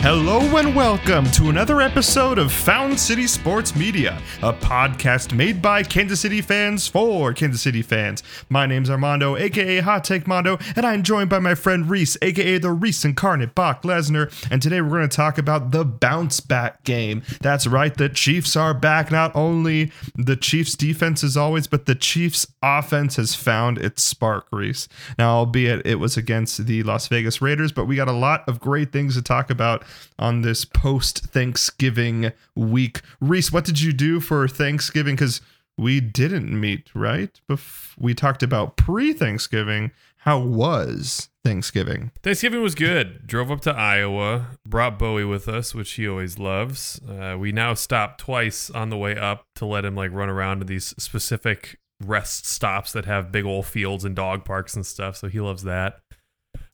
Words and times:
Hello 0.00 0.38
and 0.56 0.76
welcome 0.76 1.28
to 1.32 1.50
another 1.50 1.80
episode 1.80 2.38
of 2.38 2.52
Fountain 2.52 2.96
City 2.96 3.26
Sports 3.26 3.74
Media, 3.74 4.22
a 4.42 4.52
podcast 4.52 5.34
made 5.34 5.60
by 5.60 5.82
Kansas 5.82 6.20
City 6.20 6.40
fans 6.40 6.86
for 6.86 7.34
Kansas 7.34 7.60
City 7.60 7.82
fans. 7.82 8.22
My 8.48 8.64
name's 8.64 8.90
Armando, 8.90 9.36
aka 9.36 9.80
Hot 9.80 10.04
Take 10.04 10.28
Mondo, 10.28 10.56
and 10.76 10.86
I'm 10.86 11.02
joined 11.02 11.28
by 11.28 11.40
my 11.40 11.56
friend 11.56 11.90
Rhys, 11.90 12.16
aka 12.22 12.58
the 12.58 12.70
Rhys 12.70 13.04
Incarnate 13.04 13.56
Brock 13.56 13.82
Lesnar. 13.82 14.32
And 14.52 14.62
today 14.62 14.80
we're 14.80 14.90
going 14.90 15.08
to 15.08 15.14
talk 15.14 15.36
about 15.36 15.72
the 15.72 15.84
bounce 15.84 16.38
back 16.38 16.84
game. 16.84 17.22
That's 17.40 17.66
right, 17.66 17.92
the 17.92 18.08
Chiefs 18.08 18.54
are 18.54 18.74
back. 18.74 19.10
Not 19.10 19.34
only 19.34 19.90
the 20.14 20.36
Chiefs' 20.36 20.76
defense 20.76 21.24
as 21.24 21.36
always, 21.36 21.66
but 21.66 21.86
the 21.86 21.96
Chiefs' 21.96 22.46
offense 22.62 23.16
has 23.16 23.34
found 23.34 23.78
its 23.78 24.04
spark, 24.04 24.46
Rhys. 24.52 24.88
Now, 25.18 25.30
albeit 25.38 25.84
it 25.84 25.96
was 25.96 26.16
against 26.16 26.66
the 26.66 26.84
Las 26.84 27.08
Vegas 27.08 27.42
Raiders, 27.42 27.72
but 27.72 27.86
we 27.86 27.96
got 27.96 28.08
a 28.08 28.12
lot 28.12 28.48
of 28.48 28.60
great 28.60 28.92
things 28.92 29.16
to 29.16 29.22
talk 29.22 29.50
about 29.50 29.84
on 30.18 30.42
this 30.42 30.64
post 30.64 31.26
Thanksgiving 31.26 32.32
week. 32.54 33.00
Rhys, 33.20 33.52
what 33.52 33.64
did 33.64 33.80
you 33.80 33.92
do 33.92 34.20
for 34.20 34.46
Thanksgiving? 34.48 35.14
Because 35.14 35.40
we 35.76 36.00
didn't 36.00 36.58
meet, 36.58 36.90
right? 36.94 37.40
Bef- 37.48 37.94
we 37.98 38.14
talked 38.14 38.42
about 38.42 38.76
pre 38.76 39.12
Thanksgiving. 39.12 39.92
How 40.22 40.40
was 40.40 41.28
Thanksgiving? 41.44 42.10
Thanksgiving 42.22 42.60
was 42.60 42.74
good. 42.74 43.26
Drove 43.26 43.50
up 43.50 43.60
to 43.62 43.72
Iowa, 43.72 44.48
brought 44.66 44.98
Bowie 44.98 45.24
with 45.24 45.48
us, 45.48 45.74
which 45.74 45.92
he 45.92 46.08
always 46.08 46.38
loves. 46.38 47.00
Uh, 47.08 47.36
we 47.38 47.52
now 47.52 47.74
stop 47.74 48.18
twice 48.18 48.68
on 48.68 48.90
the 48.90 48.96
way 48.96 49.16
up 49.16 49.46
to 49.54 49.64
let 49.64 49.84
him 49.84 49.94
like 49.94 50.12
run 50.12 50.28
around 50.28 50.58
to 50.58 50.64
these 50.64 50.94
specific 50.98 51.78
rest 52.04 52.46
stops 52.46 52.92
that 52.92 53.04
have 53.04 53.32
big 53.32 53.44
old 53.44 53.66
fields 53.66 54.04
and 54.04 54.14
dog 54.16 54.44
parks 54.44 54.74
and 54.74 54.84
stuff. 54.84 55.16
So 55.16 55.28
he 55.28 55.40
loves 55.40 55.62
that. 55.62 56.00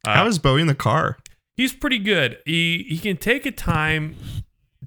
Uh, 0.06 0.14
How 0.14 0.27
is 0.27 0.39
Bowie 0.39 0.62
in 0.62 0.67
the 0.67 0.74
car? 0.74 1.19
He's 1.56 1.72
pretty 1.72 1.98
good. 1.98 2.38
He 2.44 2.84
he 2.88 2.98
can 2.98 3.16
take 3.16 3.47
a 3.47 3.52
time 3.52 4.16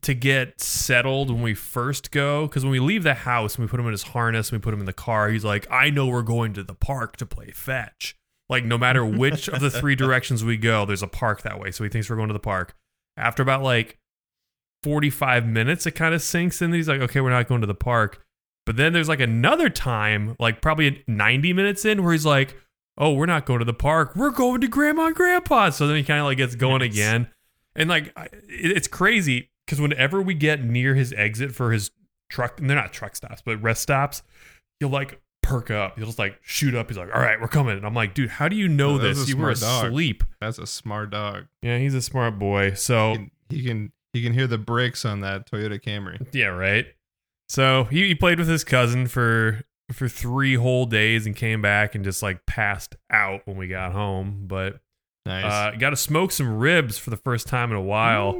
to 0.01 0.13
get 0.13 0.61
settled 0.61 1.31
when 1.31 1.41
we 1.41 1.53
first 1.53 2.11
go 2.11 2.47
because 2.47 2.63
when 2.63 2.71
we 2.71 2.79
leave 2.79 3.03
the 3.03 3.13
house 3.13 3.55
and 3.55 3.65
we 3.65 3.69
put 3.69 3.79
him 3.79 3.85
in 3.87 3.91
his 3.91 4.03
harness 4.03 4.49
and 4.49 4.59
we 4.59 4.63
put 4.63 4.73
him 4.73 4.79
in 4.79 4.85
the 4.85 4.93
car, 4.93 5.29
he's 5.29 5.45
like, 5.45 5.65
I 5.71 5.89
know 5.89 6.07
we're 6.07 6.21
going 6.21 6.53
to 6.53 6.63
the 6.63 6.75
park 6.75 7.17
to 7.17 7.25
play 7.25 7.51
fetch. 7.51 8.15
Like 8.49 8.63
no 8.63 8.77
matter 8.77 9.05
which 9.05 9.47
of 9.47 9.59
the 9.59 9.71
three 9.71 9.95
directions 9.95 10.43
we 10.43 10.57
go, 10.57 10.85
there's 10.85 11.03
a 11.03 11.07
park 11.07 11.41
that 11.43 11.59
way. 11.59 11.71
So 11.71 11.83
he 11.83 11.89
thinks 11.89 12.09
we're 12.09 12.15
going 12.15 12.29
to 12.29 12.33
the 12.33 12.39
park. 12.39 12.75
After 13.15 13.41
about 13.41 13.63
like 13.63 13.97
45 14.83 15.47
minutes, 15.47 15.85
it 15.85 15.91
kind 15.91 16.13
of 16.13 16.21
sinks 16.21 16.61
in. 16.61 16.71
He's 16.73 16.87
like, 16.87 17.01
okay, 17.01 17.21
we're 17.21 17.29
not 17.29 17.47
going 17.47 17.61
to 17.61 17.67
the 17.67 17.75
park. 17.75 18.23
But 18.65 18.75
then 18.75 18.93
there's 18.93 19.09
like 19.09 19.21
another 19.21 19.69
time, 19.69 20.35
like 20.39 20.61
probably 20.61 21.03
90 21.07 21.53
minutes 21.53 21.85
in, 21.85 22.03
where 22.03 22.11
he's 22.11 22.25
like, 22.25 22.55
oh, 22.97 23.13
we're 23.13 23.25
not 23.27 23.45
going 23.45 23.59
to 23.59 23.65
the 23.65 23.73
park. 23.73 24.15
We're 24.15 24.31
going 24.31 24.61
to 24.61 24.67
grandma 24.67 25.07
and 25.07 25.15
grandpa. 25.15 25.69
So 25.69 25.87
then 25.87 25.97
he 25.97 26.03
kind 26.03 26.19
of 26.19 26.25
like 26.25 26.37
gets 26.37 26.55
going 26.55 26.81
Yes. 26.81 26.93
again. 26.93 27.27
And 27.75 27.89
like, 27.89 28.11
it's 28.49 28.87
crazy 28.87 29.51
because 29.65 29.79
whenever 29.79 30.21
we 30.21 30.33
get 30.33 30.63
near 30.63 30.95
his 30.95 31.13
exit 31.13 31.53
for 31.53 31.71
his 31.71 31.91
truck, 32.29 32.59
and 32.59 32.69
they're 32.69 32.77
not 32.77 32.91
truck 32.93 33.15
stops, 33.15 33.41
but 33.45 33.61
rest 33.61 33.81
stops, 33.83 34.23
he'll 34.79 34.89
like 34.89 35.21
perk 35.43 35.69
up. 35.69 35.95
He'll 35.97 36.07
just 36.07 36.17
like 36.19 36.39
shoot 36.41 36.73
up. 36.73 36.87
He's 36.89 36.97
like, 36.97 37.13
all 37.13 37.21
right, 37.21 37.39
we're 37.39 37.47
coming. 37.47 37.77
And 37.77 37.85
I'm 37.85 37.93
like, 37.93 38.13
dude, 38.15 38.29
how 38.29 38.47
do 38.47 38.55
you 38.55 38.67
know 38.67 38.97
that's 38.97 39.19
this? 39.19 39.29
You 39.29 39.37
were 39.37 39.53
smart 39.53 39.83
dog. 39.83 39.91
asleep. 39.91 40.23
That's 40.41 40.57
a 40.57 40.65
smart 40.67 41.11
dog. 41.11 41.45
Yeah, 41.61 41.77
he's 41.77 41.93
a 41.93 42.01
smart 42.01 42.39
boy. 42.39 42.73
So 42.73 43.11
He 43.11 43.17
can, 43.17 43.31
he 43.49 43.63
can 43.63 43.91
he 44.13 44.23
can 44.23 44.33
hear 44.33 44.47
the 44.47 44.57
brakes 44.57 45.05
on 45.05 45.19
that 45.21 45.49
Toyota 45.49 45.79
Camry. 45.79 46.25
Yeah, 46.33 46.47
right. 46.47 46.87
So 47.49 47.83
he, 47.85 48.07
he 48.07 48.15
played 48.15 48.39
with 48.39 48.47
his 48.49 48.63
cousin 48.63 49.07
for 49.07 49.61
for 49.91 50.07
three 50.09 50.55
whole 50.55 50.85
days 50.85 51.25
and 51.25 51.35
came 51.35 51.61
back 51.61 51.95
and 51.95 52.03
just 52.03 52.21
like 52.21 52.45
passed 52.45 52.95
out 53.09 53.41
when 53.45 53.57
we 53.57 53.67
got 53.67 53.91
home. 53.93 54.43
But 54.47 54.79
Nice. 55.25 55.45
uh, 55.45 55.77
got 55.77 55.91
to 55.91 55.95
smoke 55.95 56.31
some 56.31 56.57
ribs 56.57 56.97
for 56.97 57.09
the 57.09 57.17
first 57.17 57.47
time 57.47 57.71
in 57.71 57.77
a 57.77 57.81
while. 57.81 58.31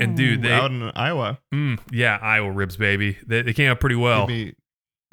And 0.00 0.16
dude, 0.16 0.42
they- 0.42 0.52
out 0.52 0.70
in 0.70 0.82
Iowa. 0.94 1.38
Mm, 1.54 1.78
yeah, 1.90 2.18
Iowa 2.20 2.50
ribs, 2.52 2.76
baby. 2.76 3.16
They, 3.26 3.42
they 3.42 3.52
came 3.52 3.70
out 3.70 3.80
pretty 3.80 3.96
well. 3.96 4.26
Give 4.26 4.36
me, 4.36 4.54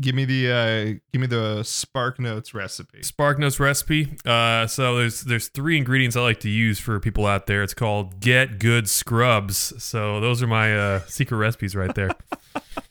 give 0.02 0.14
me 0.16 0.26
the 0.26 0.52
uh, 0.52 1.00
give 1.14 1.22
me 1.22 1.28
the 1.28 1.64
Spark 1.64 2.20
Notes 2.20 2.54
recipe. 2.54 3.02
Spark 3.02 3.40
Notes 3.40 3.60
recipe. 3.60 4.16
Uh, 4.26 4.68
so 4.68 4.98
there's 4.98 5.22
there's 5.22 5.48
three 5.48 5.78
ingredients 5.78 6.16
I 6.18 6.22
like 6.22 6.42
to 6.42 6.50
use 6.50 6.78
for 6.80 7.00
people 7.00 7.26
out 7.26 7.48
there. 7.48 7.64
It's 7.64 7.74
called 7.74 8.20
Get 8.20 8.60
Good 8.60 8.88
Scrubs. 8.90 9.82
So 9.82 10.20
those 10.20 10.44
are 10.44 10.48
my 10.48 10.78
uh, 10.78 11.00
secret 11.08 11.38
recipes 11.38 11.76
right 11.76 11.96
there. 11.96 12.12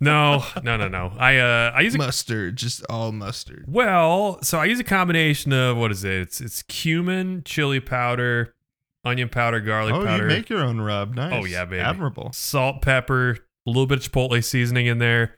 no, 0.00 0.44
no, 0.62 0.76
no, 0.76 0.88
no. 0.88 1.12
I 1.18 1.36
uh, 1.38 1.72
I 1.74 1.80
use 1.80 1.94
a 1.94 1.98
Mustard, 1.98 2.56
just 2.56 2.84
all 2.88 3.12
mustard. 3.12 3.64
Well, 3.68 4.42
so 4.42 4.58
I 4.58 4.64
use 4.64 4.80
a 4.80 4.84
combination 4.84 5.52
of 5.52 5.76
what 5.76 5.90
is 5.90 6.04
it? 6.04 6.12
It's 6.12 6.40
it's 6.40 6.62
cumin, 6.62 7.42
chili 7.44 7.80
powder, 7.80 8.54
onion 9.04 9.28
powder, 9.28 9.60
garlic 9.60 9.94
oh, 9.94 10.04
powder, 10.04 10.22
you 10.24 10.28
make 10.28 10.48
your 10.48 10.60
own 10.62 10.80
rub. 10.80 11.14
Nice. 11.14 11.32
Oh, 11.34 11.44
yeah, 11.44 11.64
baby. 11.64 11.80
Admirable. 11.80 12.30
salt, 12.32 12.80
pepper, 12.82 13.30
a 13.66 13.70
little 13.70 13.86
bit 13.86 13.98
of 14.04 14.10
chipotle 14.12 14.42
seasoning 14.42 14.86
in 14.86 14.98
there. 14.98 15.36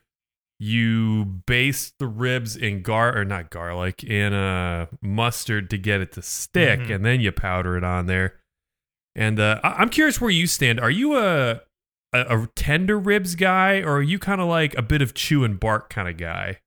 You 0.59 1.25
baste 1.25 1.95
the 1.99 2.07
ribs 2.07 2.55
in 2.55 2.83
gar 2.83 3.17
or 3.17 3.25
not 3.25 3.49
garlic 3.49 4.01
in 4.03 4.33
uh 4.33 4.85
mustard 5.01 5.69
to 5.71 5.77
get 5.77 5.99
it 5.99 6.13
to 6.13 6.21
stick, 6.21 6.79
Mhm. 6.81 6.95
and 6.95 7.05
then 7.05 7.19
you 7.19 7.31
powder 7.33 7.75
it 7.75 7.83
on 7.83 8.05
there. 8.05 8.35
And 9.15 9.39
uh, 9.39 9.59
I- 9.63 9.73
I'm 9.73 9.89
curious 9.89 10.21
where 10.21 10.29
you 10.31 10.47
stand. 10.47 10.79
Are 10.79 10.89
you 10.89 11.17
a 11.17 11.61
a, 12.13 12.37
a 12.43 12.47
tender 12.55 12.97
ribs 12.99 13.35
guy, 13.35 13.81
or 13.81 13.97
are 13.97 14.01
you 14.01 14.19
kind 14.19 14.39
of 14.41 14.47
like 14.47 14.77
a 14.77 14.81
bit 14.81 15.01
of 15.01 15.13
chew 15.13 15.43
and 15.43 15.59
bark 15.59 15.89
kind 15.89 16.07
of 16.07 16.17
guy? 16.17 16.59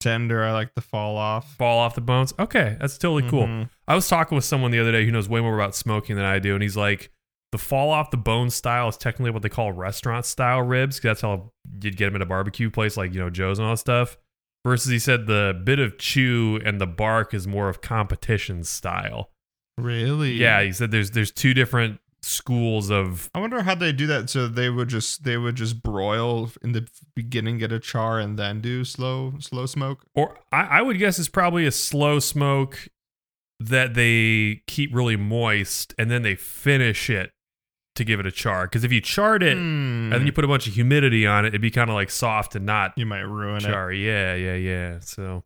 Tender. 0.00 0.44
I 0.44 0.52
like 0.52 0.74
the 0.74 0.82
fall 0.82 1.16
off. 1.16 1.54
Fall 1.56 1.78
off 1.78 1.94
the 1.94 2.00
bones. 2.02 2.34
Okay, 2.38 2.76
that's 2.80 2.98
totally 2.98 3.28
cool. 3.30 3.46
Mhm. 3.46 3.70
I 3.88 3.94
was 3.94 4.06
talking 4.08 4.36
with 4.36 4.44
someone 4.44 4.70
the 4.70 4.78
other 4.80 4.92
day 4.92 5.04
who 5.06 5.10
knows 5.10 5.28
way 5.28 5.40
more 5.40 5.54
about 5.54 5.74
smoking 5.74 6.16
than 6.16 6.24
I 6.24 6.38
do, 6.38 6.54
and 6.54 6.62
he's 6.62 6.76
like, 6.76 7.10
the 7.52 7.58
fall 7.58 7.90
off 7.90 8.10
the 8.10 8.16
bone 8.16 8.50
style 8.50 8.88
is 8.88 8.96
technically 8.96 9.30
what 9.30 9.42
they 9.42 9.48
call 9.48 9.72
restaurant 9.72 10.26
style 10.26 10.60
ribs, 10.60 10.98
'cause 11.00 11.08
that's 11.10 11.20
how 11.22 11.52
you'd 11.80 11.96
get 11.96 12.06
them 12.06 12.16
at 12.16 12.22
a 12.22 12.26
barbecue 12.26 12.68
place 12.68 12.96
like 12.96 13.14
you 13.14 13.20
know 13.20 13.30
Joe's 13.30 13.58
and 13.58 13.66
all 13.66 13.72
that 13.74 13.78
stuff. 13.78 14.18
Versus 14.66 14.90
he 14.90 14.98
said 14.98 15.26
the 15.26 15.58
bit 15.64 15.78
of 15.78 15.96
chew 15.98 16.58
and 16.64 16.80
the 16.80 16.86
bark 16.86 17.32
is 17.32 17.46
more 17.46 17.68
of 17.68 17.80
competition 17.80 18.64
style. 18.64 19.30
Really? 19.78 20.32
Yeah, 20.34 20.62
he 20.62 20.72
said 20.72 20.90
there's 20.90 21.12
there's 21.12 21.30
two 21.30 21.54
different 21.54 22.00
schools 22.24 22.90
of 22.90 23.30
I 23.34 23.40
wonder 23.40 23.62
how 23.62 23.74
they 23.74 23.92
do 23.92 24.06
that. 24.08 24.30
So 24.30 24.48
they 24.48 24.70
would 24.70 24.88
just 24.88 25.24
they 25.24 25.36
would 25.36 25.54
just 25.56 25.82
broil 25.82 26.50
in 26.62 26.72
the 26.72 26.88
beginning, 27.14 27.58
get 27.58 27.70
a 27.72 27.78
char, 27.78 28.18
and 28.18 28.38
then 28.38 28.60
do 28.60 28.84
slow 28.84 29.34
slow 29.40 29.66
smoke. 29.66 30.04
or 30.14 30.38
I, 30.52 30.78
I 30.78 30.82
would 30.82 30.98
guess 30.98 31.18
it's 31.18 31.28
probably 31.28 31.66
a 31.66 31.70
slow 31.72 32.18
smoke 32.18 32.88
that 33.60 33.94
they 33.94 34.62
keep 34.66 34.94
really 34.94 35.16
moist 35.16 35.94
and 35.96 36.10
then 36.10 36.22
they 36.22 36.34
finish 36.34 37.08
it 37.08 37.30
to 37.94 38.04
give 38.04 38.18
it 38.18 38.26
a 38.26 38.32
char. 38.32 38.66
Because 38.66 38.82
if 38.82 38.90
you 38.92 39.00
charred 39.00 39.42
it 39.42 39.56
Hmm. 39.56 40.10
and 40.10 40.12
then 40.14 40.26
you 40.26 40.32
put 40.32 40.44
a 40.44 40.48
bunch 40.48 40.66
of 40.66 40.74
humidity 40.74 41.26
on 41.26 41.44
it, 41.44 41.48
it'd 41.48 41.60
be 41.60 41.70
kind 41.70 41.88
of 41.88 41.94
like 41.94 42.10
soft 42.10 42.56
and 42.56 42.66
not 42.66 42.92
you 42.96 43.06
might 43.06 43.20
ruin 43.20 43.58
it. 43.58 43.68
char. 43.68 43.92
Yeah, 43.92 44.34
yeah, 44.34 44.54
yeah. 44.56 44.98
So 45.00 45.44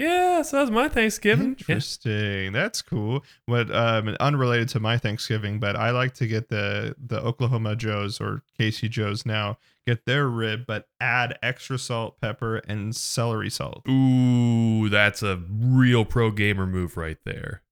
yeah, 0.00 0.42
so 0.42 0.56
that 0.56 0.62
was 0.62 0.70
my 0.70 0.88
Thanksgiving. 0.88 1.56
Yeah. 1.58 1.74
Interesting. 1.74 2.52
That's 2.52 2.80
cool. 2.80 3.22
What 3.46 3.74
um 3.74 4.16
unrelated 4.18 4.68
to 4.70 4.80
my 4.80 4.96
Thanksgiving, 4.96 5.60
but 5.60 5.76
I 5.76 5.90
like 5.90 6.14
to 6.14 6.26
get 6.26 6.48
the 6.48 6.94
the 6.98 7.20
Oklahoma 7.20 7.76
Joes 7.76 8.20
or 8.20 8.42
KC 8.58 8.88
Joes 8.88 9.26
now 9.26 9.58
get 9.86 10.06
their 10.06 10.26
rib, 10.28 10.64
but 10.66 10.88
add 11.00 11.38
extra 11.42 11.78
salt, 11.78 12.20
pepper, 12.20 12.56
and 12.68 12.94
celery 12.94 13.50
salt. 13.50 13.82
Ooh, 13.88 14.88
that's 14.88 15.22
a 15.22 15.42
real 15.50 16.04
pro 16.04 16.30
gamer 16.30 16.66
move 16.66 16.96
right 16.96 17.18
there. 17.24 17.62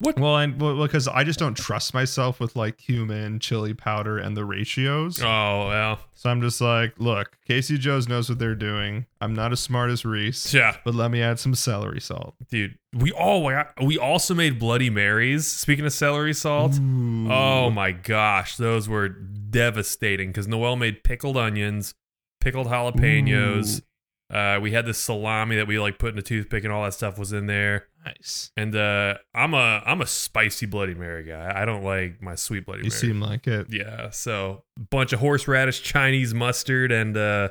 Well, 0.00 0.36
and 0.36 0.60
well, 0.60 0.80
because 0.80 1.08
I 1.08 1.24
just 1.24 1.40
don't 1.40 1.56
trust 1.56 1.92
myself 1.92 2.38
with 2.38 2.54
like 2.54 2.78
cumin, 2.78 3.40
chili 3.40 3.74
powder, 3.74 4.16
and 4.16 4.36
the 4.36 4.44
ratios. 4.44 5.20
Oh 5.20 5.66
well, 5.68 5.98
So 6.14 6.30
I'm 6.30 6.40
just 6.40 6.60
like, 6.60 6.94
look, 6.98 7.36
KC 7.48 7.78
Joe's 7.80 8.06
knows 8.08 8.28
what 8.28 8.38
they're 8.38 8.54
doing. 8.54 9.06
I'm 9.20 9.34
not 9.34 9.50
as 9.50 9.58
smart 9.58 9.90
as 9.90 10.04
Rhys, 10.04 10.54
yeah, 10.54 10.76
but 10.84 10.94
let 10.94 11.10
me 11.10 11.20
add 11.20 11.40
some 11.40 11.54
celery 11.56 12.00
salt. 12.00 12.34
dude. 12.48 12.78
We 12.94 13.10
all 13.10 13.50
we 13.82 13.98
also 13.98 14.34
made 14.34 14.58
Bloody 14.60 14.88
Marys. 14.88 15.46
Speaking 15.48 15.84
of 15.84 15.92
celery 15.92 16.32
salt, 16.32 16.78
Ooh. 16.78 17.30
Oh 17.30 17.68
my 17.70 17.90
gosh, 17.90 18.56
those 18.56 18.88
were 18.88 19.08
devastating 19.08 20.28
because 20.28 20.46
Noel 20.46 20.76
made 20.76 21.02
pickled 21.02 21.36
onions, 21.36 21.94
pickled 22.40 22.68
jalapenos. 22.68 23.82
Uh, 24.32 24.58
we 24.60 24.72
had 24.72 24.84
this 24.84 24.98
salami 24.98 25.56
that 25.56 25.66
we 25.66 25.78
like 25.78 25.98
put 25.98 26.12
in 26.12 26.18
a 26.18 26.22
toothpick 26.22 26.62
and 26.64 26.72
all 26.72 26.84
that 26.84 26.92
stuff 26.94 27.18
was 27.18 27.32
in 27.32 27.46
there. 27.46 27.86
nice. 28.04 28.50
And 28.58 28.76
uh, 28.76 29.14
I'm 29.34 29.54
a 29.54 29.82
I'm 29.86 30.00
a 30.02 30.06
spicy 30.06 30.66
Bloody 30.66 30.94
Mary 30.94 31.24
guy. 31.24 31.50
I 31.54 31.64
don't 31.64 31.82
like 31.82 32.20
my 32.20 32.34
sweet 32.34 32.66
Bloody 32.66 32.82
Mary. 32.82 32.86
You 32.86 32.90
Mary. 32.90 33.00
seem 33.00 33.20
like 33.22 33.46
it. 33.46 33.66
yeah, 33.70 34.10
so 34.10 34.64
bunch 34.90 35.12
of 35.14 35.20
horseradish, 35.20 35.82
Chinese 35.82 36.34
mustard, 36.34 36.92
and 36.92 37.16
uh, 37.16 37.48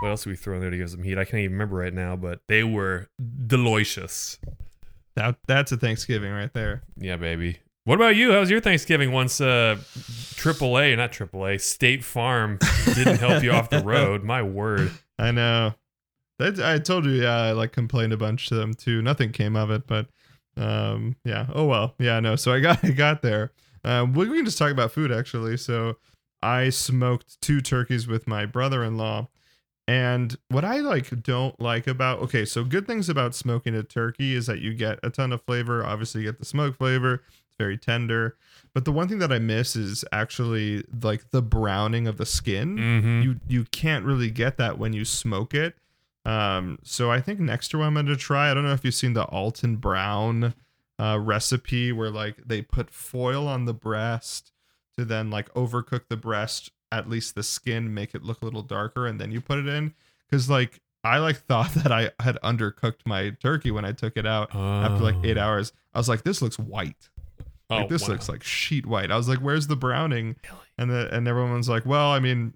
what 0.00 0.08
else 0.08 0.24
did 0.24 0.30
we 0.30 0.36
throw 0.36 0.54
in 0.54 0.60
there 0.62 0.70
to 0.70 0.76
give 0.78 0.88
some 0.90 1.02
heat? 1.02 1.18
I 1.18 1.24
can't 1.24 1.40
even 1.42 1.52
remember 1.52 1.76
right 1.76 1.92
now, 1.94 2.16
but 2.16 2.40
they 2.48 2.64
were 2.64 3.08
delicious. 3.46 4.38
That 5.16 5.36
that's 5.46 5.72
a 5.72 5.76
Thanksgiving 5.76 6.32
right 6.32 6.52
there. 6.54 6.82
Yeah, 6.96 7.16
baby. 7.16 7.58
What 7.84 7.96
about 7.96 8.16
you? 8.16 8.32
How 8.32 8.40
was 8.40 8.48
your 8.50 8.60
Thanksgiving 8.60 9.12
once 9.12 9.40
uh 9.42 9.76
AAA, 9.96 10.96
not 10.96 11.12
AAA, 11.12 11.60
State 11.60 12.02
Farm 12.02 12.58
didn't 12.94 13.18
help 13.18 13.42
you 13.42 13.52
off 13.52 13.68
the 13.70 13.82
road? 13.84 14.22
My 14.24 14.42
word. 14.42 14.90
I 15.18 15.30
know. 15.32 15.74
That 16.50 16.60
I 16.60 16.78
told 16.78 17.04
you, 17.04 17.12
yeah, 17.22 17.36
I 17.36 17.52
like 17.52 17.72
complained 17.72 18.12
a 18.12 18.16
bunch 18.16 18.48
to 18.48 18.54
them 18.54 18.74
too. 18.74 19.02
Nothing 19.02 19.32
came 19.32 19.56
of 19.56 19.70
it, 19.70 19.86
but 19.86 20.08
um, 20.56 21.16
yeah. 21.24 21.46
Oh 21.54 21.64
well, 21.64 21.94
yeah, 21.98 22.20
no. 22.20 22.36
So 22.36 22.52
I 22.52 22.60
got 22.60 22.84
I 22.84 22.90
got 22.90 23.22
there. 23.22 23.52
Uh, 23.84 24.06
we 24.12 24.28
we 24.28 24.36
can 24.36 24.44
just 24.44 24.58
talk 24.58 24.70
about 24.70 24.92
food 24.92 25.12
actually. 25.12 25.56
So 25.56 25.96
I 26.42 26.70
smoked 26.70 27.40
two 27.40 27.60
turkeys 27.60 28.06
with 28.06 28.26
my 28.26 28.46
brother-in-law. 28.46 29.28
And 29.88 30.36
what 30.48 30.64
I 30.64 30.78
like 30.78 31.22
don't 31.22 31.58
like 31.60 31.86
about 31.86 32.20
okay, 32.20 32.44
so 32.44 32.64
good 32.64 32.86
things 32.86 33.08
about 33.08 33.34
smoking 33.34 33.74
a 33.74 33.82
turkey 33.82 34.34
is 34.34 34.46
that 34.46 34.60
you 34.60 34.74
get 34.74 35.00
a 35.02 35.10
ton 35.10 35.32
of 35.32 35.42
flavor. 35.42 35.84
Obviously, 35.84 36.22
you 36.22 36.28
get 36.28 36.38
the 36.38 36.44
smoke 36.44 36.76
flavor. 36.76 37.22
It's 37.46 37.56
very 37.58 37.76
tender. 37.76 38.36
But 38.74 38.84
the 38.84 38.92
one 38.92 39.08
thing 39.08 39.18
that 39.18 39.32
I 39.32 39.38
miss 39.38 39.74
is 39.74 40.04
actually 40.12 40.84
like 41.02 41.30
the 41.30 41.42
browning 41.42 42.06
of 42.06 42.16
the 42.16 42.26
skin. 42.26 42.76
Mm-hmm. 42.76 43.22
You 43.22 43.40
you 43.48 43.64
can't 43.64 44.04
really 44.04 44.30
get 44.30 44.56
that 44.58 44.78
when 44.78 44.92
you 44.92 45.04
smoke 45.04 45.52
it. 45.52 45.74
Um, 46.24 46.78
so 46.84 47.10
I 47.10 47.20
think 47.20 47.40
next 47.40 47.72
year 47.72 47.82
I'm 47.82 47.94
going 47.94 48.06
to 48.06 48.16
try. 48.16 48.50
I 48.50 48.54
don't 48.54 48.64
know 48.64 48.72
if 48.72 48.84
you've 48.84 48.94
seen 48.94 49.12
the 49.14 49.24
Alton 49.24 49.76
Brown 49.76 50.54
uh, 50.98 51.18
recipe 51.20 51.90
where 51.92 52.10
like 52.10 52.36
they 52.46 52.62
put 52.62 52.90
foil 52.90 53.48
on 53.48 53.64
the 53.64 53.74
breast 53.74 54.52
to 54.96 55.04
then 55.04 55.30
like 55.30 55.52
overcook 55.54 56.02
the 56.08 56.16
breast, 56.16 56.70
at 56.92 57.08
least 57.08 57.34
the 57.34 57.42
skin, 57.42 57.92
make 57.92 58.14
it 58.14 58.22
look 58.22 58.42
a 58.42 58.44
little 58.44 58.62
darker, 58.62 59.06
and 59.06 59.20
then 59.20 59.32
you 59.32 59.40
put 59.40 59.58
it 59.58 59.66
in. 59.66 59.94
Because 60.30 60.48
like 60.48 60.80
I 61.02 61.18
like 61.18 61.36
thought 61.48 61.72
that 61.74 61.90
I 61.90 62.10
had 62.20 62.38
undercooked 62.44 63.04
my 63.06 63.30
turkey 63.30 63.70
when 63.72 63.84
I 63.84 63.92
took 63.92 64.16
it 64.16 64.26
out 64.26 64.54
after 64.54 65.02
like 65.02 65.16
eight 65.24 65.38
hours. 65.38 65.72
I 65.92 65.98
was 65.98 66.08
like, 66.08 66.22
this 66.22 66.40
looks 66.40 66.58
white. 66.58 67.08
Like 67.68 67.86
Oh, 67.86 67.88
this 67.88 68.02
wow. 68.02 68.08
looks 68.08 68.28
like 68.28 68.42
sheet 68.44 68.86
white. 68.86 69.10
I 69.10 69.16
was 69.16 69.28
like, 69.28 69.38
where's 69.38 69.66
the 69.66 69.76
browning? 69.76 70.36
And 70.78 70.90
the 70.90 71.12
and 71.14 71.26
everyone's 71.26 71.68
like, 71.68 71.84
well, 71.86 72.10
I 72.12 72.18
mean, 72.20 72.54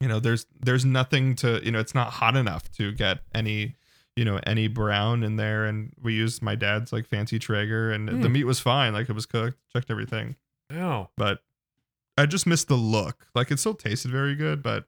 you 0.00 0.08
know, 0.08 0.20
there's 0.20 0.46
there's 0.60 0.84
nothing 0.84 1.34
to 1.36 1.60
you 1.64 1.70
know, 1.72 1.78
it's 1.80 1.94
not 1.94 2.10
hot 2.14 2.36
enough 2.36 2.70
to 2.72 2.92
get 2.92 3.20
any 3.34 3.74
you 4.16 4.24
know 4.24 4.40
any 4.44 4.68
brown 4.68 5.22
in 5.22 5.36
there. 5.36 5.64
And 5.66 5.92
we 6.02 6.14
used 6.14 6.42
my 6.42 6.54
dad's 6.54 6.92
like 6.92 7.06
fancy 7.06 7.38
Traeger, 7.38 7.90
and 7.90 8.08
the 8.08 8.12
Mm. 8.28 8.32
meat 8.32 8.44
was 8.44 8.60
fine. 8.60 8.92
Like 8.92 9.08
it 9.08 9.12
was 9.14 9.26
cooked, 9.26 9.58
checked 9.72 9.90
everything, 9.90 10.36
Oh, 10.72 11.08
but 11.16 11.42
I 12.16 12.26
just 12.26 12.46
missed 12.46 12.68
the 12.68 12.74
look. 12.76 13.26
Like 13.34 13.50
it 13.50 13.58
still 13.60 13.74
tasted 13.74 14.10
very 14.10 14.34
good, 14.34 14.62
but 14.62 14.86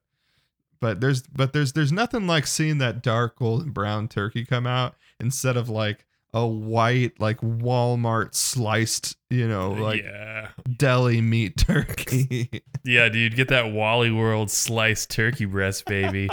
but 0.80 1.00
there's 1.00 1.22
but 1.22 1.52
there's 1.52 1.72
there's 1.74 1.92
nothing 1.92 2.26
like 2.26 2.46
seeing 2.46 2.78
that 2.78 3.02
dark 3.02 3.36
golden 3.38 3.70
brown 3.70 4.08
turkey 4.08 4.44
come 4.44 4.66
out 4.66 4.94
instead 5.20 5.56
of 5.56 5.68
like 5.68 6.06
a 6.32 6.46
white 6.46 7.20
like 7.20 7.40
Walmart 7.40 8.34
sliced, 8.34 9.16
you 9.30 9.48
know, 9.48 9.72
uh, 9.72 9.80
like 9.80 10.02
yeah, 10.02 10.48
deli 10.76 11.20
meat 11.20 11.56
turkey. 11.56 12.62
yeah, 12.84 13.08
dude, 13.08 13.36
get 13.36 13.48
that 13.48 13.72
Wally 13.72 14.10
World 14.10 14.50
sliced 14.50 15.10
turkey 15.10 15.44
breast, 15.44 15.84
baby. 15.86 16.28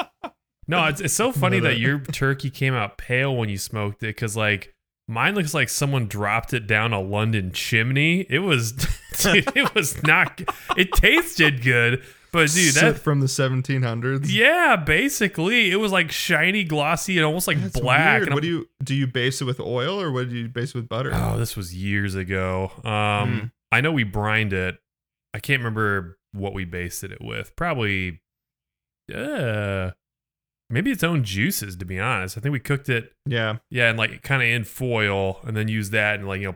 no, 0.67 0.85
it's 0.85 1.01
it's 1.01 1.13
so 1.13 1.31
funny 1.33 1.59
that 1.59 1.79
your 1.79 1.99
turkey 1.99 2.49
came 2.49 2.73
out 2.73 2.97
pale 2.97 3.35
when 3.35 3.49
you 3.49 3.57
smoked 3.57 4.03
it, 4.03 4.07
because 4.07 4.37
like 4.37 4.73
mine 5.07 5.35
looks 5.35 5.53
like 5.53 5.69
someone 5.69 6.07
dropped 6.07 6.53
it 6.53 6.67
down 6.67 6.93
a 6.93 7.01
London 7.01 7.51
chimney. 7.51 8.25
It 8.29 8.39
was, 8.39 8.73
dude, 9.19 9.49
it 9.55 9.73
was 9.73 10.01
not. 10.03 10.41
It 10.75 10.91
tasted 10.93 11.63
good, 11.63 12.03
but 12.31 12.49
dude, 12.49 12.73
that 12.75 12.99
from 12.99 13.19
the 13.19 13.27
1700s. 13.27 14.25
Yeah, 14.29 14.75
basically, 14.75 15.71
it 15.71 15.77
was 15.77 15.91
like 15.91 16.11
shiny, 16.11 16.63
glossy, 16.63 17.17
and 17.17 17.25
almost 17.25 17.47
like 17.47 17.59
That's 17.61 17.79
black. 17.79 18.29
What 18.29 18.41
do 18.41 18.47
you 18.47 18.69
do? 18.83 18.93
You 18.95 19.07
base 19.07 19.41
it 19.41 19.45
with 19.45 19.59
oil 19.59 19.99
or 20.01 20.11
what 20.11 20.29
do 20.29 20.35
you 20.35 20.47
base 20.47 20.69
it 20.69 20.75
with 20.75 20.89
butter? 20.89 21.11
Oh, 21.13 21.37
this 21.37 21.55
was 21.55 21.75
years 21.75 22.15
ago. 22.15 22.71
Um, 22.83 23.39
Hmm. 23.39 23.45
I 23.71 23.81
know 23.81 23.91
we 23.91 24.03
brined 24.03 24.53
it. 24.53 24.77
I 25.33 25.39
can't 25.39 25.59
remember 25.59 26.17
what 26.31 26.53
we 26.53 26.63
basted 26.65 27.11
it 27.11 27.21
with. 27.21 27.55
Probably, 27.55 28.21
uh, 29.13 29.91
maybe 30.69 30.91
its 30.91 31.03
own 31.03 31.23
juices. 31.23 31.75
To 31.77 31.85
be 31.85 31.99
honest, 31.99 32.37
I 32.37 32.41
think 32.41 32.53
we 32.53 32.59
cooked 32.59 32.89
it. 32.89 33.13
Yeah, 33.25 33.57
Yeah, 33.69 33.89
and 33.89 33.97
like 33.97 34.21
kind 34.23 34.41
of 34.41 34.47
in 34.47 34.63
foil, 34.63 35.39
and 35.43 35.55
then 35.55 35.67
used 35.67 35.91
that 35.91 36.19
and 36.19 36.27
like 36.27 36.41
you 36.41 36.47
know, 36.47 36.55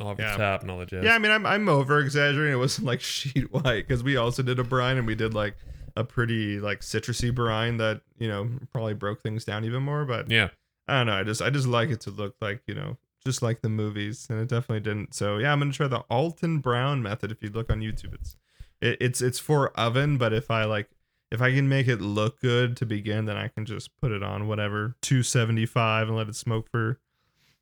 all 0.00 0.08
over 0.08 0.20
Yeah. 0.22 0.32
the 0.32 0.36
top 0.38 0.62
and 0.62 0.70
all 0.70 0.78
that 0.78 0.88
jazz. 0.88 1.04
yeah. 1.04 1.14
I 1.14 1.18
mean, 1.18 1.32
I'm 1.32 1.46
I'm 1.46 1.68
over 1.68 2.00
exaggerating. 2.00 2.54
It 2.54 2.58
wasn't 2.58 2.86
like 2.86 3.00
sheet 3.12 3.52
white 3.52 3.86
because 3.88 4.02
we 4.02 4.16
also 4.16 4.42
did 4.42 4.58
a 4.58 4.64
brine 4.64 4.96
and 4.98 5.06
we 5.06 5.14
did 5.14 5.34
like 5.34 5.56
a 5.96 6.04
pretty 6.04 6.60
like 6.60 6.80
citrusy 6.80 7.34
brine 7.34 7.78
that 7.78 8.02
you 8.18 8.28
know 8.28 8.48
probably 8.72 8.94
broke 8.94 9.22
things 9.22 9.44
down 9.44 9.64
even 9.64 9.82
more. 9.82 10.04
But 10.04 10.30
yeah. 10.30 10.48
I 10.88 10.98
don't 10.98 11.06
know. 11.06 11.14
I 11.14 11.22
just 11.24 11.42
I 11.42 11.50
just 11.50 11.66
like 11.66 11.90
it 11.90 12.00
to 12.02 12.10
look 12.10 12.36
like 12.40 12.62
you 12.66 12.74
know 12.74 12.96
just 13.24 13.42
like 13.42 13.60
the 13.62 13.68
movies, 13.68 14.26
and 14.30 14.38
it 14.40 14.48
definitely 14.48 14.80
didn't. 14.80 15.14
So 15.14 15.38
yeah, 15.38 15.52
I'm 15.52 15.58
gonna 15.58 15.72
try 15.72 15.88
the 15.88 16.00
Alton 16.10 16.58
Brown 16.58 17.02
method. 17.02 17.32
If 17.32 17.42
you 17.42 17.48
look 17.50 17.72
on 17.72 17.80
YouTube, 17.80 18.14
it's 18.14 18.36
it, 18.80 18.98
it's 19.00 19.20
it's 19.22 19.38
for 19.38 19.70
oven, 19.70 20.16
but 20.18 20.32
if 20.32 20.50
I 20.50 20.64
like 20.64 20.88
if 21.32 21.42
I 21.42 21.50
can 21.52 21.68
make 21.68 21.88
it 21.88 22.00
look 22.00 22.40
good 22.40 22.76
to 22.76 22.86
begin, 22.86 23.24
then 23.24 23.36
I 23.36 23.48
can 23.48 23.64
just 23.64 23.96
put 24.00 24.12
it 24.12 24.22
on 24.22 24.46
whatever 24.46 24.94
275 25.02 26.06
and 26.08 26.16
let 26.16 26.28
it 26.28 26.36
smoke 26.36 26.68
for 26.70 27.00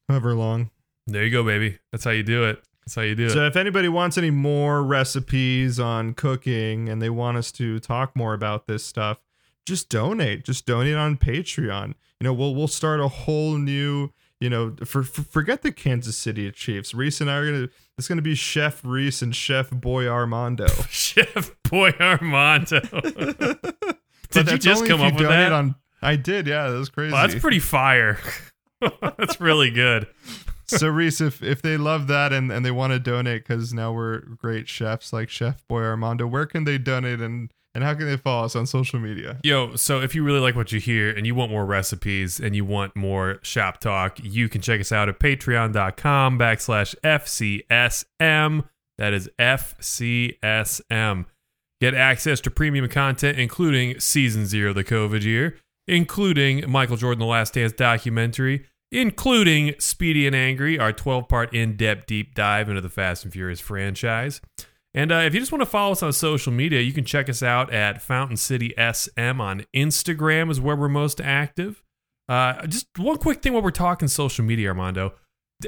however 0.07 0.35
long. 0.35 0.71
There 1.06 1.25
you 1.25 1.31
go, 1.31 1.45
baby. 1.45 1.79
That's 1.93 2.05
how 2.05 2.11
you 2.11 2.23
do 2.23 2.45
it. 2.45 2.62
That's 2.85 2.95
how 2.95 3.03
you 3.03 3.15
do 3.15 3.27
it. 3.27 3.31
So 3.31 3.47
if 3.47 3.56
anybody 3.56 3.89
wants 3.89 4.19
any 4.19 4.31
more 4.31 4.83
recipes 4.83 5.81
on 5.81 6.15
cooking 6.15 6.89
and 6.89 7.01
they 7.01 7.11
want 7.11 7.37
us 7.37 7.51
to 7.53 7.79
talk 7.81 8.15
more 8.15 8.35
about 8.35 8.67
this 8.67 8.85
stuff, 8.85 9.19
just 9.67 9.89
donate. 9.89 10.45
Just 10.45 10.67
donate 10.67 10.97
on 10.97 11.17
Patreon. 11.17 11.95
You 12.21 12.25
know, 12.25 12.33
we'll 12.33 12.55
we'll 12.55 12.69
start 12.69 13.01
a 13.01 13.09
whole 13.09 13.56
new, 13.56 14.11
you 14.41 14.51
know, 14.51 14.77
for, 14.85 15.03
for 15.03 15.23
forget 15.23 15.62
the 15.62 15.73
Kansas 15.73 16.17
City 16.17 16.51
Chiefs. 16.51 16.95
Rhys 16.95 17.21
and 17.21 17.31
I 17.31 17.37
are 17.37 17.47
gonna 17.47 17.69
it's 17.97 18.09
gonna 18.09 18.23
be 18.23 18.35
Chef 18.35 18.83
Rhys 18.85 19.23
and 19.23 19.35
Chef 19.35 19.71
Boy 19.71 20.07
Armando. 20.07 20.67
Chef 20.91 21.55
Boy 21.69 21.95
Armando. 22.00 22.81
Did 24.31 24.50
you 24.50 24.59
just 24.59 24.87
come 24.87 25.00
up 25.00 25.15
with 25.15 25.29
that? 25.29 25.53
On, 25.53 25.77
I 26.03 26.17
did, 26.17 26.47
yeah, 26.47 26.69
that 26.69 26.77
was 26.77 26.89
crazy. 26.89 27.12
Well, 27.12 27.27
that's 27.27 27.41
pretty 27.41 27.61
fire. 27.61 28.19
that's 29.17 29.41
really 29.41 29.71
good. 29.71 30.07
so 30.78 30.88
Rhys, 30.88 31.20
if 31.20 31.43
if 31.43 31.62
they 31.62 31.76
love 31.76 32.06
that 32.08 32.32
and, 32.32 32.50
and 32.50 32.64
they 32.64 32.70
want 32.70 32.93
to 32.93 32.99
donate 32.99 33.46
because 33.46 33.72
now 33.72 33.93
we're 33.93 34.20
great 34.20 34.69
chefs 34.69 35.12
like 35.12 35.28
Chef 35.28 35.66
Boy 35.69 35.82
Armando, 35.82 36.26
where 36.26 36.46
can 36.46 36.64
they 36.64 36.78
donate 36.78 37.20
and 37.20 37.50
and 37.75 37.82
how 37.82 37.94
can 37.94 38.06
they 38.06 38.16
follow 38.16 38.44
us 38.44 38.55
on 38.55 38.66
social 38.66 39.00
media? 39.00 39.40
Yo, 39.43 39.75
so 39.75 40.00
if 40.00 40.14
you 40.14 40.22
really 40.22 40.38
like 40.38 40.55
what 40.55 40.70
you 40.70 40.78
hear 40.78 41.11
and 41.11 41.26
you 41.26 41.34
want 41.34 41.50
more 41.50 41.66
recipes 41.66 42.38
and 42.38 42.55
you 42.55 42.64
want 42.64 42.94
more 42.94 43.40
shop 43.43 43.81
talk, 43.81 44.19
you 44.22 44.49
can 44.49 44.61
check 44.61 44.81
us 44.81 44.93
out 44.93 45.08
at 45.08 45.19
patreon.com 45.19 46.38
backslash 46.38 46.94
FCSM. 47.02 48.69
That 48.96 49.12
is 49.12 49.28
FCSM. 49.40 51.25
Get 51.81 51.94
access 51.94 52.40
to 52.43 52.50
premium 52.50 52.88
content, 52.88 53.38
including 53.38 53.99
Season 53.99 54.46
Zero, 54.46 54.72
the 54.72 54.84
COVID 54.84 55.25
year, 55.25 55.58
including 55.88 56.70
Michael 56.70 56.96
Jordan, 56.96 57.19
The 57.19 57.26
Last 57.26 57.55
Dance 57.55 57.72
documentary, 57.72 58.66
including 58.91 59.75
Speedy 59.79 60.26
and 60.26 60.37
Angry, 60.37 60.79
our 60.79 60.93
12 60.93 61.29
part 61.29 61.55
in 61.55 61.76
depth 61.76 62.07
deep 62.07 62.35
dive 62.35 62.69
into 62.69 62.81
the 62.81 62.88
Fast 62.88 63.25
and 63.25 63.33
Furious 63.33 63.61
franchise. 63.61 64.41
And 64.95 65.11
uh, 65.11 65.17
if 65.17 65.35
you 65.35 65.41
just 65.41 65.50
want 65.50 65.62
to 65.62 65.67
follow 65.67 65.93
us 65.93 66.03
on 66.03 66.12
social 66.12 66.53
media, 66.53 66.81
you 66.81 66.93
can 66.93 67.05
check 67.05 67.29
us 67.29 67.43
out 67.43 67.73
at 67.73 68.00
Fountain 68.00 68.37
City 68.37 68.73
SM 68.76 69.41
on 69.41 69.64
Instagram, 69.75 70.50
is 70.50 70.61
where 70.61 70.76
we're 70.76 70.88
most 70.88 71.21
active. 71.21 71.83
Uh, 72.29 72.64
just 72.67 72.87
one 72.97 73.19
quick 73.19 73.43
thing 73.43 73.53
while 73.53 73.62
we're 73.62 73.71
talking 73.73 74.07
social 74.07 74.45
media, 74.45 74.69
Armando. 74.69 75.14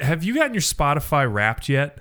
Have 0.00 0.22
you 0.22 0.34
gotten 0.34 0.54
your 0.54 0.60
Spotify 0.60 1.30
wrapped 1.30 1.68
yet? 1.68 2.00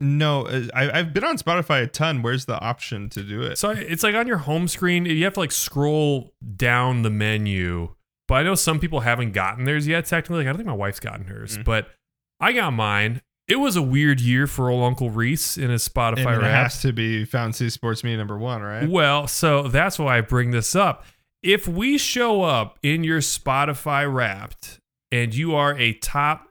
No, 0.00 0.46
uh, 0.46 0.62
I've 0.74 1.12
been 1.12 1.24
on 1.24 1.36
Spotify 1.36 1.82
a 1.82 1.86
ton. 1.86 2.22
Where's 2.22 2.46
the 2.46 2.58
option 2.58 3.10
to 3.10 3.22
do 3.22 3.42
it? 3.42 3.56
So 3.58 3.70
it's 3.70 4.02
like 4.02 4.14
on 4.14 4.26
your 4.26 4.38
home 4.38 4.68
screen, 4.68 5.04
you 5.04 5.24
have 5.24 5.34
to 5.34 5.40
like 5.40 5.52
scroll 5.52 6.32
down 6.56 7.02
the 7.02 7.10
menu. 7.10 7.94
But 8.30 8.36
I 8.36 8.42
know 8.44 8.54
some 8.54 8.78
people 8.78 9.00
haven't 9.00 9.32
gotten 9.32 9.64
theirs 9.64 9.86
yet. 9.88 10.06
Technically, 10.06 10.38
like, 10.38 10.46
I 10.46 10.50
don't 10.50 10.56
think 10.58 10.68
my 10.68 10.72
wife's 10.72 11.00
gotten 11.00 11.26
hers, 11.26 11.58
Mm. 11.58 11.64
but 11.64 11.90
I 12.38 12.52
got 12.52 12.72
mine. 12.72 13.22
It 13.48 13.56
was 13.56 13.74
a 13.74 13.82
weird 13.82 14.20
year 14.20 14.46
for 14.46 14.70
old 14.70 14.84
Uncle 14.84 15.10
Rhys 15.10 15.58
in 15.58 15.68
his 15.70 15.86
Spotify 15.88 16.16
mean, 16.26 16.34
it 16.34 16.38
wrapped. 16.38 16.72
has 16.74 16.82
to 16.82 16.92
be 16.92 17.24
Fountain 17.24 17.52
City 17.54 17.70
Sports 17.70 18.04
Media 18.04 18.18
number 18.18 18.38
one, 18.38 18.62
right? 18.62 18.88
Well, 18.88 19.26
so 19.26 19.64
that's 19.66 19.98
why 19.98 20.18
I 20.18 20.20
bring 20.20 20.52
this 20.52 20.76
up. 20.76 21.04
If 21.42 21.66
we 21.66 21.98
show 21.98 22.42
up 22.42 22.78
in 22.84 23.02
your 23.02 23.18
Spotify 23.18 24.10
wrapped 24.12 24.78
and 25.10 25.34
you 25.34 25.56
are 25.56 25.76
a 25.76 25.94
top, 25.94 26.46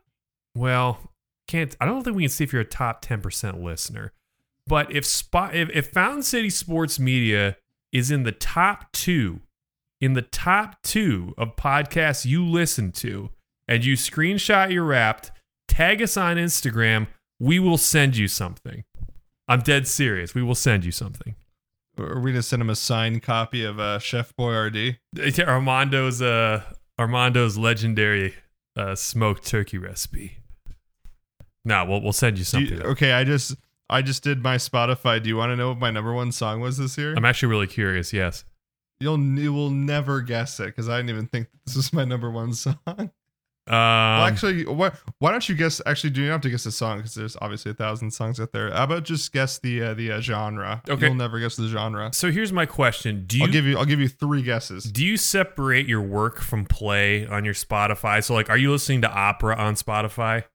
well, 0.53 0.99
can't 1.47 1.75
I 1.79 1.85
don't 1.85 2.03
think 2.03 2.17
we 2.17 2.23
can 2.23 2.29
see 2.29 2.43
if 2.43 2.51
you're 2.51 2.61
a 2.63 2.65
top 2.65 3.01
10% 3.05 3.63
listener. 3.63 4.11
But 4.67 4.91
if 4.93 5.05
spot 5.05 5.55
if, 5.55 5.69
if 5.73 5.87
Fountain 5.91 6.23
City 6.23 6.49
Sports 6.49 6.99
Media 6.99 7.55
is 7.93 8.11
in 8.11 8.23
the 8.23 8.31
top 8.33 8.91
two, 8.91 9.39
in 10.01 10.13
the 10.13 10.21
top 10.21 10.81
two 10.83 11.33
of 11.37 11.55
podcasts 11.55 12.25
you 12.25 12.45
listen 12.45 12.91
to, 12.93 13.29
and 13.67 13.83
you 13.85 13.93
screenshot 13.95 14.71
your 14.71 14.83
wrapped, 14.85 15.31
tag 15.67 16.01
us 16.01 16.17
on 16.17 16.37
Instagram, 16.37 17.07
we 17.39 17.59
will 17.59 17.77
send 17.77 18.17
you 18.17 18.27
something. 18.27 18.83
I'm 19.47 19.61
dead 19.61 19.87
serious. 19.87 20.33
We 20.35 20.43
will 20.43 20.55
send 20.55 20.85
you 20.85 20.91
something. 20.91 21.35
Are 21.97 22.19
we 22.19 22.31
gonna 22.31 22.41
send 22.43 22.61
him 22.61 22.69
a 22.69 22.75
signed 22.75 23.23
copy 23.23 23.63
of 23.65 23.79
uh, 23.79 23.99
Chef 23.99 24.33
Boyardee? 24.37 24.97
Armando's 25.15 26.21
uh 26.21 26.61
Armando's 26.97 27.57
legendary 27.57 28.35
uh 28.77 28.95
smoked 28.95 29.45
turkey 29.45 29.77
recipe. 29.77 30.37
No, 31.65 31.85
we'll 31.85 32.01
we'll 32.01 32.13
send 32.13 32.37
you 32.37 32.45
Do 32.45 32.59
you- 32.61 32.67
something. 32.69 32.87
okay, 32.87 33.11
I 33.11 33.23
just 33.23 33.55
I 33.89 34.01
just 34.01 34.23
did 34.23 34.41
my 34.41 34.55
Spotify. 34.55 35.21
Do 35.21 35.29
you 35.29 35.35
want 35.35 35.51
to 35.51 35.55
know 35.55 35.69
what 35.69 35.79
my 35.79 35.91
number 35.91 36.13
one 36.13 36.31
song 36.31 36.61
was 36.61 36.77
this 36.77 36.97
year? 36.97 37.13
I'm 37.15 37.25
actually 37.25 37.49
really 37.49 37.67
curious. 37.67 38.13
Yes. 38.13 38.45
You'll 38.99 39.19
you 39.19 39.53
will 39.53 39.69
never 39.69 40.21
guess 40.21 40.59
it 40.59 40.67
because 40.67 40.89
I 40.89 40.97
didn't 40.97 41.11
even 41.11 41.27
think 41.27 41.47
this 41.65 41.75
was 41.75 41.93
my 41.93 42.05
number 42.05 42.29
one 42.29 42.53
song. 42.53 42.75
Um, 43.69 43.75
well, 43.75 44.25
actually, 44.25 44.65
why, 44.65 44.91
why 45.19 45.31
don't 45.31 45.47
you 45.47 45.53
guess? 45.53 45.79
Actually, 45.85 46.09
do 46.09 46.23
you 46.23 46.31
have 46.31 46.41
to 46.41 46.49
guess 46.49 46.63
the 46.63 46.71
song 46.71 46.97
because 46.97 47.13
there's 47.13 47.37
obviously 47.39 47.69
a 47.69 47.75
thousand 47.75 48.09
songs 48.09 48.39
out 48.39 48.51
there. 48.51 48.71
How 48.71 48.85
about 48.85 49.03
just 49.03 49.31
guess 49.31 49.59
the 49.59 49.83
uh, 49.83 49.93
the 49.93 50.11
uh, 50.13 50.21
genre? 50.21 50.81
Okay. 50.89 51.05
You'll 51.05 51.15
never 51.15 51.39
guess 51.39 51.55
the 51.55 51.67
genre. 51.67 52.09
so 52.11 52.31
here's 52.31 52.51
my 52.51 52.65
question: 52.65 53.25
Do 53.27 53.37
you 53.37 53.45
I'll 53.45 53.51
give 53.51 53.65
you 53.65 53.77
I'll 53.77 53.85
give 53.85 53.99
you 53.99 54.07
three 54.07 54.41
guesses. 54.41 54.85
do 54.85 55.05
you 55.05 55.17
separate 55.17 55.87
your 55.87 56.01
work 56.01 56.39
from 56.39 56.65
play 56.65 57.27
on 57.27 57.45
your 57.45 57.53
Spotify? 57.53 58.23
So 58.23 58.33
like, 58.33 58.49
are 58.49 58.57
you 58.57 58.71
listening 58.71 59.03
to 59.03 59.11
opera 59.11 59.55
on 59.55 59.75
Spotify? 59.75 60.45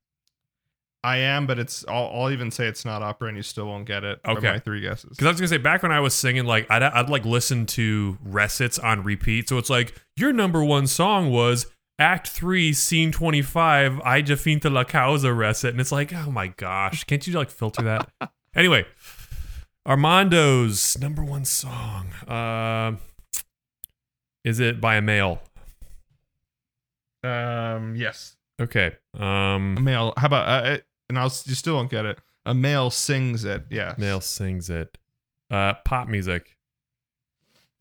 I 1.04 1.18
am, 1.18 1.46
but 1.46 1.58
it's 1.58 1.84
I'll, 1.86 2.10
I'll 2.14 2.30
even 2.30 2.50
say 2.50 2.66
it's 2.66 2.84
not 2.84 3.02
opera, 3.02 3.28
and 3.28 3.36
you 3.36 3.42
still 3.42 3.66
won't 3.66 3.84
get 3.86 4.04
it. 4.04 4.20
Okay. 4.26 4.52
My 4.52 4.58
three 4.58 4.80
guesses. 4.80 5.10
Because 5.10 5.26
I 5.26 5.30
was 5.30 5.38
gonna 5.40 5.48
say 5.48 5.58
back 5.58 5.82
when 5.82 5.92
I 5.92 6.00
was 6.00 6.14
singing, 6.14 6.46
like 6.46 6.70
I'd, 6.70 6.82
I'd 6.82 7.10
like 7.10 7.24
listen 7.26 7.66
to 7.66 8.16
recits 8.24 8.78
on 8.78 9.02
repeat. 9.04 9.48
So 9.48 9.58
it's 9.58 9.68
like 9.70 9.94
your 10.16 10.32
number 10.32 10.64
one 10.64 10.86
song 10.86 11.30
was 11.30 11.66
Act 11.98 12.28
Three, 12.28 12.72
Scene 12.72 13.12
Twenty 13.12 13.42
Five, 13.42 14.00
I 14.00 14.22
Jacinta 14.22 14.70
La 14.70 14.84
Causa 14.84 15.32
recit, 15.34 15.72
and 15.72 15.80
it's 15.80 15.92
like, 15.92 16.12
oh 16.14 16.30
my 16.30 16.48
gosh, 16.48 17.04
can't 17.04 17.26
you 17.26 17.34
like 17.34 17.50
filter 17.50 17.82
that? 17.82 18.08
anyway, 18.56 18.86
Armando's 19.86 20.96
number 20.98 21.22
one 21.22 21.44
song. 21.44 22.08
Uh, 22.26 22.96
is 24.42 24.58
it 24.58 24.80
by 24.80 24.96
a 24.96 25.02
male? 25.02 25.42
Um, 27.22 27.94
yes, 27.96 28.36
Okay. 28.60 28.92
a 29.18 29.24
Um, 29.24 29.82
male. 29.82 30.12
How 30.16 30.26
about 30.26 30.48
uh, 30.64 30.68
it- 30.70 30.86
and 31.08 31.18
I'll 31.18 31.32
you 31.44 31.54
still 31.54 31.74
won't 31.74 31.90
get 31.90 32.04
it. 32.04 32.18
A 32.46 32.54
male 32.54 32.90
sings 32.90 33.44
it. 33.44 33.64
Yeah. 33.70 33.94
male 33.98 34.20
sings 34.20 34.68
it. 34.68 34.98
Uh, 35.50 35.74
pop 35.84 36.08
music. 36.08 36.56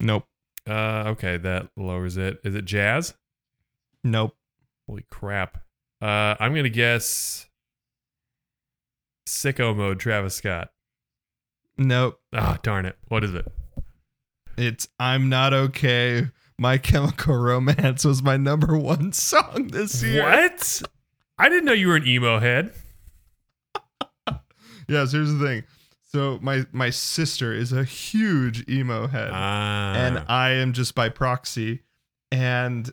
Nope. 0.00 0.26
Uh, 0.68 1.04
okay, 1.08 1.36
that 1.36 1.68
lowers 1.76 2.16
it. 2.16 2.38
Is 2.44 2.54
it 2.54 2.64
jazz? 2.64 3.14
Nope. 4.02 4.34
Holy 4.88 5.04
crap. 5.10 5.58
Uh, 6.00 6.34
I'm 6.38 6.54
gonna 6.54 6.68
guess 6.68 7.46
sicko 9.28 9.76
mode 9.76 10.00
Travis 10.00 10.34
Scott. 10.34 10.70
Nope. 11.76 12.20
Ah, 12.32 12.58
darn 12.62 12.86
it. 12.86 12.96
What 13.08 13.24
is 13.24 13.34
it? 13.34 13.46
It's 14.56 14.86
I'm 14.98 15.28
not 15.28 15.52
okay. 15.52 16.28
My 16.58 16.78
Chemical 16.78 17.36
Romance 17.36 18.04
was 18.04 18.22
my 18.22 18.36
number 18.36 18.78
one 18.78 19.12
song 19.14 19.68
this 19.72 20.02
year. 20.02 20.22
What? 20.22 20.82
I 21.38 21.48
didn't 21.48 21.64
know 21.64 21.72
you 21.72 21.88
were 21.88 21.96
an 21.96 22.06
emo 22.06 22.38
head. 22.38 22.72
Yes. 24.88 25.12
Here's 25.12 25.32
the 25.32 25.38
thing. 25.44 25.64
So 26.12 26.38
my 26.42 26.64
my 26.72 26.90
sister 26.90 27.52
is 27.52 27.72
a 27.72 27.82
huge 27.84 28.68
emo 28.68 29.06
head. 29.08 29.30
Ah. 29.32 29.94
and 29.94 30.24
I 30.28 30.50
am 30.50 30.72
just 30.72 30.94
by 30.94 31.08
proxy. 31.08 31.82
And 32.30 32.90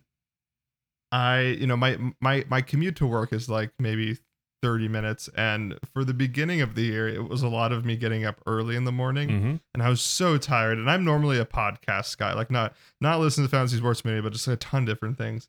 I, 1.11 1.41
you 1.59 1.67
know, 1.67 1.77
my 1.77 1.97
my 2.21 2.45
my 2.49 2.61
commute 2.61 2.95
to 2.97 3.05
work 3.07 3.33
is 3.33 3.49
like 3.49 3.71
maybe 3.79 4.17
30 4.63 4.87
minutes. 4.87 5.29
And 5.35 5.77
for 5.93 6.03
the 6.03 6.13
beginning 6.13 6.61
of 6.61 6.75
the 6.75 6.83
year, 6.83 7.07
it 7.09 7.27
was 7.27 7.41
a 7.41 7.47
lot 7.47 7.71
of 7.71 7.83
me 7.83 7.95
getting 7.97 8.25
up 8.25 8.39
early 8.45 8.75
in 8.75 8.85
the 8.85 8.91
morning. 8.91 9.29
Mhm. 9.29 9.59
And 9.73 9.83
I 9.83 9.89
was 9.89 10.01
so 10.01 10.37
tired. 10.37 10.77
And 10.77 10.89
I'm 10.89 11.03
normally 11.03 11.37
a 11.39 11.45
podcast 11.45 12.17
guy, 12.17 12.33
like 12.33 12.49
not 12.51 12.73
not 13.01 13.19
listening 13.19 13.47
to 13.47 13.51
Fountain 13.51 13.69
City 13.69 13.79
Sports 13.81 14.05
Media, 14.05 14.21
but 14.21 14.33
just 14.33 14.47
a 14.47 14.55
ton 14.55 14.83
of 14.83 14.87
different 14.87 15.17
things. 15.17 15.47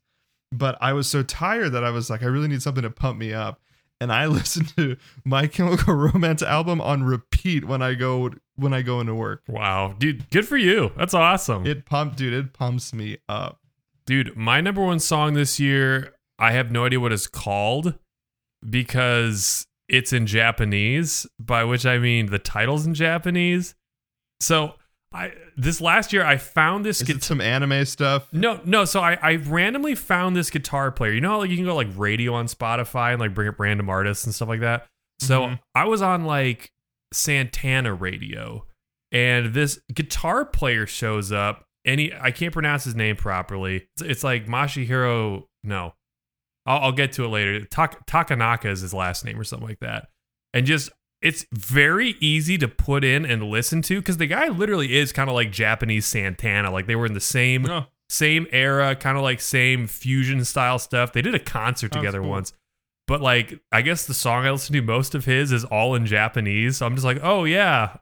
But 0.51 0.77
I 0.81 0.93
was 0.93 1.07
so 1.07 1.23
tired 1.23 1.69
that 1.71 1.83
I 1.83 1.89
was 1.91 2.09
like, 2.09 2.21
I 2.23 2.27
really 2.27 2.47
need 2.47 2.61
something 2.61 2.83
to 2.83 2.89
pump 2.91 3.17
me 3.17 3.33
up. 3.33 3.59
And 3.99 4.11
I 4.11 4.25
listen 4.27 4.65
to 4.77 4.97
My 5.23 5.47
Chemical 5.47 5.93
Romance 5.93 6.41
album 6.41 6.81
on 6.81 7.03
repeat 7.03 7.65
when 7.65 7.81
I 7.81 7.93
go 7.93 8.31
when 8.55 8.73
I 8.73 8.81
go 8.81 8.99
into 8.99 9.15
work. 9.15 9.43
Wow, 9.47 9.95
dude, 9.97 10.29
good 10.29 10.47
for 10.47 10.57
you. 10.57 10.91
That's 10.97 11.13
awesome. 11.13 11.65
It 11.65 11.85
pumped, 11.85 12.17
dude. 12.17 12.33
It 12.33 12.53
pumps 12.53 12.93
me 12.93 13.17
up. 13.27 13.59
Dude, 14.05 14.35
my 14.35 14.59
number 14.61 14.83
one 14.83 14.99
song 14.99 15.33
this 15.33 15.59
year, 15.59 16.13
I 16.37 16.51
have 16.51 16.71
no 16.71 16.85
idea 16.85 16.99
what 16.99 17.13
it's 17.13 17.27
called 17.27 17.97
because 18.69 19.65
it's 19.87 20.11
in 20.11 20.27
Japanese, 20.27 21.25
by 21.39 21.63
which 21.63 21.85
I 21.85 21.97
mean 21.97 22.27
the 22.27 22.39
title's 22.39 22.85
in 22.85 22.93
Japanese. 22.93 23.75
So 24.39 24.75
I 25.13 25.33
this 25.55 25.79
last 25.79 26.11
year 26.11 26.25
I 26.25 26.37
found 26.37 26.83
this 26.85 27.01
Is 27.01 27.07
guitar. 27.07 27.17
it 27.17 27.23
some 27.23 27.41
anime 27.41 27.85
stuff? 27.85 28.27
No, 28.33 28.59
no. 28.65 28.83
So 28.85 28.99
I, 28.99 29.17
I 29.21 29.35
randomly 29.35 29.93
found 29.95 30.35
this 30.35 30.49
guitar 30.49 30.91
player. 30.91 31.11
You 31.11 31.21
know 31.21 31.29
how 31.31 31.37
like 31.39 31.49
you 31.51 31.55
can 31.55 31.65
go 31.65 31.75
like 31.75 31.89
radio 31.95 32.33
on 32.33 32.47
Spotify 32.47 33.11
and 33.11 33.19
like 33.19 33.33
bring 33.33 33.47
up 33.47 33.59
random 33.59 33.89
artists 33.89 34.25
and 34.25 34.33
stuff 34.33 34.49
like 34.49 34.61
that. 34.61 34.87
So 35.19 35.41
Mhm. 35.47 35.59
I 35.75 35.85
was 35.85 36.01
on 36.01 36.25
like 36.25 36.71
Santana 37.13 37.93
radio, 37.93 38.65
and 39.11 39.53
this 39.53 39.79
guitar 39.93 40.45
player 40.45 40.87
shows 40.87 41.31
up, 41.31 41.65
and 41.85 41.99
he 41.99 42.11
I 42.19 42.31
can't 42.31 42.51
pronounce 42.51 42.83
his 42.83 42.95
name 42.95 43.15
properly. 43.15 43.87
It's, 43.95 44.01
it's 44.01 44.23
like 44.23 44.47
Mashihiro. 44.47 45.43
No, 45.63 45.93
I'll, 46.65 46.79
I'll 46.85 46.91
get 46.91 47.11
to 47.13 47.25
it 47.25 47.27
later. 47.29 47.63
Tak, 47.65 48.05
Takanaka 48.07 48.65
is 48.65 48.81
his 48.81 48.93
last 48.93 49.23
name 49.25 49.39
or 49.39 49.43
something 49.43 49.67
like 49.67 49.79
that, 49.81 50.07
and 50.53 50.65
just. 50.65 50.89
It's 51.23 51.45
very 51.53 52.15
easy 52.19 52.57
to 52.57 52.67
put 52.67 53.03
in 53.03 53.25
and 53.25 53.43
listen 53.43 53.81
to 53.83 53.99
because 54.01 54.17
the 54.17 54.27
guy 54.27 54.49
literally 54.49 54.95
is 54.97 55.11
kind 55.13 55.29
of 55.29 55.35
like 55.35 55.51
Japanese 55.51 56.05
Santana. 56.05 56.69
Like 56.69 56.85
they 56.85 56.95
were 56.97 57.05
in 57.05 57.13
the 57.13 57.19
same 57.21 57.61
No. 57.63 57.85
same 58.09 58.45
era, 58.51 58.95
kind 58.95 59.15
of 59.17 59.23
like 59.23 59.39
same 59.39 59.87
fusion 59.87 60.43
style 60.43 60.77
stuff. 60.79 61.13
They 61.13 61.21
did 61.21 61.33
a 61.33 61.39
concert 61.39 61.91
together 61.93 62.19
cool. 62.19 62.29
once. 62.29 62.53
But 63.07 63.21
like 63.21 63.59
I 63.71 63.81
guess 63.81 64.05
the 64.05 64.13
song 64.13 64.45
I 64.45 64.51
listen 64.51 64.73
to 64.73 64.81
most 64.81 65.15
of 65.15 65.25
his 65.25 65.51
is 65.53 65.63
all 65.65 65.95
in 65.95 66.05
Japanese. 66.05 66.77
So 66.77 66.85
I'm 66.85 66.93
just 66.95 67.05
like, 67.05 67.19
"Oh 67.23 67.45
yeah. 67.45 67.97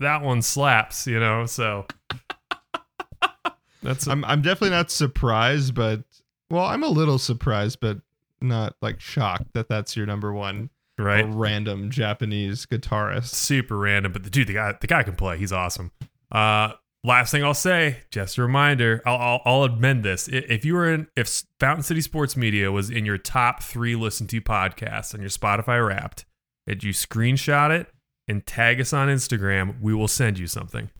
That 0.00 0.22
one 0.22 0.42
slaps," 0.42 1.06
you 1.06 1.20
know? 1.20 1.46
So 1.46 1.86
That's 3.82 4.06
I'm 4.06 4.24
I'm 4.24 4.42
definitely 4.42 4.70
not 4.76 4.90
surprised, 4.90 5.74
but 5.74 6.02
well, 6.50 6.64
I'm 6.66 6.82
a 6.82 6.88
little 6.88 7.18
surprised, 7.18 7.78
but 7.80 7.98
not 8.40 8.74
like 8.82 9.00
shocked 9.00 9.52
that 9.54 9.68
that's 9.68 9.96
your 9.96 10.06
number 10.06 10.32
one 10.32 10.70
right. 11.04 11.26
random 11.28 11.90
Japanese 11.90 12.66
guitarist. 12.66 13.34
Super 13.34 13.76
random, 13.76 14.12
but 14.12 14.24
the 14.24 14.30
dude, 14.30 14.48
the 14.48 14.54
guy, 14.54 14.74
the 14.80 14.86
guy 14.86 15.02
can 15.02 15.16
play. 15.16 15.38
He's 15.38 15.52
awesome. 15.52 15.92
Uh, 16.30 16.72
last 17.04 17.30
thing 17.30 17.44
I'll 17.44 17.54
say, 17.54 17.98
just 18.10 18.38
a 18.38 18.42
reminder. 18.42 19.02
I'll, 19.04 19.16
I'll, 19.16 19.42
I'll 19.44 19.64
amend 19.64 20.04
this. 20.04 20.28
If 20.28 20.64
you 20.64 20.74
were 20.74 20.92
in, 20.92 21.06
if 21.16 21.44
Fountain 21.58 21.82
City 21.82 22.00
Sports 22.00 22.36
Media 22.36 22.70
was 22.70 22.90
in 22.90 23.04
your 23.04 23.18
top 23.18 23.62
three 23.62 23.96
listen 23.96 24.26
to 24.28 24.40
podcasts 24.40 25.14
on 25.14 25.20
your 25.20 25.30
Spotify 25.30 25.86
Wrapped, 25.86 26.24
and 26.66 26.82
you 26.84 26.92
screenshot 26.92 27.70
it 27.70 27.88
and 28.28 28.46
tag 28.46 28.80
us 28.80 28.92
on 28.92 29.08
Instagram, 29.08 29.80
we 29.80 29.94
will 29.94 30.08
send 30.08 30.38
you 30.38 30.46
something. 30.46 30.90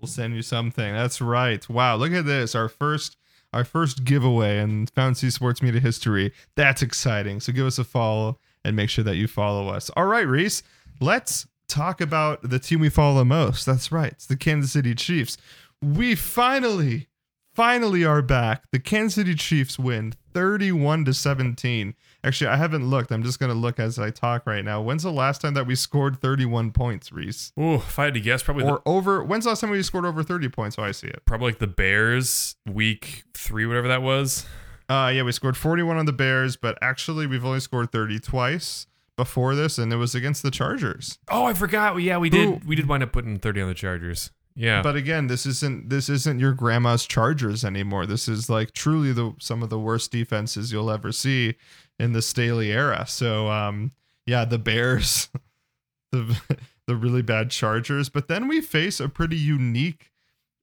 We'll 0.00 0.08
send 0.08 0.34
you 0.34 0.42
something. 0.42 0.94
That's 0.94 1.20
right. 1.20 1.68
Wow, 1.68 1.96
look 1.96 2.12
at 2.12 2.24
this. 2.24 2.54
Our 2.54 2.68
first 2.68 3.16
our 3.52 3.64
first 3.64 4.04
giveaway 4.04 4.58
in 4.58 4.86
Fountain 4.88 5.14
City 5.14 5.30
Sports 5.30 5.62
Media 5.62 5.80
history. 5.80 6.32
That's 6.54 6.82
exciting. 6.82 7.40
So 7.40 7.52
give 7.52 7.66
us 7.66 7.78
a 7.78 7.84
follow 7.84 8.38
and 8.68 8.76
make 8.76 8.90
sure 8.90 9.02
that 9.04 9.16
you 9.16 9.26
follow 9.26 9.68
us. 9.68 9.90
All 9.96 10.06
right, 10.06 10.26
Rhys, 10.26 10.62
let's 11.00 11.46
talk 11.68 12.00
about 12.00 12.48
the 12.48 12.58
team 12.58 12.80
we 12.80 12.88
follow 12.88 13.24
most. 13.24 13.66
That's 13.66 13.90
right. 13.90 14.12
It's 14.12 14.26
the 14.26 14.36
Kansas 14.36 14.72
City 14.72 14.94
Chiefs. 14.94 15.36
We 15.82 16.14
finally 16.14 17.08
finally 17.54 18.04
are 18.04 18.22
back. 18.22 18.62
The 18.70 18.78
Kansas 18.78 19.16
City 19.16 19.34
Chiefs 19.34 19.80
win 19.80 20.14
31 20.32 21.04
to 21.06 21.12
17. 21.12 21.94
Actually, 22.22 22.46
I 22.48 22.56
haven't 22.56 22.88
looked. 22.88 23.10
I'm 23.10 23.24
just 23.24 23.40
going 23.40 23.50
to 23.52 23.58
look 23.58 23.80
as 23.80 23.98
I 23.98 24.10
talk 24.10 24.46
right 24.46 24.64
now. 24.64 24.80
When's 24.80 25.02
the 25.02 25.10
last 25.10 25.40
time 25.40 25.54
that 25.54 25.66
we 25.66 25.74
scored 25.74 26.20
31 26.20 26.70
points, 26.70 27.10
Rhys? 27.10 27.52
Ooh, 27.58 27.74
if 27.74 27.98
I 27.98 28.04
had 28.04 28.14
to 28.14 28.20
guess, 28.20 28.44
probably 28.44 28.62
the, 28.64 28.70
Or 28.70 28.82
over 28.86 29.24
when's 29.24 29.42
the 29.44 29.50
last 29.50 29.60
time 29.60 29.70
we 29.70 29.82
scored 29.82 30.04
over 30.06 30.22
30 30.22 30.48
points? 30.50 30.76
Oh, 30.78 30.84
I 30.84 30.92
see 30.92 31.08
it. 31.08 31.22
probably 31.24 31.48
like 31.48 31.58
the 31.58 31.66
Bears 31.66 32.54
week 32.64 33.24
three, 33.34 33.66
whatever 33.66 33.88
that 33.88 34.02
was. 34.02 34.46
Uh, 34.88 35.12
yeah, 35.14 35.22
we 35.22 35.32
scored 35.32 35.56
41 35.56 35.96
on 35.96 36.06
the 36.06 36.12
Bears, 36.12 36.56
but 36.56 36.78
actually 36.80 37.26
we've 37.26 37.44
only 37.44 37.60
scored 37.60 37.92
30 37.92 38.20
twice 38.20 38.86
before 39.18 39.54
this, 39.54 39.76
and 39.76 39.92
it 39.92 39.96
was 39.96 40.14
against 40.14 40.42
the 40.42 40.50
Chargers. 40.50 41.18
Oh, 41.28 41.44
I 41.44 41.52
forgot. 41.52 42.00
Yeah, 42.00 42.16
we 42.16 42.30
did. 42.30 42.64
We 42.64 42.76
did 42.76 42.88
wind 42.88 43.02
up 43.02 43.12
putting 43.12 43.38
thirty 43.38 43.60
on 43.60 43.68
the 43.68 43.74
Chargers. 43.74 44.30
Yeah. 44.54 44.80
But 44.80 44.96
again, 44.96 45.26
this 45.26 45.44
isn't 45.44 45.90
this 45.90 46.08
isn't 46.08 46.40
your 46.40 46.52
grandma's 46.52 47.04
Chargers 47.04 47.64
anymore. 47.64 48.06
This 48.06 48.28
is 48.28 48.48
like 48.48 48.72
truly 48.72 49.12
the 49.12 49.34
some 49.38 49.62
of 49.62 49.70
the 49.70 49.78
worst 49.78 50.10
defenses 50.10 50.72
you'll 50.72 50.90
ever 50.90 51.12
see 51.12 51.56
in 51.98 52.12
the 52.12 52.22
Staley 52.22 52.72
era. 52.72 53.04
So 53.06 53.48
um, 53.50 53.92
yeah, 54.24 54.44
the 54.44 54.58
Bears, 54.58 55.28
the 56.12 56.40
the 56.86 56.96
really 56.96 57.22
bad 57.22 57.50
Chargers, 57.50 58.08
but 58.08 58.28
then 58.28 58.48
we 58.48 58.60
face 58.60 59.00
a 59.00 59.08
pretty 59.08 59.36
unique 59.36 60.12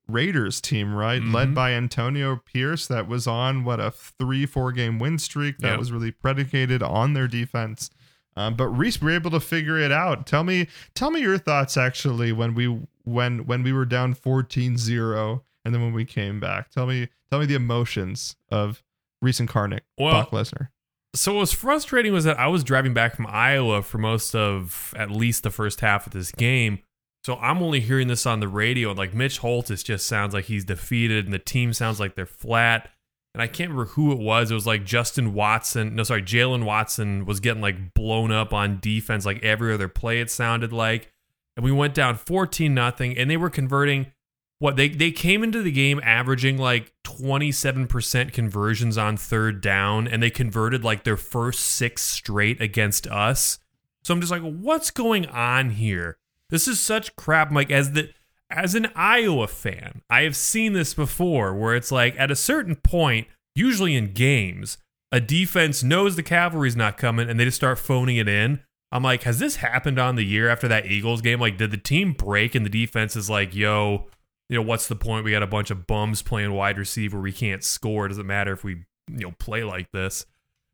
Raiders 0.08 0.62
team, 0.62 0.94
right? 0.94 1.22
Mhm. 1.22 1.34
Led 1.34 1.56
by 1.56 1.72
Antonio 1.74 2.42
Pierce, 2.46 2.88
that 2.88 3.08
was 3.08 3.28
on 3.28 3.64
what 3.64 3.80
a 3.80 3.92
three 3.92 4.46
four 4.46 4.72
game 4.72 5.00
win 5.00 5.18
streak 5.18 5.58
that 5.60 5.72
Yep. 5.72 5.80
was 5.80 5.92
really 5.92 6.12
predicated 6.12 6.82
on 6.84 7.14
their 7.14 7.28
defense. 7.28 7.90
Um, 8.38 8.56
but 8.56 8.68
Rhys, 8.68 9.00
we 9.02 9.06
were 9.06 9.12
able 9.16 9.32
to 9.32 9.40
figure 9.40 9.78
it 9.80 9.92
out. 9.92 10.28
Tell 10.28 10.44
me, 10.44 10.68
tell 10.94 11.10
me 11.10 11.22
your 11.22 11.38
thoughts 11.38 11.78
actually 11.78 12.32
when 12.32 12.54
we 12.54 12.66
when 13.04 13.46
when 13.46 13.64
we 13.64 13.72
were 13.72 13.86
down 13.86 14.14
14-0 14.14 15.42
and 15.64 15.74
then 15.74 15.82
when 15.82 15.94
we 15.94 16.06
came 16.06 16.40
back. 16.40 16.70
Tell 16.72 16.86
me, 16.86 17.10
tell 17.30 17.40
me 17.40 17.46
the 17.46 17.56
emotions 17.56 18.36
of 18.52 18.84
Rhys 19.22 19.40
Incarnate, 19.40 19.84
Well- 19.98 20.12
Brock 20.12 20.32
Lesnar. 20.32 20.70
So 21.14 21.34
what 21.34 21.40
was 21.40 21.54
frustrating 21.54 22.12
was 22.12 22.26
that 22.26 22.38
I 22.38 22.48
was 22.48 22.62
driving 22.62 22.94
back 22.94 23.16
from 23.16 23.26
Iowa 23.30 23.82
for 23.84 23.98
most 23.98 24.36
of 24.36 24.94
at 24.98 25.10
least 25.10 25.44
the 25.44 25.50
first 25.50 25.80
half 25.80 26.06
of 26.06 26.12
this 26.12 26.30
game. 26.34 26.80
So 27.26 27.38
I'm 27.38 27.64
only 27.64 27.80
hearing 27.80 28.08
this 28.08 28.28
on 28.28 28.40
the 28.40 28.48
radio 28.48 28.90
and 28.92 29.00
like 29.00 29.16
Mitch 29.16 29.40
Holthus 29.40 29.84
just 29.84 30.06
sounds 30.06 30.32
like 30.36 30.46
he's 30.46 30.64
defeated 30.64 31.26
and 31.26 31.34
the 31.34 31.40
team 31.40 31.74
sounds 31.74 32.00
like 32.00 32.14
they're 32.14 32.28
flat. 32.28 32.92
and 33.34 33.42
I 33.42 33.48
can't 33.48 33.72
remember 33.72 33.92
who 33.94 34.12
it 34.12 34.20
was. 34.20 34.52
It 34.52 34.54
was 34.54 34.68
like 34.68 34.86
Justin 34.86 35.34
Watson. 35.34 35.96
No, 35.96 36.04
sorry, 36.04 36.22
Jaylen 36.22 36.66
Watson 36.66 37.26
was 37.26 37.40
getting 37.40 37.64
like 37.64 37.96
blown 37.96 38.32
up 38.32 38.54
on 38.54 38.80
defense, 38.80 39.26
like 39.26 39.44
every 39.44 39.74
other 39.74 39.88
play. 39.88 40.22
It 40.22 40.30
sounded 40.30 40.72
like, 40.72 41.12
and 41.58 41.66
we 41.66 41.72
went 41.72 41.96
down 41.96 42.16
fourteen 42.16 42.76
nothing, 42.76 43.18
and 43.18 43.28
they 43.28 43.38
were 43.38 43.50
converting. 43.50 44.12
What 44.60 44.76
they 44.76 44.90
they 44.90 45.10
came 45.10 45.44
into 45.44 45.64
the 45.64 45.72
game 45.72 46.00
averaging 46.04 46.60
like 46.60 46.94
twenty 47.04 47.52
seven 47.52 47.88
percent 47.88 48.34
conversions 48.34 49.00
on 49.00 49.18
third 49.18 49.62
down, 49.62 50.08
and 50.08 50.22
they 50.22 50.30
converted 50.30 50.84
like 50.84 51.04
their 51.04 51.18
first 51.18 51.60
six 51.62 52.04
straight 52.04 52.62
against 52.62 53.08
us. 53.08 53.58
So 54.04 54.14
I'm 54.14 54.22
just 54.22 54.32
like, 54.32 54.44
what's 54.44 54.92
going 54.92 55.26
on 55.26 55.72
here? 55.72 56.20
This 56.50 56.68
is 56.68 56.80
such 56.80 57.16
crap. 57.16 57.50
I'm 57.50 57.56
like, 57.56 57.72
as 57.72 57.94
the 57.94 58.12
as 58.50 58.76
an 58.76 58.88
Iowa 58.96 59.48
fan, 59.48 60.02
I 60.10 60.22
have 60.22 60.36
seen 60.36 60.74
this 60.74 60.94
before 60.94 61.54
where 61.56 61.76
it's 61.76 61.92
like 61.92 62.16
at 62.18 62.32
a 62.32 62.36
certain 62.36 62.76
point, 62.76 63.28
usually 63.56 63.96
in 63.96 64.14
games, 64.14 64.78
a 65.12 65.20
defense 65.20 65.84
knows 65.84 66.16
the 66.16 66.24
cavalry's 66.24 66.76
not 66.76 66.98
coming 66.98 67.30
and 67.30 67.40
they 67.40 67.46
just 67.46 67.58
start 67.58 67.80
phoning 67.80 68.18
it 68.18 68.28
in. 68.28 68.62
I'm 68.92 69.04
like, 69.04 69.24
has 69.24 69.40
this 69.40 69.58
happened 69.58 70.00
on 70.00 70.16
the 70.16 70.24
year 70.24 70.48
after 70.48 70.68
that 70.68 70.86
Eagles 70.86 71.22
game? 71.22 71.40
Like, 71.40 71.58
did 71.58 71.72
the 71.72 71.78
team 71.78 72.14
break 72.14 72.56
and 72.56 72.66
the 72.66 72.70
defense 72.70 73.16
is 73.16 73.30
like, 73.30 73.56
yo, 73.56 74.08
you 74.48 74.56
know, 74.56 74.62
what's 74.62 74.88
the 74.88 74.96
point? 74.96 75.26
We 75.26 75.32
got 75.32 75.44
a 75.44 75.48
bunch 75.48 75.72
of 75.72 75.88
bums 75.88 76.22
playing 76.22 76.54
wide 76.54 76.78
receiver. 76.78 77.20
We 77.20 77.34
can't 77.34 77.64
score. 77.64 78.06
It 78.06 78.10
doesn't 78.10 78.28
matter 78.28 78.54
if 78.54 78.64
we, 78.64 78.86
you 79.10 79.28
know, 79.28 79.34
play 79.40 79.64
like 79.64 79.92
this. 79.92 80.26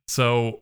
So 0.08 0.62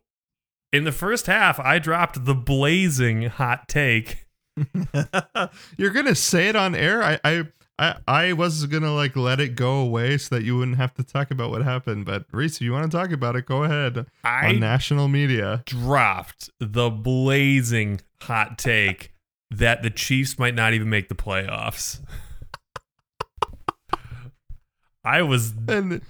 in 0.72 0.84
the 0.84 0.92
first 0.92 1.26
half, 1.26 1.60
I 1.60 1.80
dropped 1.80 2.24
the 2.26 2.36
blazing 2.36 3.24
hot 3.24 3.68
take 3.68 4.28
You're 5.78 5.92
gonna 5.92 6.16
say 6.16 6.48
it 6.50 6.56
on 6.56 6.76
air. 6.76 7.04
I, 7.04 7.20
I 7.24 7.48
I 7.78 7.96
I 8.08 8.34
was 8.34 8.66
gonna 8.66 8.94
like 8.94 9.16
let 9.16 9.40
it 9.40 9.56
go 9.56 9.80
away 9.80 10.18
so 10.18 10.36
that 10.36 10.44
you 10.44 10.58
wouldn't 10.58 10.78
have 10.78 10.94
to 10.96 11.04
talk 11.04 11.32
about 11.32 11.50
what 11.52 11.64
happened. 11.64 12.06
But 12.06 12.26
Rhys, 12.32 12.56
if 12.56 12.62
you 12.62 12.72
want 12.74 12.92
to 12.92 12.98
talk 12.98 13.12
about 13.12 13.36
it, 13.36 13.46
go 13.46 13.64
ahead 13.64 14.06
I 14.24 14.50
on 14.50 14.60
national 14.60 15.08
media. 15.08 15.64
dropped 15.66 16.50
the 16.60 16.90
blazing 16.90 18.02
hot 18.22 18.58
take 18.58 19.14
that 19.52 19.82
the 19.82 19.90
Chiefs 19.90 20.38
might 20.38 20.56
not 20.56 20.74
even 20.74 20.90
make 20.90 21.10
the 21.10 21.16
playoffs. 21.16 22.00
I 25.04 25.22
was 25.22 25.54
And 25.68 26.02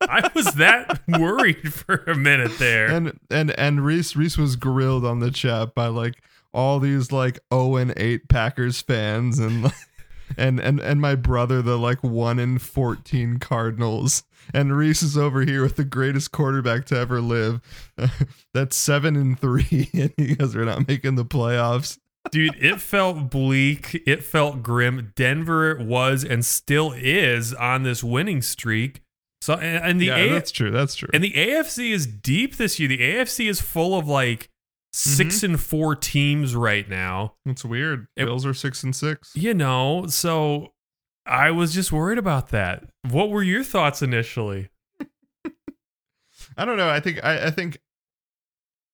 I 0.00 0.30
was 0.34 0.54
that 0.54 1.00
worried 1.08 1.72
for 1.72 1.96
a 2.06 2.14
minute 2.14 2.58
there. 2.58 2.86
and 2.86 3.18
and 3.30 3.50
and 3.58 3.84
Rhys 3.84 4.16
Rhys 4.16 4.36
was 4.38 4.56
grilled 4.56 5.04
on 5.04 5.20
the 5.20 5.30
chat 5.30 5.74
by 5.74 5.86
like 5.86 6.22
all 6.52 6.80
these 6.80 7.12
like 7.12 7.38
0 7.52 7.76
and 7.76 7.92
8 7.96 8.28
Packers 8.28 8.80
fans 8.80 9.38
and 9.38 9.72
and 10.36 10.60
and 10.60 10.80
and 10.80 11.00
my 11.00 11.14
brother 11.14 11.62
the 11.62 11.78
like 11.78 12.02
1 12.02 12.38
in 12.38 12.58
14 12.58 13.38
Cardinals 13.38 14.24
and 14.54 14.76
Rhys 14.76 15.02
is 15.02 15.16
over 15.16 15.42
here 15.42 15.62
with 15.62 15.76
the 15.76 15.84
greatest 15.84 16.32
quarterback 16.32 16.84
to 16.86 16.96
ever 16.96 17.20
live 17.20 17.60
that's 18.54 18.76
7 18.76 19.16
and 19.16 19.38
3 19.38 19.90
and 19.94 20.12
you 20.16 20.36
guys 20.36 20.54
are 20.56 20.64
not 20.64 20.88
making 20.88 21.16
the 21.16 21.24
playoffs 21.24 21.98
Dude, 22.30 22.54
it 22.62 22.80
felt 22.80 23.30
bleak. 23.30 24.02
It 24.06 24.22
felt 24.22 24.62
grim. 24.62 25.12
Denver 25.16 25.78
was 25.80 26.22
and 26.22 26.44
still 26.44 26.92
is 26.92 27.54
on 27.54 27.82
this 27.82 28.04
winning 28.04 28.42
streak. 28.42 29.00
So 29.40 29.54
and, 29.54 29.84
and 29.84 30.00
the 30.00 30.06
yeah 30.06 30.16
A- 30.16 30.30
that's 30.30 30.50
true 30.50 30.70
that's 30.70 30.94
true 30.94 31.08
And 31.14 31.24
the 31.24 31.32
AFC 31.32 31.92
is 31.92 32.06
deep 32.06 32.56
this 32.56 32.78
year. 32.78 32.88
The 32.88 32.98
AFC 32.98 33.48
is 33.48 33.60
full 33.60 33.98
of 33.98 34.06
like 34.06 34.50
6 34.92 35.42
and 35.44 35.60
four 35.60 35.94
teams 35.94 36.54
right 36.56 36.88
now. 36.88 37.34
it's 37.46 37.64
weird 37.64 38.06
It- 38.16 38.24
Bills 38.24 38.44
are 38.46 38.54
6 38.54 38.82
and 38.82 38.94
6 38.96 39.32
You 39.34 39.54
know, 39.54 40.06
so 40.08 40.72
I 41.26 41.50
was 41.52 41.72
just 41.72 41.92
worried 41.92 42.18
about 42.18 42.48
that. 42.48 42.84
What 43.08 43.30
were 43.30 43.42
your 43.42 43.62
thoughts 43.62 44.02
initially? 44.02 44.68
I 46.56 46.64
don't 46.64 46.76
know 46.76 46.88
I 46.90 47.00
think 47.00 47.22
I, 47.24 47.46
I 47.46 47.50
think 47.50 47.78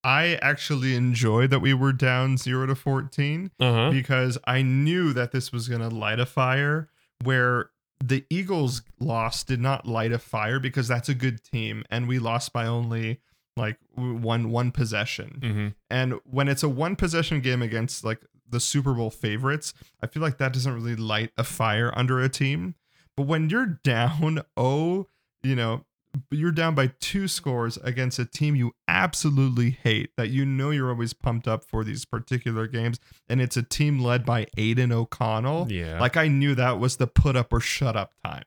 I 0.04 0.38
actually 0.42 0.94
enjoyed 0.94 1.50
that 1.50 1.60
we 1.60 1.74
were 1.74 1.92
down 1.92 2.36
0 2.36 2.66
to 2.66 2.74
14 2.74 3.50
Uh 3.58 3.72
huh. 3.72 3.90
because 3.90 4.38
I 4.46 4.62
knew 4.62 5.12
that 5.14 5.32
this 5.32 5.50
was 5.52 5.68
going 5.68 5.80
to 5.80 5.88
light 5.88 6.20
a 6.20 6.26
fire 6.26 6.88
where 7.24 7.70
the 8.04 8.24
Eagles 8.28 8.82
loss 9.00 9.42
did 9.42 9.60
not 9.60 9.86
light 9.86 10.12
a 10.12 10.18
fire 10.18 10.60
because 10.60 10.86
that's 10.86 11.08
a 11.08 11.14
good 11.14 11.42
team 11.42 11.82
and 11.90 12.06
we 12.06 12.18
lost 12.18 12.52
by 12.52 12.66
only 12.66 13.20
like 13.56 13.78
one 13.94 14.50
one 14.50 14.70
possession. 14.70 15.38
Mm-hmm. 15.40 15.68
And 15.90 16.14
when 16.24 16.48
it's 16.48 16.62
a 16.62 16.68
one 16.68 16.96
possession 16.96 17.40
game 17.40 17.62
against 17.62 18.04
like 18.04 18.24
the 18.48 18.60
Super 18.60 18.94
Bowl 18.94 19.10
favorites, 19.10 19.74
I 20.02 20.06
feel 20.06 20.22
like 20.22 20.38
that 20.38 20.52
doesn't 20.52 20.72
really 20.72 20.96
light 20.96 21.30
a 21.36 21.44
fire 21.44 21.92
under 21.96 22.20
a 22.20 22.28
team. 22.28 22.74
But 23.16 23.26
when 23.26 23.48
you're 23.48 23.66
down 23.84 24.42
oh, 24.56 25.06
you 25.42 25.56
know, 25.56 25.84
you're 26.30 26.52
down 26.52 26.74
by 26.74 26.92
two 27.00 27.28
scores 27.28 27.76
against 27.78 28.18
a 28.18 28.24
team 28.24 28.56
you 28.56 28.72
absolutely 28.88 29.70
hate 29.70 30.10
that 30.16 30.30
you 30.30 30.44
know 30.44 30.70
you're 30.70 30.90
always 30.90 31.12
pumped 31.12 31.46
up 31.46 31.64
for 31.64 31.84
these 31.84 32.04
particular 32.04 32.66
games 32.66 32.98
and 33.28 33.40
it's 33.40 33.56
a 33.56 33.62
team 33.62 33.98
led 33.98 34.24
by 34.24 34.46
Aidan 34.56 34.92
O'Connell. 34.92 35.70
Yeah. 35.70 36.00
Like 36.00 36.16
I 36.16 36.28
knew 36.28 36.54
that 36.54 36.78
was 36.78 36.96
the 36.96 37.06
put 37.06 37.36
up 37.36 37.52
or 37.52 37.60
shut 37.60 37.96
up 37.96 38.12
time. 38.24 38.44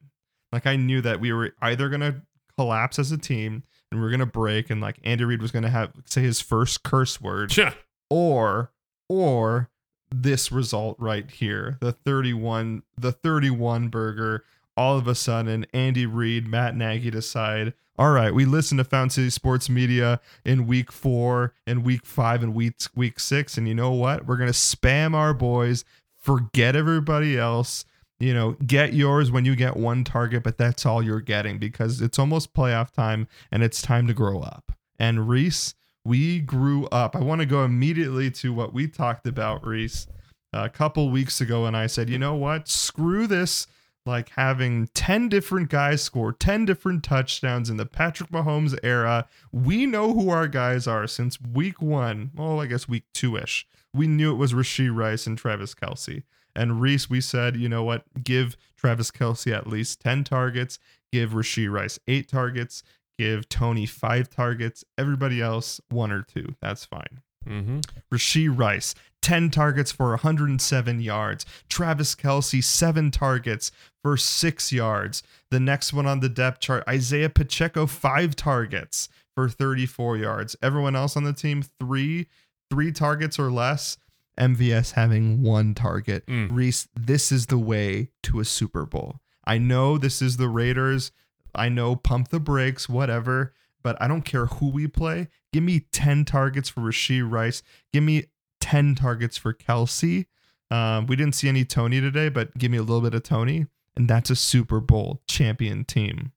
Like 0.52 0.66
I 0.66 0.76
knew 0.76 1.02
that 1.02 1.20
we 1.20 1.32
were 1.32 1.54
either 1.62 1.90
gonna 1.90 2.22
collapse 2.58 3.00
as 3.00 3.12
a 3.12 3.18
team 3.18 3.64
and 3.92 4.02
we 4.02 4.08
are 4.08 4.12
gonna 4.12 4.26
break 4.26 4.70
and 4.70 4.82
like 4.82 5.00
Andy 5.04 5.24
Reid 5.24 5.42
was 5.42 5.52
gonna 5.52 5.70
have 5.70 5.92
say 6.06 6.22
his 6.22 6.42
first 6.42 6.84
curse 6.84 7.20
word. 7.22 7.56
Yeah. 7.56 7.74
or 8.10 8.72
or 9.08 9.70
this 10.12 10.52
result 10.52 10.96
right 11.00 11.30
here 11.30 11.78
the 11.82 11.92
31 11.92 12.84
the 12.98 13.12
31 13.12 13.90
burger. 13.90 14.44
All 14.78 14.98
of 14.98 15.08
a 15.08 15.16
sudden 15.16 15.66
Andy 15.74 16.06
Reid 16.06 16.48
Matt 16.48 16.76
Nagy 16.76 17.12
decide 17.12 17.74
all 17.98 18.12
right 18.12 18.34
we 18.34 18.46
listen 18.46 18.78
to 18.78 18.84
Fountain 18.84 19.10
City 19.10 19.30
Sports 19.30 19.70
Media 19.70 20.22
in 20.46 20.68
week 20.68 20.92
4 20.92 21.54
and 21.68 21.84
week 21.84 22.06
5 22.06 22.44
and 22.44 22.56
week 22.56 22.76
week 22.96 23.20
6 23.20 23.58
and 23.58 23.68
you 23.68 23.76
know 23.76 23.92
what? 23.92 24.26
We're 24.26 24.38
going 24.38 24.52
to 24.52 24.54
spam 24.58 25.14
our 25.14 25.34
boys 25.34 25.84
forget 26.16 26.76
everybody 26.76 27.38
else 27.38 27.86
you 28.20 28.34
know 28.34 28.52
get 28.66 28.94
yours 28.94 29.32
when 29.32 29.46
you 29.46 29.56
get 29.56 29.78
one 29.78 30.04
target 30.04 30.44
but 30.44 30.58
that's 30.58 30.86
all 30.86 31.02
you're 31.02 31.22
getting 31.22 31.58
because 31.58 32.02
it's 32.02 32.20
almost 32.20 32.54
playoff 32.54 32.92
time 32.92 33.28
and 33.52 33.64
it's 33.64 33.82
time 33.82 34.08
to 34.08 34.14
grow 34.14 34.42
up 34.42 34.74
and 35.00 35.30
Rhys 35.30 35.74
we 36.04 36.40
grew 36.40 36.88
up. 36.88 37.16
I 37.16 37.20
want 37.20 37.42
to 37.42 37.46
go 37.46 37.64
immediately 37.64 38.32
to 38.32 38.54
what 38.54 38.74
we 38.74 38.88
talked 38.88 39.28
about, 39.28 39.66
Rhys, 39.66 40.08
a 40.54 40.70
couple 40.70 41.10
weeks 41.10 41.42
ago. 41.42 41.66
And 41.66 41.76
I 41.76 41.88
said, 41.88 42.10
you 42.10 42.18
know 42.18 42.36
what? 42.36 42.68
Screw 42.68 43.28
this. 43.28 43.68
Like 44.06 44.30
having 44.30 44.88
10 44.96 45.30
different 45.30 45.70
guys 45.70 46.02
score 46.02 46.32
10 46.34 46.66
different 46.66 47.04
touchdowns 47.04 47.70
in 47.70 47.78
the 47.78 47.86
Patrick 47.86 48.32
Mahomes 48.32 48.76
era. 48.82 49.28
We 49.52 49.86
know 49.86 50.14
who 50.14 50.30
our 50.30 50.48
guys 50.48 50.88
are 50.88 51.06
since 51.06 51.40
week 51.40 51.82
one. 51.82 52.32
Well, 52.34 52.60
I 52.60 52.66
guess 52.66 52.88
week 52.88 53.04
two 53.14 53.38
ish. 53.38 53.68
We 53.94 54.08
knew 54.08 54.32
it 54.32 54.38
was 54.38 54.54
Rashee 54.54 54.96
Rice 54.96 55.28
and 55.28 55.38
Travis 55.38 55.76
Kelce. 55.76 56.24
And 56.56 56.82
Rhys, 56.82 57.10
we 57.10 57.22
said, 57.22 57.56
you 57.56 57.70
know 57.70 57.84
what? 57.84 58.04
Give 58.24 58.58
Travis 58.76 59.12
Kelce 59.12 59.56
at 59.56 59.68
least 59.68 60.00
10 60.02 60.24
targets. 60.24 60.80
Give 61.12 61.32
Rashee 61.32 61.72
Rice 61.72 62.00
eight 62.08 62.28
targets 62.28 62.84
give 63.20 63.50
Toney 63.50 63.86
five 63.86 64.30
targets, 64.30 64.86
everybody 64.98 65.42
else 65.42 65.82
one 65.90 66.10
or 66.10 66.24
two. 66.24 66.56
That's 66.62 66.86
fine. 66.86 67.20
Mm-hmm. 67.46 67.80
Rashee 68.14 68.58
Rice, 68.58 68.96
10 69.22 69.50
targets 69.50 69.92
for 69.92 70.12
107 70.12 71.02
yards. 71.02 71.46
Travis 71.68 72.16
Kelce, 72.16 72.64
seven 72.64 73.12
targets 73.12 73.74
for 74.02 74.16
six 74.16 74.72
yards. 74.72 75.22
The 75.52 75.60
next 75.60 75.92
one 75.92 76.06
on 76.06 76.22
the 76.22 76.30
depth 76.30 76.62
chart, 76.62 76.86
Isaiah 76.88 77.30
Pacheco, 77.30 77.88
five 77.88 78.38
targets 78.38 79.10
for 79.36 79.50
34 79.50 80.16
yards. 80.16 80.56
Everyone 80.62 80.96
else 80.96 81.18
on 81.18 81.26
the 81.26 81.34
team, 81.34 81.66
three, 81.78 82.28
three 82.70 82.94
targets 82.94 83.38
or 83.38 83.52
less. 83.52 83.98
MVS 84.40 84.94
having 84.94 85.44
one 85.44 85.74
target. 85.74 86.26
Mm. 86.28 86.50
Rhys, 86.52 86.88
this 86.96 87.32
is 87.32 87.48
the 87.48 87.58
way 87.58 88.12
to 88.24 88.40
a 88.40 88.46
Super 88.46 88.86
Bowl. 88.86 89.20
I 89.46 89.58
know 89.58 89.98
this 89.98 90.22
is 90.22 90.38
the 90.38 90.50
Raiders. 90.50 91.12
I 91.56 91.70
know 91.70 91.96
pump 91.96 92.30
the 92.30 92.40
brakes, 92.40 92.88
whatever, 92.88 93.54
but 93.84 94.00
I 94.02 94.08
don't 94.08 94.24
care 94.24 94.46
who 94.46 94.70
we 94.70 94.88
play. 94.88 95.28
Give 95.52 95.64
me 95.64 95.82
10 95.92 96.26
targets 96.26 96.70
for 96.70 96.82
Rashee 96.82 97.28
Rice. 97.30 97.64
Give 97.92 98.04
me 98.04 98.26
10 98.60 98.96
targets 98.96 99.38
for 99.38 99.54
Kelce. 99.54 100.26
Um, 100.72 101.08
we 101.08 101.16
didn't 101.16 101.36
see 101.36 101.50
any 101.50 101.66
Toney 101.66 102.00
today, 102.00 102.30
but 102.30 102.56
give 102.58 102.72
me 102.72 102.78
a 102.78 102.82
little 102.82 103.02
bit 103.02 103.16
of 103.16 103.24
Toney, 103.24 103.66
and 103.96 104.08
that's 104.08 104.30
a 104.30 104.36
Super 104.36 104.80
Bowl 104.80 105.22
champion 105.28 105.84
team. 105.84 106.32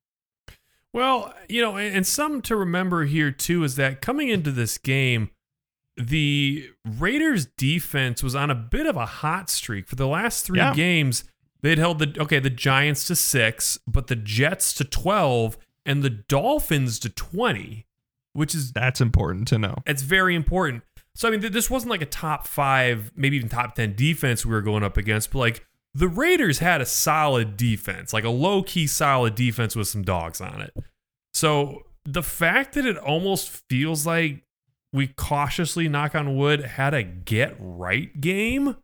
Well, 0.92 1.34
you 1.48 1.62
know, 1.62 1.76
and 1.76 1.94
and 1.94 2.06
something 2.06 2.42
to 2.42 2.56
remember 2.56 3.04
here 3.04 3.30
too 3.30 3.64
is 3.64 3.76
that 3.76 4.00
coming 4.00 4.28
into 4.28 4.50
this 4.50 4.78
game, 4.78 5.30
the 5.96 6.70
Raiders 6.84 7.46
defense 7.46 8.22
was 8.22 8.34
on 8.34 8.50
a 8.50 8.54
bit 8.54 8.86
of 8.86 8.96
a 8.96 9.06
hot 9.06 9.50
streak. 9.50 9.86
For 9.86 9.96
the 9.96 10.06
last 10.08 10.46
three 10.46 10.58
Yeah. 10.58 10.74
games, 10.74 11.24
they'd 11.62 11.78
held 11.78 11.98
the 11.98 12.14
okay, 12.20 12.38
the 12.38 12.50
Giants 12.50 13.06
to 13.08 13.16
six, 13.16 13.78
but 13.86 14.06
the 14.06 14.16
Jets 14.16 14.72
to 14.74 14.84
twelve 14.84 15.56
and 15.84 16.02
the 16.02 16.10
Dolphins 16.10 16.98
to 17.00 17.08
twenty, 17.08 17.86
which 18.32 18.54
is 18.54 18.72
That's 18.72 19.00
important 19.00 19.48
to 19.48 19.58
know. 19.58 19.76
it's 19.86 20.02
very 20.02 20.34
important. 20.34 20.82
So 21.14 21.28
I 21.28 21.30
mean, 21.30 21.40
th- 21.42 21.52
this 21.52 21.68
wasn't 21.68 21.90
like 21.90 22.00
a 22.02 22.06
top 22.06 22.46
five, 22.46 23.12
maybe 23.14 23.36
even 23.36 23.48
top 23.50 23.74
ten 23.74 23.94
defense 23.94 24.46
we 24.46 24.52
were 24.52 24.62
going 24.62 24.82
up 24.82 24.96
against, 24.96 25.30
but 25.30 25.40
like 25.40 25.66
the 25.94 26.08
Raiders 26.08 26.60
had 26.60 26.80
a 26.80 26.86
solid 26.86 27.58
defense, 27.58 28.14
like 28.14 28.24
a 28.24 28.30
low 28.30 28.62
key 28.62 28.86
solid 28.86 29.34
defense 29.34 29.76
with 29.76 29.88
some 29.88 30.02
dogs 30.02 30.40
on 30.40 30.62
it. 30.62 30.74
So 31.34 31.82
the 32.06 32.22
fact 32.22 32.72
that 32.74 32.86
it 32.86 32.96
almost 32.96 33.62
feels 33.68 34.06
like 34.06 34.42
we 34.92 35.08
cautiously 35.08 35.88
knock 35.88 36.14
on 36.14 36.36
wood 36.36 36.62
had 36.62 36.94
a 36.94 37.02
get 37.02 37.56
right 37.58 38.20
game. 38.20 38.76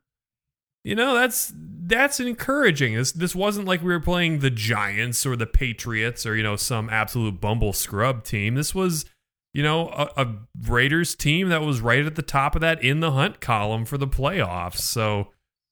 You 0.85 0.95
know 0.95 1.15
that's 1.15 1.53
that's 1.55 2.21
encouraging. 2.21 2.95
This 2.95 3.13
this 3.13 3.35
wasn't 3.35 3.67
like 3.67 3.83
we 3.83 3.93
were 3.93 4.01
playing 4.01 4.39
the 4.39 4.51
giants 4.51 5.27
or 5.27 5.37
the 5.37 5.47
patriots 5.47 6.25
or 6.25 6.37
you 6.37 6.43
know 6.43 6.57
some 6.57 6.89
absolute 6.89 7.41
bumble 7.41 7.73
scrub 7.73 8.25
team. 8.25 8.55
This 8.55 8.75
was 8.75 9.05
you 9.53 9.63
know 9.63 9.89
a, 9.89 10.11
a 10.17 10.35
raiders 10.67 11.15
team 11.15 11.49
that 11.51 11.63
was 11.63 11.81
right 11.81 12.07
at 12.07 12.15
the 12.15 12.23
top 12.23 12.55
of 12.55 12.61
that 12.63 12.83
in 12.83 13.01
the 13.01 13.13
hunt 13.13 13.41
column 13.41 13.85
for 13.85 13.99
the 13.99 14.09
playoffs. 14.09 14.79
So 14.79 15.29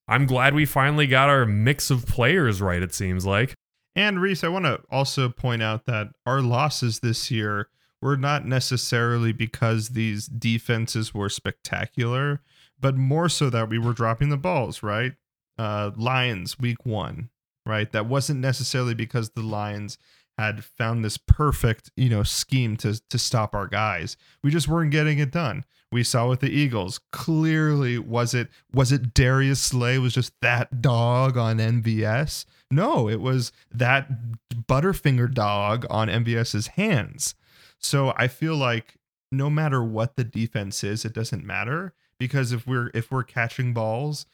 i'm 0.09 0.25
glad 0.25 0.55
we 0.55 0.65
finally 0.65 1.09
got 1.09 1.29
our 1.29 1.45
mix 1.45 1.91
of 1.91 2.07
players 2.07 2.61
right 2.63 2.83
it 2.83 2.95
seems 2.95 3.27
like. 3.27 3.55
And 3.97 4.21
Rhys, 4.21 4.45
I 4.45 4.49
want 4.49 4.67
to 4.67 4.83
also 4.91 5.31
point 5.31 5.63
out 5.63 5.87
that 5.87 6.09
our 6.27 6.43
losses 6.43 7.01
this 7.01 7.31
year 7.31 7.69
were 8.07 8.17
not 8.17 8.47
necessarily 8.47 9.33
because 9.33 9.89
these 9.89 10.27
defenses 10.27 11.13
were 11.13 11.29
spectacular, 11.29 12.41
but 12.79 12.97
more 12.97 13.29
so 13.29 13.51
that 13.51 13.69
we 13.69 13.81
were 13.81 13.93
dropping 13.93 14.29
the 14.29 14.37
balls, 14.37 14.81
right? 14.81 15.15
Uh, 15.59 15.91
Lions 15.97 16.57
week 16.57 16.87
one, 16.87 17.31
right? 17.65 17.91
That 17.91 18.07
wasn't 18.07 18.39
necessarily 18.39 18.95
because 18.95 19.31
the 19.31 19.43
Lions 19.43 19.99
had 20.39 20.65
found 20.65 21.05
this 21.05 21.17
perfect, 21.17 21.91
you 21.97 22.09
know, 22.09 22.23
scheme 22.23 22.77
to 22.77 23.01
to 23.11 23.19
stop 23.19 23.57
our 23.57 23.67
guys. 23.67 24.17
We 24.41 24.53
just 24.53 24.69
weren't 24.69 24.93
getting 24.93 25.19
it 25.19 25.33
done. 25.33 25.65
We 25.91 26.05
saw 26.05 26.29
with 26.29 26.39
the 26.39 26.51
Eagles. 26.51 27.01
Clearly, 27.11 27.99
was 27.99 28.35
it 28.35 28.51
was 28.73 28.93
it 28.93 29.15
Darius 29.15 29.61
Slay 29.61 29.99
was 29.99 30.15
just 30.15 30.33
that 30.43 30.81
dog 30.81 31.37
on 31.37 31.59
MVS? 31.59 32.45
No, 32.71 33.09
it 33.09 33.21
was 33.21 33.51
that 33.75 34.09
Butterfinger 34.55 35.35
dog 35.35 35.87
on 35.91 36.07
MVS's 36.07 36.69
hands. 36.69 37.35
So 37.81 38.13
I 38.17 38.29
feel 38.29 38.57
like 38.57 38.97
no 39.33 39.51
matter 39.51 39.83
what 39.83 40.17
the 40.17 40.25
defense 40.25 40.83
is, 40.85 41.05
it 41.05 41.13
doesn't 41.13 41.45
matter 41.45 41.95
because 42.19 42.53
if 42.53 42.67
we're 42.67 42.91
if 42.95 43.11
we're 43.11 43.25
catching 43.25 43.73
balls, 43.73 44.27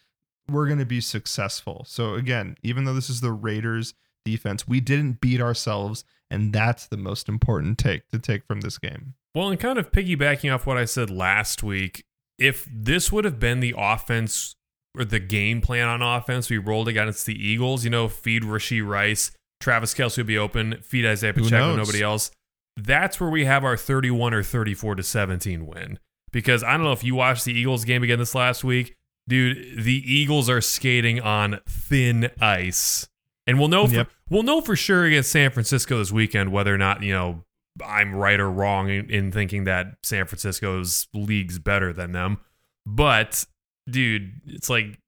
we're 0.49 0.67
going 0.67 0.79
to 0.79 0.87
be 0.87 1.01
successful. 1.01 1.85
So 1.87 2.15
again, 2.15 2.57
even 2.63 2.85
though 2.85 2.95
this 2.95 3.11
is 3.11 3.21
the 3.21 3.33
Raiders 3.33 3.95
defense, 4.25 4.69
we 4.69 4.81
didn't 4.81 5.21
beat 5.21 5.41
ourselves 5.41 6.05
and 6.31 6.53
that's 6.53 6.87
the 6.87 6.97
most 6.97 7.29
important 7.29 7.79
take 7.79 8.09
to 8.09 8.19
take 8.19 8.47
from 8.47 8.63
this 8.63 8.79
game. 8.79 9.15
Well, 9.35 9.51
and 9.51 9.61
kind 9.61 9.79
of 9.79 9.93
piggybacking 9.93 10.53
off 10.55 10.67
what 10.67 10.79
I 10.79 10.85
said 10.85 11.11
last 11.11 11.63
week, 11.63 12.05
if 12.39 12.67
this 12.73 13.13
would 13.13 13.25
have 13.25 13.39
been 13.39 13.61
the 13.61 13.75
offense 13.77 14.57
or 14.97 15.05
the 15.05 15.21
game 15.21 15.61
plan 15.61 15.89
on 15.89 16.03
offense 16.03 16.51
we 16.51 16.59
rolled 16.59 16.89
against 16.89 17.27
the 17.27 17.35
Eagles, 17.35 17.85
you 17.85 17.91
know, 17.91 18.09
feed 18.09 18.43
Rashee 18.43 18.87
Rice, 18.87 19.31
Travis 19.61 19.95
Kelce 19.95 20.19
would 20.19 20.27
be 20.27 20.39
open, 20.39 20.81
feed 20.83 21.07
Isaiah 21.07 21.33
Pacheco, 21.33 21.77
nobody 21.77 22.03
else. 22.03 22.31
That's 22.77 23.21
where 23.21 23.31
we 23.31 23.45
have 23.45 23.65
our 23.65 23.77
31 23.77 24.35
or 24.35 24.43
34 24.43 24.97
to 24.97 25.03
17 25.03 25.67
win. 25.67 25.99
Because 26.33 26.65
I 26.65 26.73
don't 26.73 26.85
know 26.85 26.93
if 26.93 27.05
you 27.05 27.15
watched 27.15 27.45
the 27.45 27.53
Eagles 27.53 27.85
game 27.85 28.03
again 28.03 28.19
this 28.19 28.35
last 28.35 28.65
week. 28.65 28.97
Dude, 29.29 29.85
the 29.85 30.03
Eagles 30.05 30.49
are 30.49 30.61
skating 30.61 31.21
on 31.21 31.61
thin 31.69 32.31
ice. 32.41 33.09
And 33.47 33.59
we'll 33.59 33.69
know 33.69 33.87
for, 33.87 33.95
Yep. 33.95 34.11
we'll 34.31 34.43
know 34.43 34.61
for 34.61 34.75
sure 34.75 35.05
against 35.05 35.31
San 35.31 35.51
Francisco 35.51 35.99
this 35.99 36.11
weekend 36.11 36.51
whether 36.53 36.75
or 36.75 36.79
not, 36.79 37.03
you 37.03 37.13
know, 37.13 37.45
I'm 37.85 38.15
right 38.15 38.39
or 38.41 38.51
wrong 38.51 38.89
in, 38.89 39.11
in 39.11 39.33
thinking 39.33 39.65
that 39.65 39.97
San 40.03 40.27
Francisco's 40.27 41.07
league's 41.15 41.59
better 41.59 41.93
than 41.93 42.13
them. 42.13 42.39
But 42.87 43.45
dude, 43.89 44.33
it's 44.47 44.71
like 44.71 44.99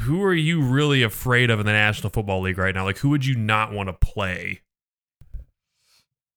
who 0.00 0.22
are 0.22 0.34
you 0.34 0.62
really 0.62 1.02
afraid 1.02 1.50
of 1.50 1.58
in 1.60 1.66
the 1.66 1.72
National 1.72 2.10
Football 2.10 2.40
League 2.42 2.58
right 2.58 2.74
now? 2.74 2.84
Like 2.84 2.98
who 2.98 3.08
would 3.10 3.24
you 3.26 3.34
not 3.36 3.72
want 3.72 3.88
to 3.88 3.92
play? 3.92 4.60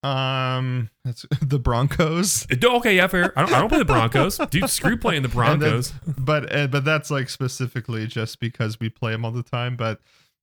Um, 0.02 0.90
that's 1.04 1.24
the 1.42 1.58
Broncos. 1.58 2.46
Okay, 2.52 2.96
yeah, 2.96 3.06
fair. 3.06 3.32
I 3.38 3.42
don't, 3.42 3.54
I 3.54 3.60
don't 3.60 3.68
play 3.68 3.78
the 3.78 3.84
Broncos. 3.84 4.38
Dude, 4.50 4.68
screw 4.68 4.96
playing 4.96 5.22
the 5.22 5.28
Broncos. 5.28 5.92
but 6.06 6.54
uh, 6.54 6.66
but 6.66 6.84
that's 6.84 7.10
like 7.10 7.28
specifically 7.28 8.06
just 8.06 8.40
because 8.40 8.80
we 8.80 8.88
play 8.88 9.12
them 9.12 9.24
all 9.24 9.30
the 9.30 9.42
time. 9.42 9.76
But 9.76 10.00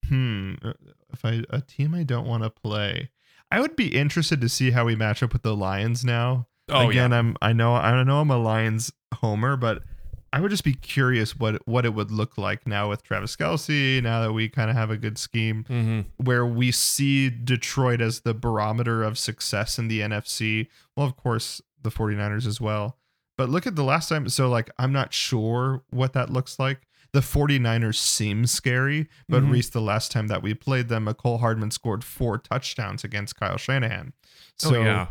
hmm, 0.07 0.53
uh, 0.63 0.73
if 1.11 1.25
I 1.25 1.43
a 1.49 1.61
team 1.61 1.93
I 1.93 2.03
don't 2.03 2.27
want 2.27 2.43
to 2.43 2.49
play, 2.49 3.09
I 3.51 3.59
would 3.59 3.75
be 3.75 3.95
interested 3.95 4.39
to 4.41 4.49
see 4.49 4.71
how 4.71 4.85
we 4.85 4.95
match 4.95 5.21
up 5.21 5.33
with 5.33 5.41
the 5.41 5.55
Lions 5.55 6.05
now. 6.05 6.47
Oh 6.69 6.89
Again, 6.89 7.11
yeah. 7.11 7.17
I'm 7.17 7.35
I 7.41 7.51
know 7.51 7.75
I 7.75 8.01
know 8.03 8.21
I'm 8.21 8.31
a 8.31 8.37
Lions 8.37 8.93
homer, 9.15 9.57
but 9.57 9.83
I 10.31 10.39
would 10.41 10.51
just 10.51 10.63
be 10.63 10.73
curious 10.73 11.35
what 11.37 11.67
what 11.67 11.85
it 11.85 11.93
would 11.93 12.11
look 12.11 12.37
like 12.37 12.67
now 12.67 12.89
with 12.89 13.03
Travis 13.03 13.35
Kelce. 13.35 14.01
Now 14.03 14.21
that 14.21 14.33
we 14.33 14.47
kind 14.49 14.69
of 14.69 14.75
have 14.75 14.91
a 14.91 14.97
good 14.97 15.17
scheme, 15.17 15.63
hmm 15.67 16.01
where 16.17 16.45
we 16.45 16.71
see 16.71 17.29
Detroit 17.29 18.01
as 18.01 18.21
the 18.21 18.33
barometer 18.33 19.03
of 19.03 19.17
success 19.17 19.79
in 19.79 19.87
the 19.87 20.01
NFC. 20.01 20.67
Well, 20.95 21.05
of 21.07 21.15
course, 21.15 21.61
the 21.81 21.89
49ers 21.89 22.45
as 22.45 22.59
well. 22.61 22.97
But 23.37 23.49
look 23.49 23.65
at 23.65 23.75
the 23.75 23.83
last 23.85 24.09
time. 24.09 24.27
So, 24.29 24.49
like, 24.49 24.69
I'm 24.77 24.91
not 24.91 25.13
sure 25.13 25.83
what 25.91 26.11
that 26.13 26.29
looks 26.29 26.59
like. 26.59 26.81
The 27.13 27.21
49ers 27.21 27.95
seem 27.95 28.45
scary, 28.45 29.07
but 29.27 29.41
Mhm. 29.43 29.51
Rhys, 29.51 29.69
the 29.71 29.81
last 29.81 30.11
time 30.11 30.27
that 30.27 30.43
we 30.43 30.53
played 30.53 30.89
them, 30.89 31.05
Mecole 31.05 31.39
Hardman 31.39 31.71
scored 31.71 32.03
four 32.03 32.37
touchdowns 32.37 33.03
against 33.03 33.35
Kyle 33.39 33.57
Shanahan. 33.57 34.13
So 34.57 34.75
oh 34.75 34.83
yeah. 34.83 35.07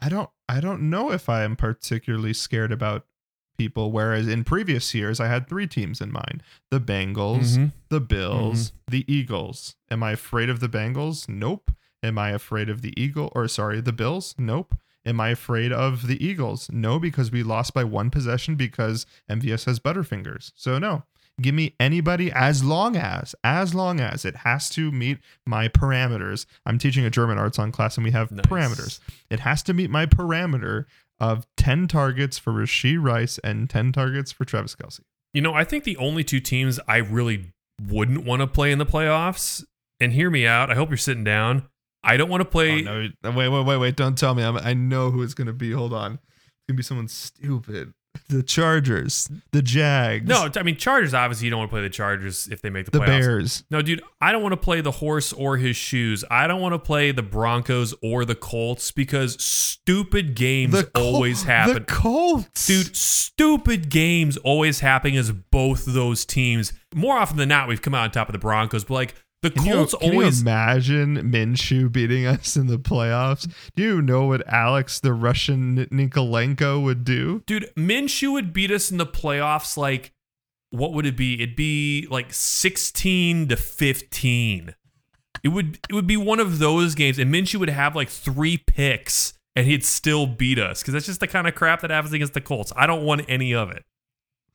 I 0.00 0.08
don't 0.08 0.30
I 0.48 0.60
don't 0.60 0.88
know 0.88 1.10
if 1.12 1.28
I 1.28 1.42
am 1.42 1.56
particularly 1.56 2.32
scared 2.32 2.72
about 2.72 3.04
people. 3.56 3.92
Whereas 3.92 4.26
in 4.28 4.44
previous 4.44 4.94
years 4.94 5.20
I 5.20 5.26
had 5.28 5.48
three 5.48 5.66
teams 5.66 6.00
in 6.00 6.12
mind. 6.12 6.42
The 6.70 6.80
Bengals, 6.80 7.56
Mhm. 7.58 7.72
the 7.88 8.00
Bills, 8.00 8.72
the 8.90 9.04
Eagles. 9.12 9.76
Am 9.90 10.02
I 10.02 10.12
afraid 10.12 10.48
of 10.50 10.60
the 10.60 10.68
Bengals? 10.68 11.28
Nope. 11.28 11.70
Am 12.02 12.18
I 12.18 12.30
afraid 12.30 12.68
of 12.68 12.82
the 12.82 12.92
Eagle 13.00 13.30
or 13.34 13.46
sorry, 13.48 13.80
the 13.80 13.92
Bills? 13.92 14.34
Nope. 14.38 14.76
Am 15.04 15.20
I 15.20 15.30
afraid 15.30 15.72
of 15.72 16.06
the 16.06 16.24
Eagles? 16.24 16.68
No, 16.72 16.98
because 16.98 17.30
we 17.32 17.42
lost 17.42 17.74
by 17.74 17.84
one 17.84 18.08
possession 18.10 18.54
because 18.56 19.04
MVS 19.28 19.64
has 19.64 19.80
butterfingers. 19.80 20.52
So 20.54 20.78
no. 20.78 21.04
Give 21.40 21.54
me 21.54 21.74
anybody 21.80 22.30
as 22.30 22.62
long 22.62 22.94
as, 22.94 23.34
as 23.42 23.74
long 23.74 24.00
as 24.00 24.24
it 24.26 24.36
has 24.36 24.68
to 24.70 24.92
meet 24.92 25.18
my 25.46 25.66
parameters. 25.66 26.44
I'm 26.66 26.78
teaching 26.78 27.04
a 27.06 27.10
German 27.10 27.38
arts 27.38 27.58
on 27.58 27.72
class 27.72 27.96
and 27.96 28.04
we 28.04 28.10
have 28.10 28.30
Nice. 28.30 28.44
parameters. 28.46 29.00
It 29.30 29.40
has 29.40 29.62
to 29.64 29.72
meet 29.74 29.90
my 29.90 30.04
parameter 30.06 30.84
of 31.22 31.46
10 31.56 31.86
targets 31.86 32.36
for 32.36 32.52
Rashee 32.52 33.00
Rice 33.00 33.38
and 33.44 33.70
10 33.70 33.92
targets 33.92 34.32
for 34.32 34.44
Travis 34.44 34.74
Kelce. 34.74 35.00
You 35.32 35.40
know, 35.40 35.54
I 35.54 35.62
think 35.62 35.84
the 35.84 35.96
only 35.96 36.24
two 36.24 36.40
teams 36.40 36.80
I 36.88 36.96
really 36.96 37.52
wouldn't 37.80 38.24
want 38.24 38.40
to 38.40 38.48
play 38.48 38.72
in 38.72 38.78
the 38.78 38.84
playoffs, 38.84 39.64
and 40.00 40.12
hear 40.12 40.30
me 40.30 40.46
out. 40.48 40.68
I 40.68 40.74
hope 40.74 40.90
you're 40.90 40.96
sitting 40.96 41.22
down. 41.22 41.68
I 42.02 42.16
don't 42.16 42.28
want 42.28 42.40
to 42.40 42.44
play. 42.44 42.84
Oh, 42.86 43.08
no. 43.22 43.30
Wait, 43.30 43.48
wait, 43.48 43.64
wait, 43.64 43.76
wait. 43.78 43.96
Don't 43.96 44.18
tell 44.18 44.34
me. 44.34 44.42
I'm, 44.42 44.56
I 44.56 44.74
know 44.74 45.12
who 45.12 45.22
it's 45.22 45.34
going 45.34 45.46
to 45.46 45.52
be. 45.52 45.70
Hold 45.70 45.92
on. 45.92 46.14
It's 46.14 46.66
going 46.68 46.74
to 46.74 46.74
be 46.74 46.82
someone 46.82 47.06
stupid. 47.06 47.94
The 48.28 48.42
Chargers, 48.42 49.30
the 49.52 49.62
Jags, 49.62 50.26
No, 50.28 50.48
I 50.56 50.62
mean 50.62 50.76
Chargers. 50.76 51.12
Obviously, 51.14 51.46
you 51.46 51.50
don't 51.50 51.58
want 51.58 51.70
to 51.70 51.74
play 51.74 51.82
the 51.82 51.90
Chargers 51.90 52.48
if 52.48 52.62
they 52.62 52.70
make 52.70 52.86
the, 52.86 52.92
the 52.92 53.00
playoffs. 53.00 53.06
Bears. 53.06 53.64
No, 53.70 53.82
dude, 53.82 54.02
I 54.20 54.32
don't 54.32 54.42
want 54.42 54.52
to 54.52 54.58
play 54.58 54.80
the 54.80 54.90
horse 54.90 55.32
or 55.32 55.56
his 55.58 55.76
shoes. 55.76 56.24
I 56.30 56.46
don't 56.46 56.60
want 56.60 56.72
to 56.74 56.78
play 56.78 57.12
the 57.12 57.22
Broncos 57.22 57.94
or 58.02 58.24
the 58.24 58.34
Colts 58.34 58.90
because 58.90 59.42
stupid 59.42 60.34
games 60.34 60.82
Col- 60.94 61.14
always 61.14 61.42
happen. 61.42 61.74
The 61.74 61.80
Colts. 61.80 62.66
Dude, 62.66 62.96
stupid 62.96 63.88
games 63.90 64.36
always 64.38 64.80
happen 64.80 65.14
as 65.14 65.30
both 65.30 65.84
those 65.86 66.24
teams. 66.24 66.72
More 66.94 67.16
often 67.16 67.36
than 67.36 67.48
not, 67.48 67.68
we've 67.68 67.82
come 67.82 67.94
out 67.94 68.04
on 68.04 68.10
top 68.10 68.28
of 68.28 68.32
the 68.32 68.38
Broncos, 68.38 68.84
but 68.84 68.94
like 68.94 69.14
the 69.42 69.50
Can 69.50 69.66
you, 69.66 69.72
Colts 69.74 69.94
can 70.00 70.12
you 70.12 70.22
imagine 70.22 71.32
Minshew 71.32 71.90
beating 71.90 72.26
us 72.26 72.56
in 72.56 72.68
the 72.68 72.78
playoffs? 72.78 73.52
Do 73.74 73.82
you 73.82 74.02
know 74.02 74.26
what 74.26 74.46
Alex, 74.46 75.00
the 75.00 75.12
Russian 75.12 75.86
Nikolenko, 75.86 76.82
would 76.82 77.04
do? 77.04 77.42
Dude, 77.46 77.70
Minshew 77.76 78.32
would 78.32 78.52
beat 78.52 78.70
us 78.70 78.90
in 78.90 78.98
the 78.98 79.06
playoffs 79.06 79.76
like 79.76 80.12
what 80.70 80.94
would 80.94 81.04
it 81.04 81.16
be? 81.16 81.34
It'd 81.34 81.54
be 81.54 82.06
like 82.10 82.32
16 82.32 83.48
to 83.48 83.56
15. 83.56 84.74
It 85.44 85.48
would 85.48 85.78
it 85.88 85.92
would 85.92 86.06
be 86.06 86.16
one 86.16 86.40
of 86.40 86.58
those 86.58 86.94
games 86.94 87.18
and 87.18 87.32
Minshew 87.32 87.56
would 87.56 87.68
have 87.68 87.94
like 87.94 88.08
3 88.08 88.58
picks 88.58 89.34
and 89.54 89.66
he'd 89.66 89.84
still 89.84 90.26
beat 90.26 90.58
us 90.58 90.82
cuz 90.82 90.94
that's 90.94 91.06
just 91.06 91.20
the 91.20 91.26
kind 91.26 91.46
of 91.46 91.54
crap 91.54 91.82
that 91.82 91.90
happens 91.90 92.14
against 92.14 92.32
the 92.34 92.40
Colts. 92.40 92.72
I 92.74 92.86
don't 92.86 93.04
want 93.04 93.24
any 93.28 93.54
of 93.54 93.70
it. 93.70 93.84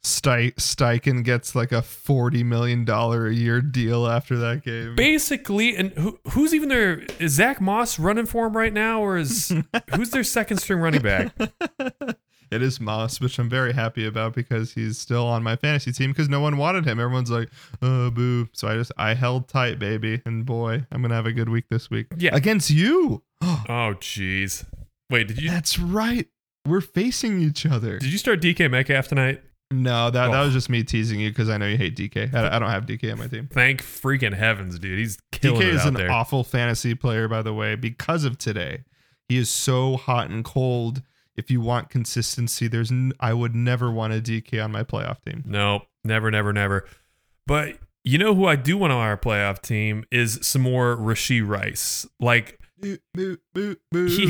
Ste- 0.08 0.56
Steichen 0.58 1.24
gets 1.24 1.54
like 1.56 1.72
a 1.72 1.82
$40 1.82 2.44
million 2.46 2.88
a 2.90 3.30
year 3.30 3.62
deal 3.62 4.08
after 4.08 4.38
that 4.38 4.64
game. 4.64 4.96
Basically, 4.96 5.76
and 5.76 5.92
who, 5.92 6.20
who's 6.30 6.54
even 6.54 6.70
their 6.70 7.00
is 7.20 7.34
Zack 7.34 7.60
Moss 7.62 8.00
running 8.00 8.26
for 8.26 8.48
him 8.48 8.56
right 8.56 8.74
now 8.74 9.02
or 9.02 9.18
is 9.18 9.52
who's 9.96 10.12
their 10.12 10.24
second 10.24 10.58
string 10.58 10.80
running 10.80 11.02
back? 11.02 11.34
it 12.52 12.62
is 12.62 12.80
Moss, 12.80 13.20
which 13.20 13.38
I'm 13.38 13.50
very 13.50 13.74
happy 13.74 14.06
about 14.06 14.34
because 14.34 14.74
he's 14.74 14.98
still 14.98 15.26
on 15.28 15.44
my 15.44 15.56
fantasy 15.56 15.92
team 15.92 16.12
because 16.12 16.30
no 16.30 16.40
one 16.40 16.58
wanted 16.58 16.86
him. 16.86 17.00
Everyone's 17.00 17.32
like, 17.32 17.50
oh, 17.82 18.10
boo. 18.10 18.48
So 18.54 18.68
I 18.68 18.76
just, 18.76 18.92
I 18.98 19.14
held 19.14 19.48
tight, 19.48 19.80
baby. 19.80 20.22
And 20.26 20.46
boy, 20.46 20.86
I'm 20.92 21.02
going 21.02 21.10
to 21.10 21.16
have 21.16 21.26
a 21.26 21.34
good 21.34 21.50
week 21.50 21.66
this 21.70 21.90
week. 21.90 22.08
Yeah. 22.18 22.36
Against 22.36 22.70
you. 22.70 23.24
Oh 23.70 23.94
jeez. 24.00 24.66
Wait, 25.12 25.28
did 25.28 25.40
you 25.42 25.50
That's 25.52 25.78
right. 25.78 26.28
We're 26.66 26.82
facing 26.82 27.40
each 27.40 27.66
other. 27.66 28.00
did 28.00 28.12
you 28.12 28.18
start 28.18 28.42
DK 28.42 28.70
Metcalf 28.72 29.08
tonight? 29.08 29.42
No, 29.70 30.10
that, 30.10 30.28
that 30.32 30.40
Oh. 30.42 30.46
was 30.46 30.54
just 30.54 30.70
me 30.70 30.84
teasing 30.84 31.20
you 31.20 31.30
because 31.30 31.50
I 31.50 31.58
know 31.58 31.68
you 31.68 31.78
hate 31.78 31.96
DK. 31.98 32.34
I, 32.34 32.56
I 32.56 32.60
don't 32.60 32.70
have 32.70 32.86
DK 32.86 33.12
on 33.12 33.20
my 33.20 33.28
team. 33.28 33.50
Thank 33.52 33.82
freaking 33.84 34.34
heavens, 34.34 34.80
dude. 34.80 34.98
He's 34.98 35.18
killing 35.32 35.62
DK 35.62 35.68
it 35.68 35.74
is 35.76 35.86
an 35.86 35.94
there. 35.96 36.12
awful 36.12 36.44
fantasy 36.46 36.96
player, 36.96 37.28
by 37.28 37.42
the 37.42 37.54
way, 37.54 37.76
because 37.76 38.24
of 38.24 38.38
today. 38.38 38.84
He 39.28 39.38
is 39.38 39.50
so 39.50 39.98
hot 39.98 40.30
and 40.30 40.46
cold. 40.46 41.02
If 41.36 41.52
you 41.52 41.60
want 41.60 41.90
consistency, 41.90 42.68
there's 42.68 42.92
n- 42.92 43.12
I 43.20 43.34
would 43.34 43.54
never 43.54 43.92
want 43.92 44.14
a 44.14 44.22
DK 44.22 44.64
on 44.64 44.72
my 44.72 44.84
playoff 44.84 45.18
team. 45.26 45.44
No, 45.46 45.82
never, 46.04 46.32
never, 46.32 46.54
never. 46.54 46.86
But 47.46 47.78
you 48.06 48.18
know 48.18 48.34
who 48.34 48.46
I 48.46 48.56
do 48.56 48.78
want 48.78 48.94
on 48.94 49.00
our 49.00 49.18
playoff 49.18 49.62
team 49.62 50.06
is 50.12 50.40
some 50.42 50.62
more 50.62 50.96
Rashee 50.96 51.46
Rice. 51.46 52.08
Like 52.22 52.58
he 52.82 52.98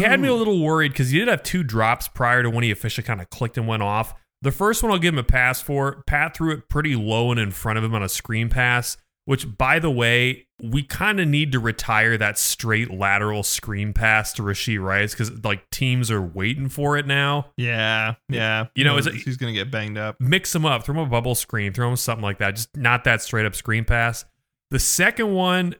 had 0.02 0.20
me 0.20 0.28
a 0.28 0.34
little 0.34 0.62
worried 0.64 0.92
because 0.94 1.10
he 1.12 1.20
did 1.20 1.28
have 1.28 1.44
two 1.44 1.64
drops 1.64 2.08
prior 2.08 2.44
to 2.44 2.50
when 2.50 2.64
he 2.64 2.72
officially 2.72 3.06
kind 3.06 3.22
of 3.22 3.30
clicked 3.30 3.58
and 3.58 3.68
went 3.68 3.84
off. 3.84 4.14
The 4.42 4.52
first 4.52 4.84
one 4.84 4.92
I'll 4.92 5.00
give 5.00 5.14
him 5.14 5.20
a 5.20 5.24
pass 5.24 5.62
for. 5.62 6.04
Pat 6.08 6.36
threw 6.36 6.52
it 6.52 6.70
pretty 6.70 6.96
low 6.96 7.32
and 7.32 7.40
in 7.40 7.52
front 7.52 7.78
of 7.78 7.84
him 7.84 7.96
on 7.96 8.04
a 8.04 8.10
screen 8.10 8.50
pass, 8.50 8.98
which, 9.26 9.58
by 9.58 9.80
the 9.80 9.90
way, 9.92 10.48
we 10.64 10.84
kind 10.84 11.20
of 11.20 11.28
need 11.28 11.52
to 11.52 11.60
retire 11.60 12.18
that 12.18 12.38
straight 12.38 12.92
lateral 12.92 13.44
screen 13.44 13.94
pass 13.94 14.34
to 14.34 14.42
Rashee 14.44 14.82
Rice 14.82 15.14
because 15.14 15.44
like 15.44 15.70
teams 15.70 16.10
are 16.12 16.22
waiting 16.22 16.70
for 16.70 16.98
it 16.98 17.06
now. 17.08 17.52
Yeah, 17.58 18.16
yeah. 18.30 18.66
You 18.76 18.84
know, 18.84 18.98
it- 18.98 19.14
he's 19.14 19.38
gonna 19.38 19.54
get 19.54 19.70
banged 19.72 19.98
up. 19.98 20.18
Mix 20.20 20.54
him 20.56 20.66
up, 20.66 20.84
throw 20.86 20.96
him 20.96 21.02
a 21.02 21.06
bubble 21.08 21.36
screen, 21.36 21.74
throw 21.74 21.90
him 21.90 21.96
something 21.96 22.24
like 22.24 22.38
that. 22.40 22.56
Just 22.56 22.76
not 22.78 23.04
that 23.06 23.22
straight 23.22 23.46
up 23.46 23.56
screen 23.56 23.86
pass. 23.86 24.26
The 24.72 24.80
second 24.80 25.34
one 25.34 25.76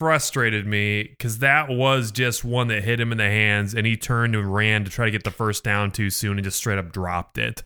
frustrated 0.00 0.66
me 0.66 1.04
because 1.04 1.38
that 1.38 1.68
was 1.68 2.10
just 2.10 2.44
one 2.44 2.68
that 2.68 2.82
hit 2.84 3.00
him 3.00 3.12
in 3.12 3.18
the 3.18 3.24
hands 3.24 3.74
and 3.74 3.86
he 3.86 3.96
turned 3.96 4.34
and 4.34 4.52
ran 4.52 4.84
to 4.84 4.90
try 4.90 5.04
to 5.04 5.10
get 5.10 5.24
the 5.24 5.30
first 5.30 5.64
down 5.64 5.90
too 5.90 6.10
soon 6.10 6.36
and 6.38 6.44
just 6.44 6.58
straight 6.58 6.78
up 6.78 6.92
dropped 6.92 7.38
it. 7.38 7.62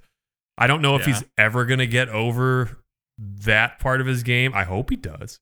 I 0.57 0.67
don't 0.67 0.83
know 0.83 0.97
if 0.97 1.07
Yeah. 1.07 1.15
he's 1.15 1.25
ever 1.39 1.65
going 1.65 1.79
to 1.79 1.87
get 1.87 2.09
over 2.09 2.79
that 3.19 3.79
part 3.79 4.01
of 4.01 4.07
his 4.07 4.23
game. 4.23 4.53
I 4.55 4.65
hope 4.65 4.91
he 4.91 4.97
does. 4.97 5.41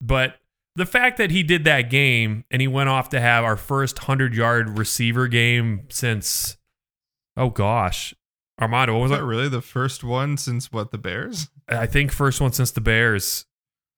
But 0.00 0.36
the 0.76 0.86
fact 0.86 1.18
that 1.18 1.30
he 1.30 1.42
did 1.42 1.64
that 1.64 1.82
game 1.88 2.44
and 2.50 2.60
he 2.60 2.66
went 2.68 2.88
off 2.88 3.08
to 3.10 3.20
have 3.20 3.44
our 3.44 3.56
first 3.56 4.00
100 4.00 4.34
yard 4.34 4.76
receiver 4.78 5.28
game 5.28 5.86
since, 5.88 6.56
oh 7.36 7.50
gosh, 7.50 8.12
Armando, 8.60 8.94
what 8.94 9.02
was 9.02 9.10
Was 9.10 9.18
that? 9.18 9.22
that 9.22 9.28
really 9.28 9.48
the 9.48 9.62
first 9.62 10.02
one 10.04 10.36
since 10.36 10.72
what 10.72 10.90
the 10.90 10.98
Bears? 10.98 11.48
I 11.68 11.86
think 11.86 12.10
first 12.12 12.40
one 12.40 12.52
since 12.52 12.70
the 12.72 12.80
Bears. 12.80 13.46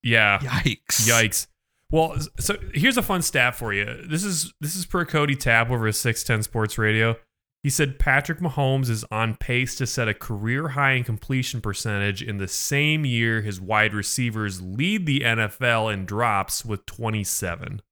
Yeah. 0.03 0.39
Yikes! 0.39 1.09
Yikes. 1.09 1.47
Well, 1.91 2.17
so 2.39 2.57
here's 2.75 2.97
a 2.97 3.03
fun 3.03 3.23
stat 3.23 3.55
for 3.55 3.73
you. 3.73 4.05
This 4.09 4.25
is 4.25 4.53
this 4.61 4.75
is 4.75 4.87
per 4.87 5.05
Cody 5.05 5.37
Tapp 5.37 5.71
over 5.71 5.87
his 5.87 5.99
610 5.99 6.43
Sports 6.43 6.79
Radio. 6.79 7.17
He 7.63 7.71
said 7.71 7.99
Patrick 7.99 8.39
Mahomes 8.39 8.89
is 8.89 9.05
on 9.11 9.35
pace 9.35 9.75
to 9.77 9.87
set 9.87 10.09
a 10.09 10.15
career 10.15 10.69
high 10.69 10.93
in 10.93 11.05
completion 11.05 11.61
percentage 11.61 12.23
in 12.23 12.39
the 12.39 12.47
same 12.47 13.05
year 13.05 13.41
his 13.41 13.61
wide 13.61 13.93
receivers 13.93 14.63
lead 14.63 15.07
the 15.07 15.21
NFL 15.21 15.93
in 15.93 16.05
drops 16.07 16.65
with 16.65 16.87
27. 16.87 17.83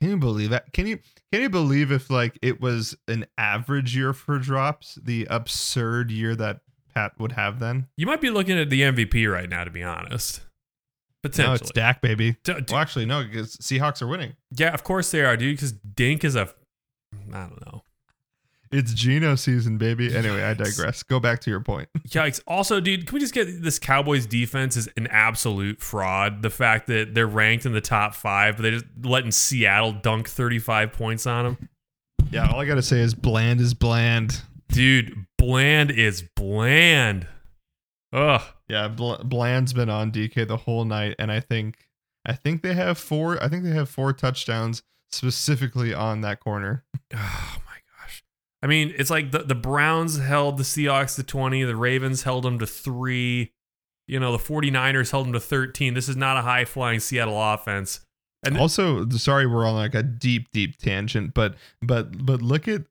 Can 0.00 0.10
you 0.10 0.16
believe 0.16 0.50
that? 0.50 0.72
Can 0.72 0.86
you 0.86 0.98
can 1.32 1.42
you 1.42 1.50
believe 1.50 1.92
if 1.92 2.10
like 2.10 2.38
it 2.42 2.60
was 2.60 2.96
an 3.08 3.26
average 3.36 3.96
year 3.96 4.12
for 4.12 4.38
drops, 4.38 4.98
the 5.02 5.26
absurd 5.30 6.10
year 6.10 6.34
that 6.36 6.60
Pat 6.94 7.12
would 7.18 7.32
have 7.32 7.58
then? 7.58 7.88
You 7.96 8.06
might 8.06 8.20
be 8.20 8.30
looking 8.30 8.58
at 8.58 8.70
the 8.70 8.82
MVP 8.82 9.30
right 9.30 9.48
now, 9.48 9.64
to 9.64 9.70
be 9.70 9.82
honest. 9.82 10.42
Potentially. 11.24 11.46
No, 11.48 11.54
it's 11.54 11.70
Dak, 11.72 12.00
baby. 12.02 12.36
D- 12.44 12.52
Well, 12.68 12.80
actually, 12.80 13.06
no, 13.06 13.24
because 13.24 13.56
Seahawks 13.56 14.02
are 14.02 14.06
winning. 14.06 14.34
yeah, 14.54 14.72
of 14.74 14.84
course 14.84 15.10
they 15.10 15.22
are, 15.24 15.36
dude. 15.36 15.56
Because 15.56 15.72
Dink 15.72 16.22
is 16.24 16.36
a, 16.36 16.48
I 17.32 17.40
don't 17.40 17.64
know. 17.66 17.82
It's 18.70 18.92
Geno 18.92 19.36
season, 19.36 19.78
baby. 19.78 20.14
Anyway, 20.14 20.42
I 20.42 20.52
digress. 20.52 21.02
Go 21.04 21.20
back 21.20 21.40
to 21.42 21.50
your 21.50 21.60
point. 21.60 21.88
Yikes. 22.08 22.40
Also, 22.46 22.80
dude, 22.80 23.06
can 23.06 23.14
we 23.14 23.20
just 23.20 23.32
get 23.32 23.62
this 23.62 23.78
Cowboys 23.78 24.26
defense 24.26 24.76
is 24.76 24.88
an 24.96 25.06
absolute 25.08 25.80
fraud. 25.80 26.42
The 26.42 26.50
fact 26.50 26.88
that 26.88 27.14
they're 27.14 27.26
ranked 27.28 27.66
in 27.66 27.72
the 27.72 27.80
top 27.80 28.14
five, 28.16 28.56
but 28.56 28.62
they're 28.64 28.72
just 28.72 28.86
letting 29.02 29.30
Seattle 29.30 29.92
dunk 29.92 30.28
35 30.28 30.92
points 30.92 31.24
on 31.26 31.44
them. 31.44 31.68
Yeah, 32.32 32.50
all 32.50 32.60
I 32.60 32.64
gotta 32.64 32.82
say 32.82 32.98
is 32.98 33.14
bland 33.14 33.60
is 33.60 33.74
bland. 33.74 34.42
Dude, 34.70 35.24
bland 35.38 35.92
is 35.92 36.24
bland. 36.34 37.28
Ugh. 38.12 38.42
Yeah, 38.68 38.88
Bl- 38.88 39.22
bland's 39.24 39.72
been 39.72 39.90
on 39.90 40.10
DK 40.10 40.46
the 40.46 40.56
whole 40.56 40.84
night, 40.84 41.16
and 41.18 41.30
I 41.30 41.40
think 41.40 41.88
I 42.24 42.32
think 42.32 42.62
they 42.62 42.74
have 42.74 42.98
four. 42.98 43.42
I 43.42 43.48
think 43.48 43.64
they 43.64 43.70
have 43.70 43.88
four 43.88 44.12
touchdowns 44.12 44.82
specifically 45.10 45.94
on 45.94 46.20
that 46.22 46.40
corner. 46.40 46.84
Oh 47.14 47.58
my 47.66 47.76
gosh. 48.00 48.24
I 48.62 48.66
mean, 48.66 48.94
it's 48.96 49.10
like 49.10 49.30
the, 49.30 49.40
the 49.40 49.54
Browns 49.54 50.18
held 50.18 50.56
the 50.58 50.64
Seahawks 50.64 51.16
to 51.16 51.22
20, 51.22 51.64
the 51.64 51.76
Ravens 51.76 52.22
held 52.22 52.44
them 52.44 52.58
to 52.58 52.66
three, 52.66 53.52
you 54.08 54.18
know, 54.18 54.32
the 54.32 54.42
49ers 54.42 55.10
held 55.10 55.26
them 55.26 55.32
to 55.34 55.40
13. 55.40 55.94
This 55.94 56.08
is 56.08 56.16
not 56.16 56.36
a 56.36 56.42
high 56.42 56.64
flying 56.64 57.00
Seattle 57.00 57.40
offense. 57.40 58.00
And 58.44 58.58
also, 58.58 59.08
sorry, 59.10 59.46
we're 59.46 59.66
on 59.66 59.74
like 59.74 59.94
a 59.94 60.02
deep, 60.02 60.48
deep 60.52 60.76
tangent, 60.76 61.32
but 61.34 61.54
but 61.80 62.26
but 62.26 62.42
look 62.42 62.68
at 62.68 62.82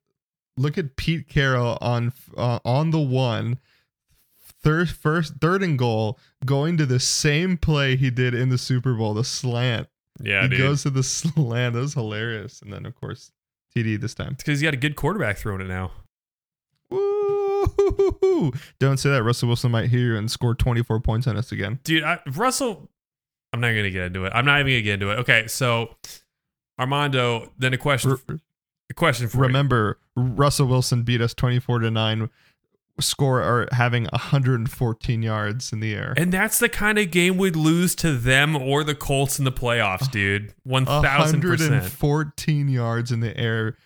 look 0.56 0.78
at 0.78 0.96
Pete 0.96 1.28
Carroll 1.28 1.78
on 1.80 2.12
uh, 2.36 2.58
on 2.64 2.90
the 2.90 3.00
one 3.00 3.58
third 4.64 4.88
first 4.90 5.34
third 5.40 5.62
and 5.62 5.78
goal 5.78 6.18
going 6.44 6.76
to 6.78 6.86
the 6.86 6.98
same 6.98 7.56
play 7.56 7.94
he 7.96 8.10
did 8.10 8.34
in 8.34 8.48
the 8.48 8.58
Super 8.58 8.94
Bowl, 8.94 9.14
the 9.14 9.22
slant. 9.24 9.86
yeah, 10.20 10.42
he 10.42 10.48
dude. 10.48 10.58
goes 10.58 10.82
to 10.82 10.90
the 10.90 11.02
slant. 11.04 11.74
That 11.74 11.80
was 11.80 11.94
hilarious. 11.94 12.60
And 12.62 12.72
then 12.72 12.84
of 12.86 12.94
course 12.96 13.30
TD 13.76 14.00
this 14.00 14.14
time. 14.14 14.32
it's 14.32 14.42
because 14.42 14.60
you 14.62 14.66
got 14.66 14.74
a 14.74 14.78
good 14.78 14.96
quarterback 14.96 15.36
throwing 15.38 15.60
it 15.60 15.68
now. 15.68 15.92
Woo! 16.90 18.52
Don't 18.78 18.98
say 18.98 19.10
that. 19.10 19.22
Russell 19.22 19.48
Wilson 19.48 19.70
might 19.70 19.90
hear 19.90 20.12
you 20.12 20.16
and 20.16 20.30
score 20.30 20.54
24 20.54 21.00
points 21.00 21.26
on 21.26 21.36
us 21.36 21.50
again. 21.52 21.80
Dude, 21.84 22.02
I, 22.04 22.18
Russell, 22.34 22.90
I'm 23.52 23.60
not 23.60 23.70
going 23.72 23.84
to 23.84 23.90
get 23.90 24.04
into 24.04 24.24
it. 24.24 24.32
I'm 24.34 24.44
not 24.44 24.60
even 24.60 24.72
going 24.72 24.78
to 24.78 24.82
get 24.82 24.94
into 24.94 25.10
it. 25.10 25.18
Okay, 25.20 25.46
so 25.46 25.96
Armando, 26.78 27.52
then 27.58 27.72
a 27.72 27.78
question, 27.78 28.16
Re- 28.28 28.38
a 28.90 28.94
question 28.94 29.28
for 29.28 29.38
you. 29.38 29.42
remember, 29.44 29.98
Russell 30.16 30.66
Wilson 30.66 31.02
beat 31.02 31.20
us 31.20 31.34
24 31.34 31.80
to 31.80 31.90
9, 31.90 32.30
score 33.00 33.40
or 33.40 33.68
having 33.72 34.04
114 34.04 35.22
yards 35.22 35.72
in 35.72 35.80
the 35.80 35.94
air. 35.94 36.14
And 36.16 36.32
that's 36.32 36.58
the 36.58 36.68
kind 36.68 36.98
of 36.98 37.10
game 37.10 37.36
we'd 37.36 37.56
lose 37.56 37.94
to 37.96 38.12
them 38.12 38.56
or 38.56 38.84
the 38.84 38.94
Colts 38.94 39.38
in 39.38 39.44
the 39.44 39.52
playoffs, 39.52 40.10
dude. 40.10 40.54
1000%. 40.66 40.86
114 40.86 42.68
yards 42.68 43.10
in 43.12 43.20
the 43.20 43.36
air 43.36 43.76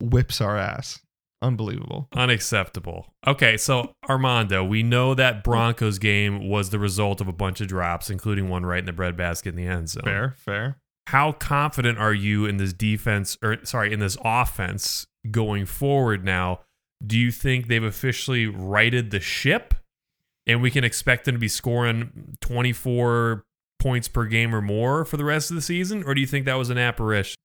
whips 0.00 0.40
our 0.40 0.56
ass. 0.56 1.00
Unbelievable. 1.40 2.08
Unacceptable. 2.14 3.14
Okay, 3.26 3.56
so 3.56 3.92
Armando, 4.08 4.64
we 4.64 4.82
know 4.82 5.14
that 5.14 5.44
Broncos 5.44 5.98
game 5.98 6.48
was 6.48 6.70
the 6.70 6.80
result 6.80 7.20
of 7.20 7.28
a 7.28 7.32
bunch 7.32 7.60
of 7.60 7.68
drops, 7.68 8.10
including 8.10 8.48
one 8.48 8.66
right 8.66 8.80
in 8.80 8.86
the 8.86 8.92
breadbasket 8.92 9.54
in 9.54 9.56
the 9.56 9.66
end 9.66 9.88
zone. 9.88 10.02
Fair, 10.04 10.34
fair. 10.36 10.78
How 11.06 11.32
confident 11.32 11.98
are 11.98 12.12
you 12.12 12.44
in 12.44 12.56
this 12.56 12.72
defense, 12.72 13.38
or 13.42 13.64
sorry, 13.64 13.92
in 13.92 14.00
this 14.00 14.18
offense 14.24 15.06
going 15.30 15.64
forward 15.64 16.24
now? 16.24 16.60
Do 17.04 17.18
you 17.18 17.30
think 17.30 17.66
they've 17.66 17.82
officially 17.82 18.46
righted 18.46 19.10
the 19.10 19.20
ship 19.20 19.74
and 20.46 20.62
we 20.62 20.70
can 20.70 20.84
expect 20.84 21.24
them 21.24 21.34
to 21.34 21.38
be 21.38 21.48
scoring 21.48 22.36
24 22.40 23.44
points 23.78 24.08
per 24.08 24.24
game 24.24 24.54
or 24.54 24.60
more 24.60 25.04
for 25.04 25.16
the 25.16 25.24
rest 25.24 25.50
of 25.50 25.56
the 25.56 25.62
season? 25.62 26.02
Or 26.04 26.14
do 26.14 26.20
you 26.20 26.26
think 26.26 26.46
that 26.46 26.54
was 26.54 26.70
an 26.70 26.78
apparition? 26.78 27.36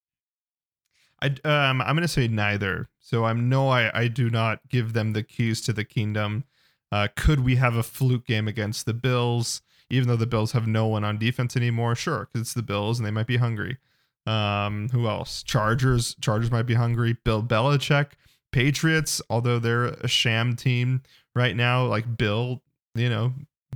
I 1.21 1.27
um 1.45 1.81
I'm 1.81 1.95
gonna 1.95 2.07
say 2.07 2.27
neither. 2.27 2.89
So 2.99 3.25
I'm 3.25 3.47
no 3.47 3.69
I 3.69 3.97
I 3.97 4.07
do 4.07 4.29
not 4.29 4.59
give 4.67 4.93
them 4.93 5.13
the 5.13 5.23
keys 5.23 5.61
to 5.61 5.73
the 5.73 5.85
kingdom. 5.85 6.43
Uh, 6.91 7.07
could 7.15 7.39
we 7.39 7.55
have 7.55 7.75
a 7.75 7.83
fluke 7.83 8.25
game 8.25 8.47
against 8.47 8.85
the 8.85 8.93
Bills? 8.93 9.61
Even 9.89 10.07
though 10.07 10.15
the 10.15 10.27
Bills 10.27 10.51
have 10.51 10.67
no 10.67 10.85
one 10.87 11.03
on 11.03 11.17
defense 11.17 11.55
anymore, 11.55 11.95
sure, 11.95 12.27
because 12.31 12.41
it's 12.41 12.53
the 12.53 12.61
Bills 12.61 12.99
and 12.99 13.05
they 13.05 13.11
might 13.11 13.27
be 13.27 13.37
hungry. 13.37 13.77
Um, 14.25 14.89
who 14.89 15.07
else? 15.07 15.43
Chargers. 15.43 16.15
Chargers 16.21 16.51
might 16.51 16.63
be 16.63 16.75
hungry. 16.75 17.17
Bill 17.23 17.43
Belichick. 17.43 18.11
Patriots. 18.53 19.21
Although 19.29 19.59
they're 19.59 19.85
a 19.85 20.07
sham 20.07 20.55
team 20.55 21.01
right 21.35 21.55
now, 21.55 21.85
like 21.85 22.17
Bill, 22.17 22.61
you 22.95 23.09
know, 23.09 23.33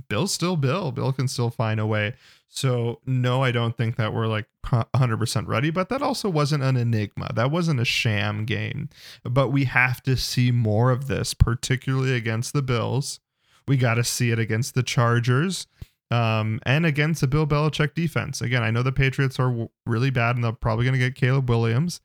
Bill's 0.08 0.32
still 0.32 0.56
Bill. 0.56 0.90
Bill 0.92 1.12
can 1.12 1.28
still 1.28 1.50
find 1.50 1.78
a 1.78 1.86
way. 1.86 2.14
So 2.48 3.00
no, 3.04 3.42
I 3.42 3.52
don't 3.52 3.76
think 3.76 3.96
that 3.96 4.14
we're 4.14 4.26
like 4.26 4.46
100% 4.64 5.46
ready, 5.46 5.70
but 5.70 5.90
that 5.90 6.02
also 6.02 6.28
wasn't 6.30 6.64
an 6.64 6.76
enigma. 6.76 7.28
That 7.34 7.50
wasn't 7.50 7.80
a 7.80 7.84
sham 7.84 8.46
game. 8.46 8.88
But 9.22 9.48
we 9.48 9.64
have 9.64 10.02
to 10.04 10.16
see 10.16 10.50
more 10.50 10.90
of 10.90 11.08
this, 11.08 11.34
particularly 11.34 12.14
against 12.14 12.54
the 12.54 12.62
Bills. 12.62 13.20
We 13.66 13.76
got 13.76 13.94
to 13.94 14.04
see 14.04 14.30
it 14.30 14.38
against 14.38 14.74
the 14.74 14.82
Chargers 14.82 15.66
um, 16.10 16.58
and 16.64 16.86
against 16.86 17.20
the 17.20 17.26
Bill 17.26 17.46
Belichick 17.46 17.94
defense. 17.94 18.40
Again, 18.40 18.62
I 18.62 18.70
know 18.70 18.82
the 18.82 18.92
Patriots 18.92 19.38
are 19.38 19.68
really 19.86 20.10
bad 20.10 20.36
and 20.36 20.44
they're 20.44 20.52
probably 20.52 20.86
going 20.86 20.98
to 20.98 20.98
get 20.98 21.14
Caleb 21.14 21.50
Williams, 21.50 22.00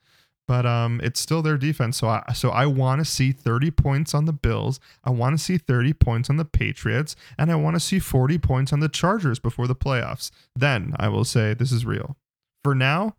but 0.53 0.67
um, 0.67 1.01
it's 1.03 1.19
still 1.19 1.41
their 1.41 1.57
defense. 1.57 1.97
So 1.97 2.07
I 2.09 2.31
so 2.35 2.51
I 2.51 2.67
want 2.67 2.99
to 3.01 3.05
see 3.05 3.31
30 3.31 3.71
points 3.71 4.13
on 4.13 4.25
the 4.25 4.31
Bills. 4.33 4.79
I 5.03 5.09
want 5.09 5.35
to 5.35 5.43
see 5.43 5.57
30 5.57 5.93
points 5.93 6.29
on 6.29 6.37
the 6.37 6.45
Patriots, 6.45 7.15
and 7.39 7.51
I 7.51 7.55
want 7.55 7.75
to 7.75 7.79
see 7.79 7.97
40 7.97 8.37
points 8.37 8.71
on 8.71 8.79
the 8.79 8.87
Chargers 8.87 9.39
before 9.39 9.65
the 9.65 9.73
playoffs. 9.73 10.29
Then 10.55 10.93
I 10.99 11.09
will 11.09 11.25
say 11.25 11.55
this 11.55 11.71
is 11.71 11.87
real. 11.87 12.17
For 12.63 12.75
now, 12.75 13.15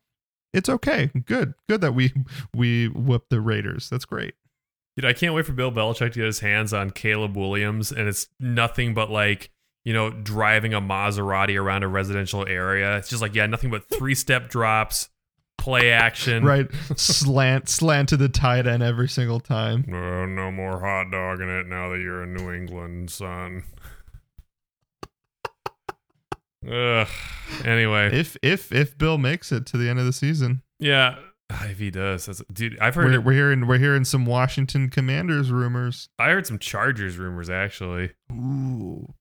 it's 0.53 0.69
okay. 0.69 1.11
Good, 1.27 1.55
good 1.69 1.81
that 1.81 1.93
we 1.93 2.13
we 2.55 2.87
whipped 2.87 3.31
the 3.31 3.41
Raiders. 3.41 3.91
That's 3.91 4.05
great. 4.05 4.35
Dude, 4.97 5.05
I 5.05 5.13
can't 5.13 5.35
wait 5.35 5.45
for 5.45 5.55
Bill 5.55 5.73
Belichick 5.73 6.13
to 6.13 6.21
get 6.21 6.27
his 6.27 6.39
hands 6.39 6.73
on 6.73 6.91
Caleb 6.91 7.37
Williams, 7.37 7.91
and 7.91 8.07
it's 8.07 8.29
nothing 8.39 8.95
but 8.95 9.11
like, 9.11 9.51
you 9.85 9.93
know, 9.93 10.11
driving 10.11 10.73
a 10.73 10.81
Maserati 10.81 11.61
around 11.61 11.83
a 11.83 11.89
residential 11.89 12.47
area. 12.47 12.97
It's 12.99 13.09
just 13.09 13.21
like, 13.21 13.35
yeah, 13.35 13.47
nothing 13.47 13.73
but 13.73 13.89
three 13.89 14.15
step 14.15 14.49
drops, 14.49 15.09
play 15.59 15.91
action. 15.93 16.45
right, 16.45 16.67
slant 16.97 17.69
slant 17.69 18.09
to 18.11 18.17
the 18.17 18.29
tight 18.29 18.67
end 18.67 18.83
every 18.83 19.09
single 19.09 19.41
time. 19.41 19.85
Uh, 19.89 20.27
no 20.27 20.51
more 20.51 20.81
hot 20.81 21.11
dog 21.11 21.41
in 21.41 21.49
it 21.49 21.67
now 21.67 21.89
that 21.91 22.01
you're 22.01 22.23
in 22.23 22.35
New 22.35 22.53
England, 22.53 23.11
son. 23.11 23.65
Ugh. 26.71 27.09
Anyway, 27.65 28.11
If 28.19 28.37
if 28.43 28.73
if 28.73 28.97
Bill 28.97 29.19
makes 29.19 29.53
it 29.53 29.67
to 29.67 29.77
the 29.77 29.89
end 29.89 29.99
of 29.99 30.07
the 30.07 30.13
season, 30.13 30.63
yeah, 30.79 31.17
if 31.51 31.79
he 31.79 31.91
does, 31.91 32.25
that's, 32.27 32.43
dude, 32.53 32.79
I've 32.79 32.95
heard 32.95 33.13
we're, 33.13 33.21
we're 33.21 33.33
hearing 33.33 33.67
we're 33.67 33.79
hearing 33.79 34.05
some 34.05 34.25
Washington 34.25 34.89
Commanders 34.89 35.53
rumors. 35.53 36.09
I 36.19 36.31
heard 36.31 36.47
some 36.47 36.59
Chargers 36.59 37.19
rumors 37.19 37.51
actually. 37.51 38.13
Ooh, 38.33 39.13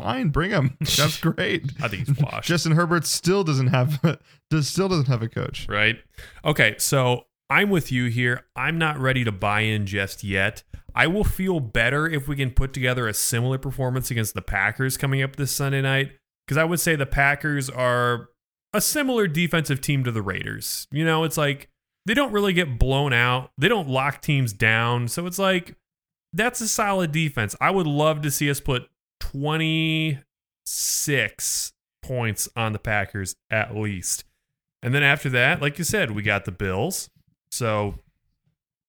fine, 0.00 0.28
bring 0.28 0.50
him. 0.50 0.76
That's 0.80 1.18
great. 1.20 1.70
I 1.82 1.88
think 1.88 2.06
he's 2.06 2.16
washed. 2.18 2.48
Justin 2.48 2.72
Herbert 2.72 3.06
still 3.06 3.44
doesn't 3.44 3.68
have 3.68 4.00
does 4.50 4.68
still 4.68 4.88
doesn't 4.88 5.08
have 5.08 5.22
a 5.22 5.28
coach. 5.28 5.66
right? 5.68 5.96
Okay, 6.44 6.76
so 6.78 7.26
I'm 7.50 7.70
with 7.70 7.90
you 7.92 8.06
here. 8.06 8.44
I'm 8.56 8.78
not 8.78 8.98
ready 8.98 9.24
to 9.24 9.32
buy 9.32 9.60
in 9.60 9.86
just 9.86 10.22
yet. 10.24 10.62
I 10.94 11.06
will 11.06 11.24
feel 11.24 11.60
better 11.60 12.08
if 12.08 12.26
we 12.28 12.36
can 12.36 12.50
put 12.50 12.72
together 12.72 13.06
a 13.06 13.14
similar 13.14 13.58
performance 13.58 14.10
against 14.10 14.34
the 14.34 14.42
Packers 14.42 14.96
coming 14.96 15.22
up 15.22 15.36
this 15.36 15.52
Sunday 15.52 15.80
night. 15.80 16.12
Because 16.46 16.58
I 16.58 16.64
would 16.64 16.80
say 16.80 16.96
the 16.96 17.06
Packers 17.06 17.68
are 17.68 18.30
a 18.72 18.80
similar 18.80 19.26
defensive 19.26 19.80
team 19.80 20.02
to 20.04 20.10
the 20.10 20.22
Raiders. 20.22 20.86
You 20.90 21.04
know, 21.04 21.24
it's 21.24 21.36
like 21.36 21.68
they 22.06 22.14
don't 22.14 22.32
really 22.32 22.52
get 22.52 22.78
blown 22.78 23.12
out, 23.12 23.50
they 23.58 23.68
don't 23.68 23.88
lock 23.88 24.22
teams 24.22 24.52
down. 24.52 25.08
So 25.08 25.26
it's 25.26 25.38
like 25.38 25.76
that's 26.32 26.60
a 26.60 26.68
solid 26.68 27.12
defense. 27.12 27.54
I 27.60 27.70
would 27.70 27.86
love 27.86 28.22
to 28.22 28.30
see 28.30 28.50
us 28.50 28.60
put 28.60 28.88
26 29.20 31.72
points 32.02 32.48
on 32.56 32.72
the 32.72 32.78
Packers 32.78 33.36
at 33.50 33.76
least. 33.76 34.24
And 34.82 34.94
then 34.94 35.02
after 35.02 35.28
that, 35.30 35.60
like 35.60 35.78
you 35.78 35.84
said, 35.84 36.12
we 36.12 36.22
got 36.22 36.44
the 36.44 36.52
Bills. 36.52 37.10
So, 37.50 37.96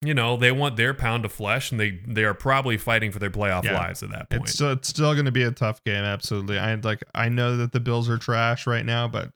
you 0.01 0.13
know, 0.13 0.37
they 0.37 0.51
want 0.51 0.77
their 0.77 0.93
pound 0.93 1.25
of 1.25 1.31
flesh 1.31 1.71
and 1.71 1.79
they 1.79 1.99
they 2.07 2.23
are 2.23 2.33
probably 2.33 2.77
fighting 2.77 3.11
for 3.11 3.19
their 3.19 3.29
playoff 3.31 3.63
Yeah. 3.63 3.73
lives 3.77 4.03
at 4.03 4.11
that 4.11 4.29
point. 4.29 4.43
It's 4.43 4.53
still, 4.53 4.71
it's 4.73 4.87
still 4.89 5.13
going 5.13 5.25
to 5.25 5.31
be 5.31 5.43
a 5.43 5.51
tough 5.51 5.83
game. 5.83 6.03
Absolutely. 6.03 6.59
I 6.59 6.75
like 6.75 7.03
I 7.15 7.29
know 7.29 7.57
that 7.57 7.71
the 7.71 7.79
Bills 7.79 8.09
are 8.09 8.17
trash 8.17 8.67
right 8.67 8.85
now, 8.85 9.07
but 9.07 9.31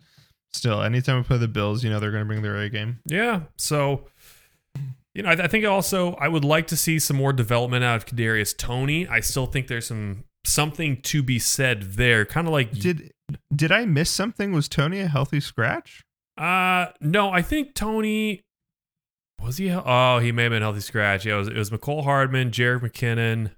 still, 0.51 0.81
anytime 0.83 1.17
we 1.17 1.23
play 1.23 1.37
the 1.37 1.47
Bills, 1.47 1.83
you 1.83 1.89
know 1.89 1.99
they're 1.99 2.11
going 2.11 2.23
to 2.23 2.27
bring 2.27 2.41
their 2.43 2.57
A 2.57 2.69
game. 2.69 2.99
yeah. 3.05 3.41
So, 3.57 4.05
you 5.15 5.23
know, 5.23 5.29
I, 5.29 5.33
I 5.33 5.47
think 5.47 5.65
also 5.65 6.13
I 6.13 6.27
would 6.27 6.45
like 6.45 6.67
to 6.67 6.77
see 6.77 6.99
some 6.99 7.17
more 7.17 7.33
development 7.33 7.83
out 7.83 7.95
of 7.95 8.05
Kadarius 8.05 8.55
Toney. 8.55 9.07
I 9.07 9.19
still 9.21 9.47
think 9.47 9.67
there's 9.67 9.87
some 9.87 10.23
something 10.45 11.01
to 11.03 11.23
be 11.23 11.39
said 11.39 11.93
there. 11.93 12.25
Kind 12.25 12.47
of 12.47 12.53
like 12.53 12.71
Did 12.71 13.11
did 13.55 13.71
I 13.71 13.85
miss 13.85 14.09
something? 14.09 14.51
Was 14.51 14.67
Toney 14.67 14.99
a 14.99 15.07
healthy 15.07 15.39
scratch? 15.39 16.03
Uh 16.37 16.87
no, 17.01 17.29
I 17.31 17.41
think 17.41 17.73
Toney 17.75 18.41
was 19.41 19.57
he? 19.57 19.69
Oh, 19.71 20.19
he 20.19 20.31
may 20.31 20.43
have 20.43 20.51
been 20.51 20.61
healthy 20.61 20.79
scratch. 20.79 21.25
Yeah, 21.25 21.35
it 21.35 21.37
was, 21.39 21.47
it 21.49 21.55
was 21.57 21.69
Mecole 21.69 22.03
Hardman, 22.03 22.51
Jerick 22.51 22.81
McKinnon, 22.81 23.51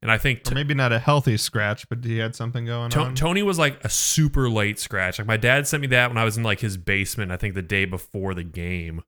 and 0.00 0.10
I 0.10 0.16
think 0.16 0.50
Or 0.50 0.54
maybe 0.54 0.72
not 0.74 0.90
a 0.92 0.98
healthy 0.98 1.36
scratch, 1.36 1.86
but 1.88 2.02
he 2.04 2.18
had 2.18 2.34
something 2.34 2.64
going 2.64 2.90
To- 2.90 3.00
on. 3.00 3.14
Toney 3.14 3.42
was 3.42 3.58
like 3.58 3.82
a 3.84 3.90
super 3.90 4.48
late 4.48 4.78
scratch. 4.78 5.18
Like 5.18 5.28
my 5.28 5.36
dad 5.36 5.66
sent 5.66 5.80
me 5.82 5.86
that 5.88 6.08
when 6.10 6.16
I 6.18 6.24
was 6.24 6.36
in 6.38 6.42
like 6.44 6.60
his 6.60 6.76
basement. 6.76 7.30
I 7.30 7.36
think 7.36 7.54
the 7.54 7.62
day 7.62 7.84
before 7.84 8.32
the 8.34 8.44
game. 8.44 9.02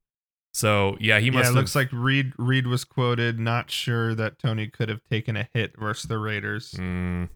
So 0.52 0.96
yeah, 1.00 1.18
he 1.20 1.26
yeah, 1.26 1.32
must. 1.32 1.42
it 1.42 1.46
have, 1.46 1.54
looks 1.54 1.74
like 1.74 1.88
Reid 1.92 2.32
Reid 2.38 2.66
was 2.66 2.84
quoted 2.84 3.38
not 3.38 3.70
sure 3.70 4.14
that 4.14 4.38
Toney 4.38 4.66
could 4.66 4.88
have 4.88 5.00
taken 5.10 5.36
a 5.36 5.48
hit 5.54 5.78
versus 5.78 6.08
the 6.08 6.18
Raiders. 6.18 6.72
Mm. 6.72 7.28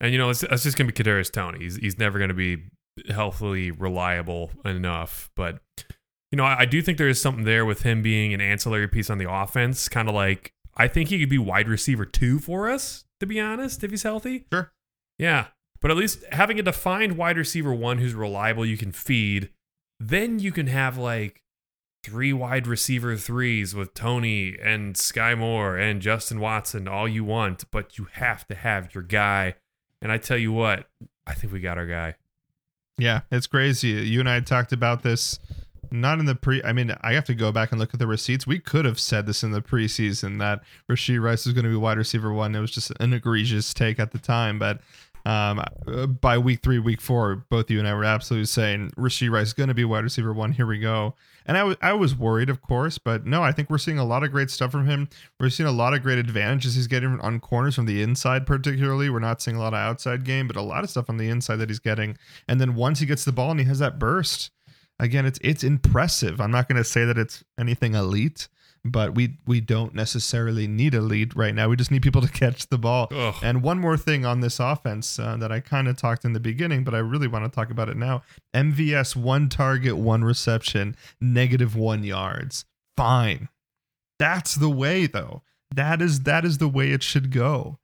And 0.00 0.12
you 0.12 0.18
know, 0.18 0.30
it's, 0.30 0.42
it's 0.42 0.62
just 0.62 0.76
gonna 0.76 0.92
be 0.92 1.02
Kadarius 1.02 1.32
Toney. 1.32 1.58
He's 1.58 1.76
he's 1.76 1.98
never 1.98 2.18
gonna 2.18 2.34
be 2.34 2.64
healthily 3.08 3.70
reliable 3.70 4.50
enough. 4.64 5.30
But 5.34 5.60
you 6.30 6.36
know, 6.36 6.44
I, 6.44 6.60
I 6.60 6.64
do 6.66 6.82
think 6.82 6.98
there 6.98 7.08
is 7.08 7.20
something 7.20 7.44
there 7.44 7.64
with 7.64 7.82
him 7.82 8.02
being 8.02 8.32
an 8.32 8.40
ancillary 8.40 8.88
piece 8.88 9.10
on 9.10 9.18
the 9.18 9.30
offense. 9.30 9.88
Kind 9.88 10.08
of 10.08 10.14
like 10.14 10.52
I 10.76 10.86
think 10.88 11.08
he 11.08 11.18
could 11.18 11.28
be 11.28 11.38
wide 11.38 11.68
receiver 11.68 12.04
two 12.04 12.38
for 12.38 12.68
us. 12.68 13.04
To 13.20 13.26
be 13.26 13.40
honest, 13.40 13.82
if 13.82 13.90
he's 13.90 14.02
healthy. 14.02 14.46
Sure. 14.52 14.70
Yeah, 15.18 15.46
but 15.80 15.90
at 15.90 15.96
least 15.96 16.22
having 16.32 16.58
a 16.58 16.62
defined 16.62 17.16
wide 17.16 17.38
receiver 17.38 17.72
one 17.72 17.98
who's 17.98 18.14
reliable, 18.14 18.66
you 18.66 18.76
can 18.76 18.92
feed. 18.92 19.50
Then 19.98 20.38
you 20.38 20.52
can 20.52 20.66
have 20.66 20.98
like 20.98 21.42
three 22.06 22.32
wide 22.32 22.68
receiver 22.68 23.16
threes 23.16 23.74
with 23.74 23.92
Toney 23.92 24.56
and 24.62 24.94
Skyy 24.94 25.36
Moore 25.36 25.76
and 25.76 26.00
Justin 26.00 26.38
Watson, 26.38 26.86
all 26.86 27.08
you 27.08 27.24
want, 27.24 27.68
but 27.72 27.98
you 27.98 28.06
have 28.12 28.46
to 28.46 28.54
have 28.54 28.94
your 28.94 29.02
guy. 29.02 29.56
And 30.00 30.12
I 30.12 30.18
tell 30.18 30.38
you 30.38 30.52
what, 30.52 30.88
I 31.26 31.34
think 31.34 31.52
we 31.52 31.58
got 31.58 31.78
our 31.78 31.86
guy. 31.86 32.14
Yeah, 32.96 33.22
it's 33.32 33.48
crazy. 33.48 33.88
You 33.88 34.20
and 34.20 34.30
I 34.30 34.38
talked 34.38 34.72
about 34.72 35.02
this 35.02 35.40
not 35.90 36.20
in 36.20 36.26
the 36.26 36.36
pre 36.36 36.62
I 36.62 36.72
mean, 36.72 36.94
I 37.00 37.14
have 37.14 37.24
to 37.24 37.34
go 37.34 37.50
back 37.50 37.72
and 37.72 37.80
look 37.80 37.92
at 37.92 37.98
the 37.98 38.06
receipts. 38.06 38.46
We 38.46 38.60
could 38.60 38.84
have 38.84 39.00
said 39.00 39.26
this 39.26 39.42
in 39.42 39.50
the 39.50 39.60
preseason 39.60 40.38
that 40.38 40.62
Rashee 40.88 41.20
Rice 41.20 41.44
was 41.44 41.54
going 41.54 41.64
to 41.64 41.70
be 41.70 41.76
wide 41.76 41.98
receiver 41.98 42.32
one. 42.32 42.54
It 42.54 42.60
was 42.60 42.70
just 42.70 42.92
an 43.00 43.12
egregious 43.12 43.74
take 43.74 43.98
at 43.98 44.12
the 44.12 44.18
time, 44.18 44.60
but 44.60 44.80
um, 45.24 45.64
by 46.20 46.38
week 46.38 46.60
three, 46.62 46.78
week 46.78 47.00
four, 47.00 47.44
both 47.50 47.68
you 47.68 47.80
and 47.80 47.88
I 47.88 47.94
were 47.94 48.04
absolutely 48.04 48.46
saying 48.46 48.92
Rashee 48.96 49.28
Rice 49.28 49.48
is 49.48 49.52
going 49.54 49.68
to 49.68 49.74
be 49.74 49.84
wide 49.84 50.04
receiver 50.04 50.32
one. 50.32 50.52
Here 50.52 50.66
we 50.66 50.78
go. 50.78 51.16
And 51.46 51.56
I 51.56 51.64
was 51.64 51.76
I 51.80 51.92
was 51.92 52.14
worried, 52.14 52.50
of 52.50 52.60
course, 52.60 52.98
but 52.98 53.24
no, 53.24 53.42
I 53.42 53.52
think 53.52 53.70
we're 53.70 53.78
seeing 53.78 53.98
a 53.98 54.04
lot 54.04 54.24
of 54.24 54.32
great 54.32 54.50
stuff 54.50 54.72
from 54.72 54.86
him. 54.86 55.08
We're 55.38 55.48
seeing 55.48 55.68
a 55.68 55.72
lot 55.72 55.94
of 55.94 56.02
great 56.02 56.18
advantages 56.18 56.74
he's 56.74 56.88
getting 56.88 57.20
on 57.20 57.40
corners 57.40 57.76
from 57.76 57.86
the 57.86 58.02
inside, 58.02 58.46
particularly. 58.46 59.08
We're 59.08 59.20
not 59.20 59.40
seeing 59.40 59.56
a 59.56 59.60
lot 59.60 59.72
of 59.72 59.78
outside 59.78 60.24
game, 60.24 60.48
but 60.48 60.56
a 60.56 60.62
lot 60.62 60.84
of 60.84 60.90
stuff 60.90 61.08
on 61.08 61.16
the 61.16 61.28
inside 61.28 61.56
that 61.56 61.70
he's 61.70 61.78
getting. 61.78 62.18
And 62.48 62.60
then 62.60 62.74
once 62.74 62.98
he 62.98 63.06
gets 63.06 63.24
the 63.24 63.32
ball 63.32 63.52
and 63.52 63.60
he 63.60 63.66
has 63.66 63.78
that 63.78 63.98
burst, 63.98 64.50
again, 64.98 65.24
it's 65.24 65.38
it's 65.42 65.62
impressive. 65.62 66.40
I'm 66.40 66.50
not 66.50 66.68
going 66.68 66.78
to 66.78 66.84
say 66.84 67.04
that 67.04 67.18
it's 67.18 67.44
anything 67.58 67.94
elite, 67.94 68.48
but 68.90 69.14
we 69.14 69.36
we 69.46 69.60
don't 69.60 69.94
necessarily 69.94 70.66
need 70.66 70.94
a 70.94 71.00
lead 71.00 71.36
right 71.36 71.54
now. 71.54 71.68
We 71.68 71.76
just 71.76 71.90
need 71.90 72.02
people 72.02 72.22
to 72.22 72.28
catch 72.28 72.68
the 72.68 72.78
ball. 72.78 73.08
Ugh. 73.10 73.34
And 73.42 73.62
one 73.62 73.78
more 73.78 73.96
thing 73.96 74.24
on 74.24 74.40
this 74.40 74.60
offense 74.60 75.18
uh, 75.18 75.36
that 75.38 75.52
I 75.52 75.60
kind 75.60 75.88
of 75.88 75.96
talked 75.96 76.24
in 76.24 76.32
the 76.32 76.40
beginning, 76.40 76.84
but 76.84 76.94
I 76.94 76.98
really 76.98 77.28
want 77.28 77.44
to 77.44 77.50
talk 77.54 77.70
about 77.70 77.88
it 77.88 77.96
now. 77.96 78.22
MVS 78.54 79.16
one 79.16 79.48
target, 79.48 79.96
one 79.96 80.24
reception, 80.24 80.96
negative 81.20 81.76
one 81.76 82.04
yards. 82.04 82.64
Fine. 82.96 83.48
That's 84.18 84.54
the 84.54 84.70
way 84.70 85.06
though. 85.06 85.42
That 85.74 86.00
is 86.00 86.20
that 86.22 86.44
is 86.44 86.58
the 86.58 86.68
way 86.68 86.92
it 86.92 87.02
should 87.02 87.30
go. 87.30 87.78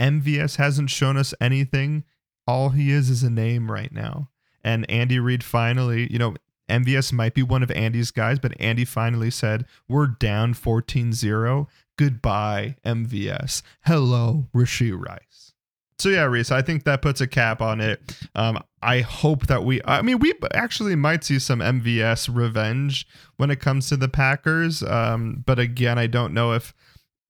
MVS 0.00 0.56
hasn't 0.56 0.90
shown 0.90 1.16
us 1.16 1.34
anything. 1.40 2.04
All 2.46 2.70
he 2.70 2.90
is 2.90 3.10
is 3.10 3.22
a 3.22 3.30
name 3.30 3.70
right 3.70 3.92
now. 3.92 4.28
And 4.62 4.88
Andy 4.90 5.18
Reid 5.18 5.44
finally, 5.44 6.10
you 6.10 6.18
know, 6.18 6.34
MVS 6.68 7.12
might 7.12 7.34
be 7.34 7.42
one 7.42 7.62
of 7.62 7.70
Andy's 7.72 8.10
guys, 8.10 8.38
but 8.38 8.58
Andy 8.60 8.84
finally 8.84 9.30
said, 9.30 9.66
We're 9.88 10.06
down 10.06 10.54
14 10.54 11.12
0. 11.12 11.68
Goodbye, 11.96 12.76
MVS. 12.84 13.62
Hello, 13.84 14.48
Rashee 14.54 14.96
Rice. 14.98 15.52
So, 15.98 16.08
yeah, 16.08 16.24
Rhys, 16.24 16.50
I 16.50 16.60
think 16.60 16.84
that 16.84 17.02
puts 17.02 17.20
a 17.20 17.26
cap 17.26 17.62
on 17.62 17.80
it. 17.80 18.18
Um, 18.34 18.58
I 18.82 19.00
hope 19.00 19.46
that 19.46 19.62
we, 19.64 19.80
I 19.84 20.02
mean, 20.02 20.18
we 20.18 20.34
actually 20.52 20.96
might 20.96 21.22
see 21.22 21.38
some 21.38 21.60
MVS 21.60 22.28
revenge 22.34 23.06
when 23.36 23.50
it 23.50 23.60
comes 23.60 23.88
to 23.88 23.96
the 23.96 24.08
Packers. 24.08 24.82
Um, 24.82 25.44
but 25.46 25.58
again, 25.58 25.98
I 25.98 26.06
don't 26.06 26.34
know 26.34 26.52
if. 26.52 26.74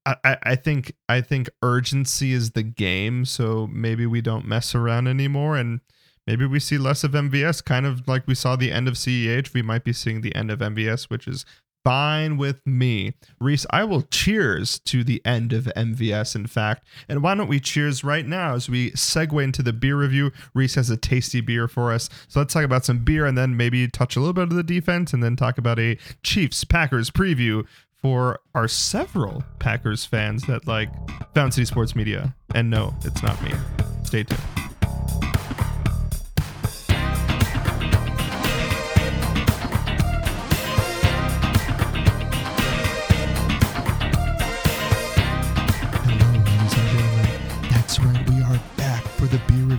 I- 0.07 0.37
I 0.43 0.55
think 0.57 0.93
I 1.09 1.23
think 1.23 1.49
urgency 1.63 2.33
is 2.35 2.51
the 2.51 2.63
game, 2.63 3.25
so 3.25 3.67
maybe 3.73 4.05
we 4.05 4.21
don't 4.21 4.47
mess 4.47 4.75
around 4.75 5.09
anymore, 5.09 5.57
and 5.57 5.81
maybe 6.27 6.47
we 6.47 6.61
see 6.61 6.79
less 6.79 7.05
of 7.05 7.13
MVS, 7.13 7.65
kind 7.65 7.87
of 7.87 8.07
like 8.09 8.27
we 8.27 8.35
saw 8.35 8.57
the 8.57 8.73
end 8.73 8.89
of 8.89 8.95
CEH. 8.95 9.53
We 9.53 9.63
might 9.63 9.85
be 9.85 9.93
seeing 9.93 10.21
the 10.21 10.35
end 10.35 10.51
of 10.51 10.61
MVS, 10.61 11.05
which 11.05 11.27
is 11.27 11.45
fine 11.85 12.39
with 12.39 12.61
me. 12.67 13.13
Rhys, 13.41 13.67
I 13.71 13.85
will 13.85 14.03
cheers 14.03 14.79
to 14.81 15.05
the 15.05 15.21
end 15.25 15.53
of 15.53 15.65
MVS, 15.77 16.35
in 16.35 16.47
fact. 16.47 16.87
And 17.09 17.23
why 17.23 17.35
don't 17.35 17.49
we 17.49 17.61
cheers 17.61 18.03
right 18.03 18.27
now 18.27 18.55
as 18.55 18.69
we 18.69 18.91
segue 18.93 19.43
into 19.43 19.63
the 19.63 19.73
beer 19.73 19.97
review? 19.97 20.33
Rhys 20.55 20.75
has 20.75 20.91
a 20.91 20.97
tasty 20.97 21.41
beer 21.43 21.69
for 21.69 21.93
us. 21.93 22.09
So 22.29 22.41
let's 22.41 22.55
talk 22.55 22.65
about 22.65 22.85
some 22.85 23.05
beer 23.05 23.27
and 23.27 23.37
then 23.37 23.57
maybe 23.57 23.87
touch 23.87 24.17
a 24.17 24.21
little 24.21 24.33
bit 24.33 24.45
of 24.45 24.55
the 24.55 24.63
defense 24.63 25.13
and 25.13 25.23
then 25.23 25.37
talk 25.37 25.59
about 25.59 25.79
a 25.79 25.99
Chiefs 26.23 26.65
Packers 26.65 27.11
preview 27.11 27.67
for 28.01 28.41
our 28.55 28.69
several 28.69 29.45
Packers 29.59 30.05
fans 30.05 30.43
that 30.45 30.67
like 30.67 30.91
Fountain 31.35 31.53
City 31.53 31.65
Sports 31.67 31.95
Media. 31.95 32.35
And 32.55 32.71
no, 32.71 32.95
it's 33.05 33.23
not 33.23 33.43
me. 33.43 33.53
Stay 34.05 34.25
tuned. 34.25 34.41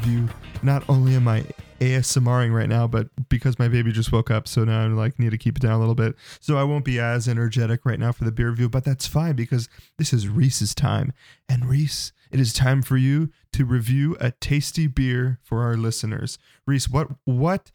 Beer. 0.06 0.30
Not 0.62 0.84
only 0.88 1.16
am 1.16 1.28
I 1.28 1.46
ASMRing 1.80 2.54
right 2.54 2.70
now, 2.70 2.88
but 2.88 3.10
because 3.30 3.60
my 3.60 3.68
baby 3.68 3.92
just 3.92 4.12
woke 4.12 4.32
up, 4.32 4.48
so 4.48 4.64
now 4.64 4.84
I 4.84 4.88
like 4.88 5.20
need 5.20 5.32
to 5.32 5.38
keep 5.38 5.58
it 5.58 5.62
down 5.62 5.74
a 5.74 5.80
little 5.80 5.96
bit. 5.96 6.16
So 6.40 6.58
I 6.58 6.64
won't 6.64 6.86
be 6.86 7.00
as 7.00 7.28
energetic 7.28 7.86
right 7.86 8.00
now 8.00 8.12
for 8.12 8.24
the 8.24 8.32
beer 8.32 8.50
review, 8.50 8.70
but 8.70 8.84
that's 8.84 9.08
fine 9.08 9.36
because 9.36 9.68
this 9.98 10.14
is 10.14 10.28
Rhys's 10.28 10.76
time. 10.76 11.12
And 11.50 11.66
Rhys, 11.66 12.14
it 12.32 12.40
is 12.40 12.54
time 12.54 12.82
for 12.82 12.98
you 12.98 13.32
to 13.54 13.66
review 13.66 14.16
a 14.20 14.32
tasty 14.32 14.88
beer 14.88 15.40
for 15.44 15.64
our 15.64 15.76
listeners. 15.76 16.38
Rhys, 16.66 16.90
what 16.90 17.10
what 17.26 17.72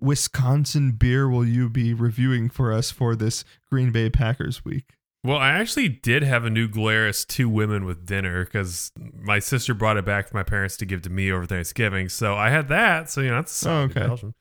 Wisconsin 0.00 0.92
beer 0.92 1.28
will 1.28 1.46
you 1.46 1.68
be 1.68 1.94
reviewing 1.94 2.48
for 2.48 2.72
us 2.72 2.90
for 2.90 3.16
this 3.16 3.44
Green 3.70 3.90
Bay 3.90 4.10
Packers 4.10 4.64
week? 4.64 4.94
Well, 5.24 5.38
I 5.38 5.52
actually 5.52 5.88
did 5.88 6.22
have 6.22 6.44
a 6.44 6.50
New 6.50 6.68
Glarus 6.68 7.24
Two 7.24 7.48
Women 7.48 7.86
with 7.86 8.04
dinner 8.04 8.44
because 8.44 8.92
my 9.18 9.38
sister 9.38 9.72
brought 9.72 9.96
it 9.96 10.04
back 10.04 10.28
for 10.28 10.36
my 10.36 10.42
parents 10.42 10.76
to 10.76 10.84
give 10.86 11.00
to 11.02 11.10
me 11.10 11.32
over 11.32 11.46
Thanksgiving. 11.46 12.10
So 12.10 12.34
I 12.34 12.50
had 12.50 12.68
that. 12.68 13.10
So, 13.10 13.22
you 13.22 13.30
know, 13.30 13.36
that's 13.36 13.64
Oh, 13.64 13.82
okay. 13.84 14.00
Belgian. 14.06 14.34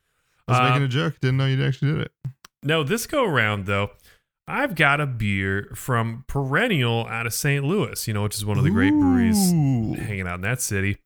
I 0.48 0.52
was 0.52 0.60
Uh, 0.60 0.70
making 0.70 0.84
a 0.84 0.88
joke. 0.90 1.16
Didn't 1.22 1.38
know 1.38 1.46
you 1.46 1.64
actually 1.64 1.94
did 1.94 2.02
it. 2.02 2.12
No, 2.64 2.84
this 2.84 3.08
go 3.08 3.24
around 3.24 3.66
though, 3.66 3.92
I've 4.46 4.76
got 4.76 5.00
a 5.00 5.06
beer 5.06 5.72
from 5.74 6.26
Perennial 6.28 7.08
out 7.08 7.26
of 7.26 7.34
St. 7.34 7.64
Louis, 7.64 8.06
you 8.06 8.14
know, 8.14 8.24
which 8.24 8.36
is 8.36 8.44
one 8.46 8.58
of 8.58 8.66
the 8.66 8.70
great 8.70 8.92
breweries 8.92 9.52
hanging 9.52 10.28
out 10.28 10.36
in 10.36 10.42
that 10.42 10.62
city. 10.62 10.98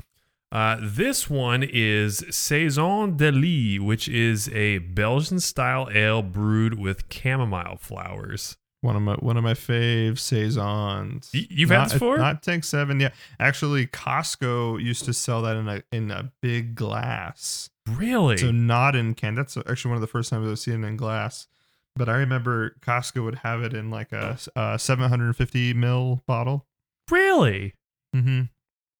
Uh, 0.51 0.77
this 0.81 1.29
one 1.29 1.61
is 1.61 2.23
Saison 2.31 3.15
de 3.15 3.31
Lis, 3.31 3.79
which 3.79 4.07
is 4.07 4.49
a 4.49 4.79
Belgian 4.79 5.39
style 5.39 5.87
ale 5.93 6.23
brewed 6.23 6.79
with 6.79 7.03
chamomile 7.13 7.77
flowers. 7.77 8.57
One 8.81 8.95
of 8.95 9.01
my 9.01 9.15
one 9.15 9.37
of 9.37 9.43
my 9.43 9.53
fave 9.53 10.19
saisons. 10.19 11.29
You've 11.33 11.69
had 11.69 11.77
Not- 11.77 11.83
this 11.85 11.93
before? 11.93 12.17
Not 12.19 12.43
Tank 12.43 12.63
Seven. 12.63 12.99
Yeah, 12.99 13.09
actually, 13.39 13.87
Costco 13.87 14.81
used 14.81 15.05
to 15.05 15.13
sell 15.13 15.41
that 15.41 15.55
in 15.57 15.67
a 15.67 15.81
in 15.91 16.11
a 16.11 16.31
big 16.41 16.75
glass. 16.75 17.69
Really? 17.89 18.37
So 18.37 18.51
not 18.51 18.95
in 18.95 19.13
can. 19.15 19.33
That's 19.35 19.57
actually 19.57 19.89
one 19.89 19.95
of 19.97 20.01
the 20.01 20.07
first 20.07 20.29
times 20.29 20.47
I've 20.47 20.59
seen 20.59 20.83
it 20.83 20.87
in 20.87 20.95
glass. 20.97 21.47
But 21.95 22.07
I 22.09 22.17
remember 22.17 22.75
Costco 22.81 23.23
would 23.23 23.35
have 23.39 23.63
it 23.63 23.73
in 23.73 23.89
like 23.89 24.11
a, 24.11 24.37
a 24.55 24.77
750 24.77 25.73
mil 25.73 26.21
bottle. 26.27 26.67
really? 27.09 27.73
Mm-hmm. 28.15 28.41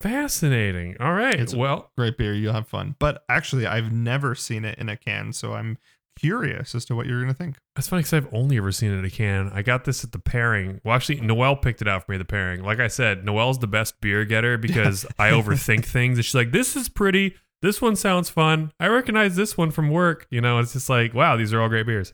Fascinating. 0.01 0.95
All 0.99 1.13
right. 1.13 1.33
It's- 1.35 1.53
well, 1.55 1.91
Great 1.97 2.17
beer. 2.17 2.33
You'll 2.33 2.53
have 2.53 2.67
fun. 2.67 2.95
But 2.99 3.23
actually, 3.29 3.65
I've 3.67 3.91
never 3.91 4.35
seen 4.35 4.63
it 4.65 4.77
in 4.79 4.89
a 4.89 4.97
can, 4.97 5.33
so 5.33 5.53
I'm 5.53 5.77
curious 6.17 6.75
as 6.75 6.85
to 6.85 6.95
what 6.95 7.05
you're 7.05 7.21
gonna 7.21 7.33
think. 7.33 7.57
That's 7.75 7.87
funny 7.87 8.01
because 8.01 8.13
I've 8.13 8.33
only 8.33 8.57
ever 8.57 8.71
seen 8.71 8.91
it 8.91 8.97
in 8.97 9.05
a 9.05 9.09
can. 9.09 9.49
I 9.53 9.61
got 9.61 9.85
this 9.85 10.03
at 10.03 10.11
the 10.11 10.19
pairing. 10.19 10.81
Well, 10.83 10.95
actually, 10.95 11.21
Noelle 11.21 11.55
picked 11.55 11.81
it 11.81 11.87
out 11.87 12.05
for 12.05 12.11
me 12.11 12.15
at 12.15 12.19
the 12.19 12.25
pairing. 12.25 12.63
Like 12.63 12.79
I 12.79 12.87
said, 12.87 13.23
Noelle's 13.25 13.59
the 13.59 13.67
best 13.67 13.99
beer 14.01 14.25
getter 14.25 14.57
because 14.57 15.05
I 15.19 15.31
overthink 15.31 15.85
things. 15.85 16.17
And 16.17 16.25
she's 16.25 16.35
like, 16.35 16.51
this 16.51 16.75
is 16.75 16.89
pretty. 16.89 17.35
This 17.61 17.81
one 17.81 17.95
sounds 17.95 18.29
fun. 18.29 18.71
I 18.79 18.87
recognize 18.87 19.35
this 19.35 19.57
one 19.57 19.71
from 19.71 19.89
work. 19.89 20.27
You 20.29 20.41
know, 20.41 20.59
it's 20.59 20.73
just 20.73 20.89
like, 20.89 21.13
wow, 21.13 21.37
these 21.37 21.53
are 21.53 21.61
all 21.61 21.69
great 21.69 21.85
beers. 21.85 22.13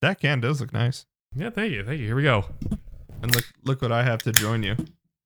That 0.00 0.20
can 0.20 0.40
does 0.40 0.60
look 0.60 0.72
nice. 0.72 1.06
Yeah, 1.34 1.50
thank 1.50 1.72
you. 1.72 1.84
Thank 1.84 2.00
you. 2.00 2.06
Here 2.06 2.16
we 2.16 2.22
go. 2.22 2.46
And 3.22 3.34
look 3.34 3.44
look 3.64 3.82
what 3.82 3.92
I 3.92 4.04
have 4.04 4.20
to 4.22 4.32
join 4.32 4.62
you. 4.62 4.76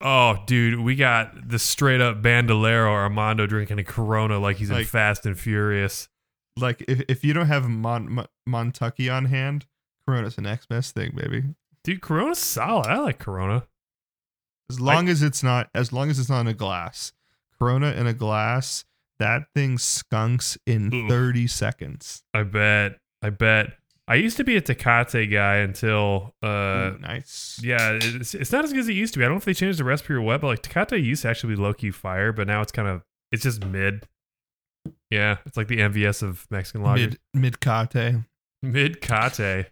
Oh, 0.00 0.36
dude, 0.46 0.80
we 0.80 0.96
got 0.96 1.48
the 1.48 1.60
straight 1.60 2.00
up 2.00 2.22
Bandolero 2.22 2.90
Armando 2.90 3.46
drinking 3.46 3.78
a 3.78 3.84
Corona 3.84 4.38
like 4.38 4.56
he's 4.56 4.70
in 4.70 4.84
Fast 4.84 5.26
and 5.26 5.38
Furious. 5.38 6.08
Like 6.56 6.84
if, 6.86 7.02
if 7.08 7.24
you 7.24 7.32
don't 7.32 7.46
have 7.46 7.68
Mon, 7.68 8.10
Mon, 8.10 8.26
Montucky 8.48 9.12
on 9.12 9.26
hand, 9.26 9.66
Corona's 10.06 10.36
the 10.36 10.42
next 10.42 10.68
best 10.68 10.94
thing, 10.94 11.12
baby. 11.14 11.44
Dude, 11.84 12.00
Corona's 12.00 12.38
solid. 12.38 12.86
I 12.86 12.98
like 12.98 13.18
Corona. 13.18 13.66
As 14.70 14.80
long 14.80 15.08
as 15.08 15.22
it's 15.22 15.42
not 15.42 15.68
as 15.74 15.92
long 15.92 16.10
as 16.10 16.18
it's 16.18 16.28
not 16.28 16.40
in 16.42 16.48
a 16.48 16.54
glass. 16.54 17.12
Corona 17.58 17.92
in 17.92 18.06
a 18.06 18.12
glass, 18.12 18.84
that 19.18 19.42
thing 19.54 19.78
skunks 19.78 20.58
in 20.66 20.92
Oof. 20.92 21.08
30 21.08 21.46
seconds. 21.46 22.22
I 22.34 22.42
bet. 22.42 22.98
I 23.22 23.30
bet. 23.30 23.72
I 24.08 24.16
used 24.16 24.36
to 24.38 24.44
be 24.44 24.56
a 24.56 24.60
Tecate 24.60 25.30
guy 25.30 25.56
until 25.58 26.34
uh 26.42 26.92
Ooh, 26.94 26.98
nice. 26.98 27.60
yeah, 27.62 27.98
it's, 28.02 28.34
it's 28.34 28.50
not 28.50 28.64
as 28.64 28.72
good 28.72 28.80
as 28.80 28.88
it 28.88 28.94
used 28.94 29.12
to 29.14 29.18
be. 29.20 29.24
I 29.24 29.28
don't 29.28 29.34
know 29.36 29.38
if 29.38 29.44
they 29.44 29.54
changed 29.54 29.78
the 29.78 29.84
recipe 29.84 30.14
or 30.14 30.20
what, 30.20 30.40
but 30.40 30.48
like 30.48 30.62
Tecate 30.62 31.02
used 31.02 31.22
to 31.22 31.28
actually 31.28 31.54
be 31.54 31.60
low 31.62 31.72
key 31.72 31.90
fire, 31.90 32.32
but 32.32 32.46
now 32.46 32.60
it's 32.60 32.72
kind 32.72 32.88
of 32.88 33.02
it's 33.30 33.44
just 33.44 33.64
mid. 33.64 34.06
Yeah, 35.12 35.36
it's 35.44 35.58
like 35.58 35.68
the 35.68 35.76
MVS 35.76 36.22
of 36.22 36.46
Mexican 36.50 36.82
lager. 36.82 37.00
Mid 37.02 37.18
mid 37.34 37.60
kate. 37.60 38.14
Mid 38.62 39.02
Cate. 39.02 39.66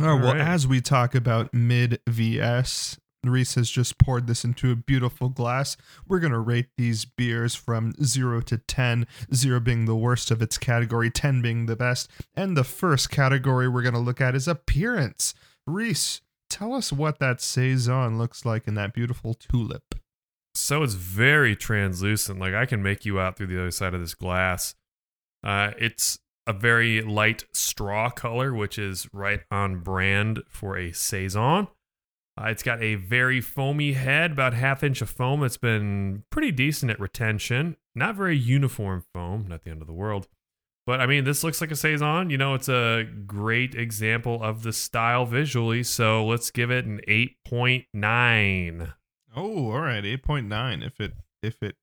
All 0.00 0.06
oh, 0.06 0.14
right, 0.14 0.20
well, 0.22 0.30
Alright. 0.30 0.40
as 0.40 0.66
we 0.66 0.80
talk 0.80 1.14
about 1.14 1.52
mid 1.52 2.00
VS, 2.08 2.98
Rhys 3.22 3.54
has 3.56 3.70
just 3.70 3.98
poured 3.98 4.26
this 4.26 4.44
into 4.44 4.70
a 4.70 4.76
beautiful 4.76 5.28
glass. 5.28 5.76
We're 6.08 6.20
going 6.20 6.32
to 6.32 6.38
rate 6.38 6.68
these 6.78 7.04
beers 7.04 7.54
from 7.54 7.92
0 8.02 8.40
to 8.42 8.56
10, 8.56 9.06
0 9.34 9.60
being 9.60 9.84
the 9.84 9.94
worst 9.94 10.30
of 10.30 10.40
its 10.40 10.56
category, 10.56 11.10
10 11.10 11.42
being 11.42 11.66
the 11.66 11.76
best. 11.76 12.10
And 12.34 12.56
the 12.56 12.64
first 12.64 13.10
category 13.10 13.68
we're 13.68 13.82
going 13.82 13.92
to 13.92 14.00
look 14.00 14.22
at 14.22 14.34
is 14.34 14.48
appearance. 14.48 15.34
Rhys, 15.66 16.22
tell 16.48 16.72
us 16.72 16.94
what 16.94 17.18
that 17.18 17.42
Saison 17.42 18.16
looks 18.16 18.46
like 18.46 18.66
in 18.66 18.74
that 18.76 18.94
beautiful 18.94 19.34
tulip. 19.34 19.96
So 20.56 20.82
it's 20.82 20.94
very 20.94 21.54
translucent. 21.54 22.40
Like 22.40 22.54
I 22.54 22.66
can 22.66 22.82
make 22.82 23.04
you 23.04 23.20
out 23.20 23.36
through 23.36 23.48
the 23.48 23.60
other 23.60 23.70
side 23.70 23.94
of 23.94 24.00
this 24.00 24.14
glass. 24.14 24.74
Uh, 25.44 25.72
it's 25.78 26.18
a 26.46 26.52
very 26.52 27.02
light 27.02 27.44
straw 27.52 28.10
color, 28.10 28.54
which 28.54 28.78
is 28.78 29.08
right 29.12 29.40
on 29.50 29.80
brand 29.80 30.42
for 30.48 30.76
a 30.76 30.92
saison. 30.92 31.68
Uh, 32.38 32.46
it's 32.46 32.62
got 32.62 32.82
a 32.82 32.96
very 32.96 33.40
foamy 33.40 33.94
head, 33.94 34.32
about 34.32 34.54
half 34.54 34.82
inch 34.82 35.00
of 35.00 35.08
foam. 35.08 35.42
It's 35.42 35.56
been 35.56 36.24
pretty 36.30 36.52
decent 36.52 36.90
at 36.90 37.00
retention. 37.00 37.76
Not 37.94 38.14
very 38.14 38.36
uniform 38.36 39.04
foam. 39.14 39.46
Not 39.48 39.64
the 39.64 39.70
end 39.70 39.80
of 39.80 39.86
the 39.86 39.94
world. 39.94 40.28
But 40.86 41.00
I 41.00 41.06
mean, 41.06 41.24
this 41.24 41.42
looks 41.42 41.60
like 41.60 41.70
a 41.70 41.76
saison. 41.76 42.30
You 42.30 42.38
know, 42.38 42.54
it's 42.54 42.68
a 42.68 43.04
great 43.26 43.74
example 43.74 44.42
of 44.42 44.62
the 44.62 44.72
style 44.72 45.26
visually. 45.26 45.82
So 45.82 46.24
let's 46.24 46.50
give 46.50 46.70
it 46.70 46.84
an 46.84 47.00
eight 47.08 47.36
point 47.44 47.86
nine. 47.92 48.92
Oh, 49.36 49.70
all 49.70 49.80
right, 49.80 50.02
8.9. 50.04 50.82
If 50.84 50.98
it 51.00 51.12
if 51.42 51.62
it 51.62 51.76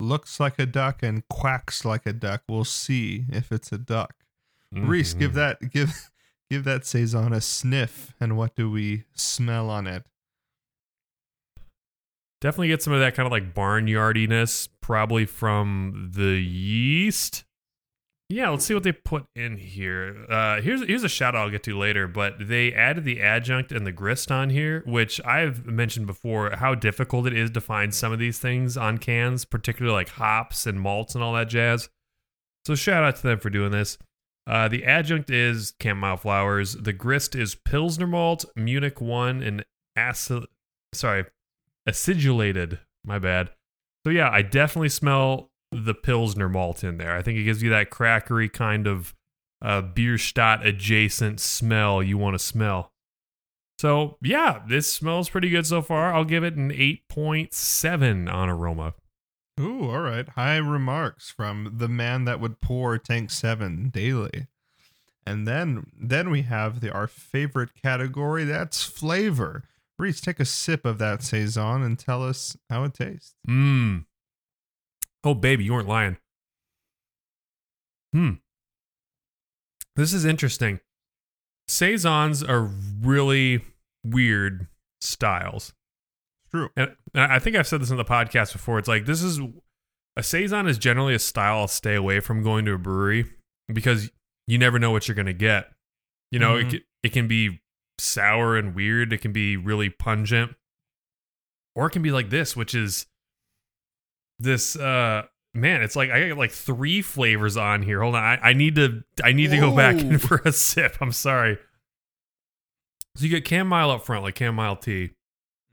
looks 0.00 0.40
like 0.40 0.58
a 0.58 0.66
duck 0.66 1.02
and 1.02 1.28
quacks 1.28 1.84
like 1.84 2.06
a 2.06 2.12
duck, 2.12 2.42
we'll 2.48 2.64
see 2.64 3.26
if 3.30 3.52
it's 3.52 3.70
a 3.72 3.78
duck. 3.78 4.14
Rhys, 4.72 5.14
give 5.14 5.32
Mhm. 5.32 5.34
that 5.34 5.70
give 5.70 6.10
give 6.50 6.64
that 6.64 6.84
saison 6.86 7.32
a 7.32 7.40
sniff, 7.40 8.12
and 8.18 8.36
what 8.36 8.56
do 8.56 8.70
we 8.70 9.04
smell 9.14 9.70
on 9.70 9.86
it? 9.86 10.04
Definitely 12.40 12.68
get 12.68 12.82
some 12.82 12.92
of 12.92 13.00
that 13.00 13.14
kind 13.14 13.26
of 13.26 13.32
like 13.32 13.54
barnyardiness, 13.54 14.68
probably 14.80 15.24
from 15.26 16.10
the 16.14 16.40
yeast. 16.40 17.43
Yeah, 18.30 18.48
let's 18.48 18.64
see 18.64 18.72
what 18.72 18.84
they 18.84 18.92
put 18.92 19.26
in 19.36 19.58
here. 19.58 20.24
Uh, 20.30 20.60
here's 20.62 20.84
here's 20.86 21.04
a 21.04 21.08
shout 21.10 21.34
out 21.34 21.42
I'll 21.42 21.50
get 21.50 21.62
to 21.64 21.78
later, 21.78 22.08
but 22.08 22.34
they 22.40 22.72
added 22.72 23.04
the 23.04 23.20
adjunct 23.20 23.70
and 23.70 23.86
the 23.86 23.92
grist 23.92 24.32
on 24.32 24.48
here, 24.48 24.82
which 24.86 25.20
I've 25.26 25.66
mentioned 25.66 26.06
before 26.06 26.50
how 26.56 26.74
difficult 26.74 27.26
it 27.26 27.36
is 27.36 27.50
to 27.50 27.60
find 27.60 27.94
some 27.94 28.12
of 28.12 28.18
these 28.18 28.38
things 28.38 28.78
on 28.78 28.96
cans, 28.96 29.44
particularly 29.44 29.94
like 29.94 30.08
hops 30.08 30.66
and 30.66 30.80
malts 30.80 31.14
and 31.14 31.22
all 31.22 31.34
that 31.34 31.50
jazz. 31.50 31.90
So 32.66 32.74
shout 32.74 33.04
out 33.04 33.16
to 33.16 33.22
them 33.22 33.40
for 33.40 33.50
doing 33.50 33.72
this. 33.72 33.98
Uh, 34.46 34.68
the 34.68 34.84
adjunct 34.84 35.28
is 35.28 35.74
chamomile 35.80 36.16
flowers. 36.16 36.74
The 36.74 36.92
grist 36.94 37.34
is 37.34 37.54
Pilsner 37.54 38.06
malt, 38.06 38.46
Munich 38.56 39.02
one, 39.02 39.42
and 39.42 39.64
acid. 39.96 40.44
Sorry, 40.94 41.24
acidulated. 41.86 42.80
My 43.04 43.18
bad. 43.18 43.50
So 44.06 44.10
yeah, 44.10 44.30
I 44.30 44.40
definitely 44.40 44.88
smell 44.88 45.50
the 45.74 45.94
Pilsner 45.94 46.48
malt 46.48 46.84
in 46.84 46.98
there. 46.98 47.16
I 47.16 47.22
think 47.22 47.38
it 47.38 47.44
gives 47.44 47.62
you 47.62 47.70
that 47.70 47.90
crackery 47.90 48.52
kind 48.52 48.86
of 48.86 49.14
uh, 49.62 49.80
Bierstadt 49.80 50.64
adjacent 50.64 51.40
smell 51.40 52.02
you 52.02 52.18
want 52.18 52.34
to 52.34 52.38
smell. 52.38 52.92
So 53.78 54.18
yeah, 54.22 54.62
this 54.68 54.92
smells 54.92 55.28
pretty 55.28 55.50
good 55.50 55.66
so 55.66 55.82
far. 55.82 56.14
I'll 56.14 56.24
give 56.24 56.44
it 56.44 56.54
an 56.54 56.70
8.7 56.70 58.32
on 58.32 58.48
aroma. 58.48 58.94
Ooh, 59.60 59.90
all 59.90 60.00
right. 60.00 60.28
High 60.30 60.56
remarks 60.56 61.30
from 61.30 61.74
the 61.76 61.88
man 61.88 62.24
that 62.24 62.40
would 62.40 62.60
pour 62.60 62.98
Tank 62.98 63.30
Seven 63.30 63.88
daily. 63.90 64.48
And 65.26 65.46
then 65.46 65.86
then 65.98 66.30
we 66.30 66.42
have 66.42 66.80
the 66.80 66.90
our 66.92 67.06
favorite 67.06 67.70
category. 67.80 68.44
That's 68.44 68.82
flavor. 68.84 69.64
Rhys, 69.98 70.20
take 70.20 70.40
a 70.40 70.44
sip 70.44 70.84
of 70.84 70.98
that 70.98 71.22
saison 71.22 71.82
and 71.82 71.98
tell 71.98 72.22
us 72.22 72.56
how 72.68 72.84
it 72.84 72.94
tastes. 72.94 73.36
Mmm. 73.48 74.04
Oh, 75.24 75.34
baby, 75.34 75.64
you 75.64 75.72
weren't 75.72 75.88
lying. 75.88 76.18
Hmm. 78.12 78.32
This 79.96 80.12
is 80.12 80.24
interesting. 80.24 80.80
Saisons 81.68 82.42
are 82.42 82.62
really 83.00 83.62
weird 84.04 84.66
styles. 85.00 85.72
True. 86.50 86.68
And 86.76 86.94
I 87.14 87.38
think 87.38 87.56
I've 87.56 87.66
said 87.66 87.80
this 87.80 87.90
in 87.90 87.96
the 87.96 88.04
podcast 88.04 88.52
before. 88.52 88.78
It's 88.78 88.88
like 88.88 89.06
this 89.06 89.22
is 89.22 89.40
a 90.16 90.22
saison 90.22 90.66
is 90.68 90.78
generally 90.78 91.14
a 91.14 91.18
style 91.18 91.58
I'll 91.60 91.68
stay 91.68 91.94
away 91.94 92.20
from 92.20 92.42
going 92.42 92.64
to 92.66 92.72
a 92.74 92.78
brewery 92.78 93.24
because 93.72 94.10
you 94.46 94.58
never 94.58 94.78
know 94.78 94.90
what 94.90 95.08
you're 95.08 95.14
going 95.16 95.26
to 95.26 95.32
get. 95.32 95.70
You 96.30 96.38
know, 96.38 96.56
it 96.56 96.66
Mhm. 96.66 96.70
ca- 96.72 96.84
it 97.02 97.12
can 97.12 97.26
be 97.28 97.62
sour 97.98 98.56
and 98.56 98.74
weird. 98.74 99.12
It 99.12 99.18
can 99.18 99.32
be 99.32 99.56
really 99.56 99.90
pungent, 99.90 100.54
or 101.74 101.86
it 101.86 101.90
can 101.90 102.02
be 102.02 102.10
like 102.12 102.30
this, 102.30 102.54
which 102.56 102.74
is 102.74 103.06
this. 104.38 104.76
uh 104.76 105.22
Man, 105.56 105.82
it's 105.82 105.94
like 105.94 106.10
I 106.10 106.30
got 106.30 106.36
like 106.38 106.50
three 106.50 107.00
flavors 107.00 107.56
on 107.56 107.82
here. 107.82 108.02
Hold 108.02 108.16
on, 108.16 108.24
I, 108.24 108.38
I 108.42 108.52
need 108.54 108.74
to 108.74 109.04
I 109.22 109.30
need 109.32 109.50
to 109.50 109.56
go 109.58 109.74
back 109.74 109.94
in 109.96 110.18
for 110.18 110.42
a 110.44 110.50
sip. 110.50 110.96
I'm 111.00 111.12
sorry. 111.12 111.58
So 113.16 113.24
you 113.24 113.30
get 113.30 113.46
chamomile 113.46 113.92
up 113.92 114.04
front, 114.04 114.24
like 114.24 114.36
chamomile 114.36 114.74
tea. 114.76 115.10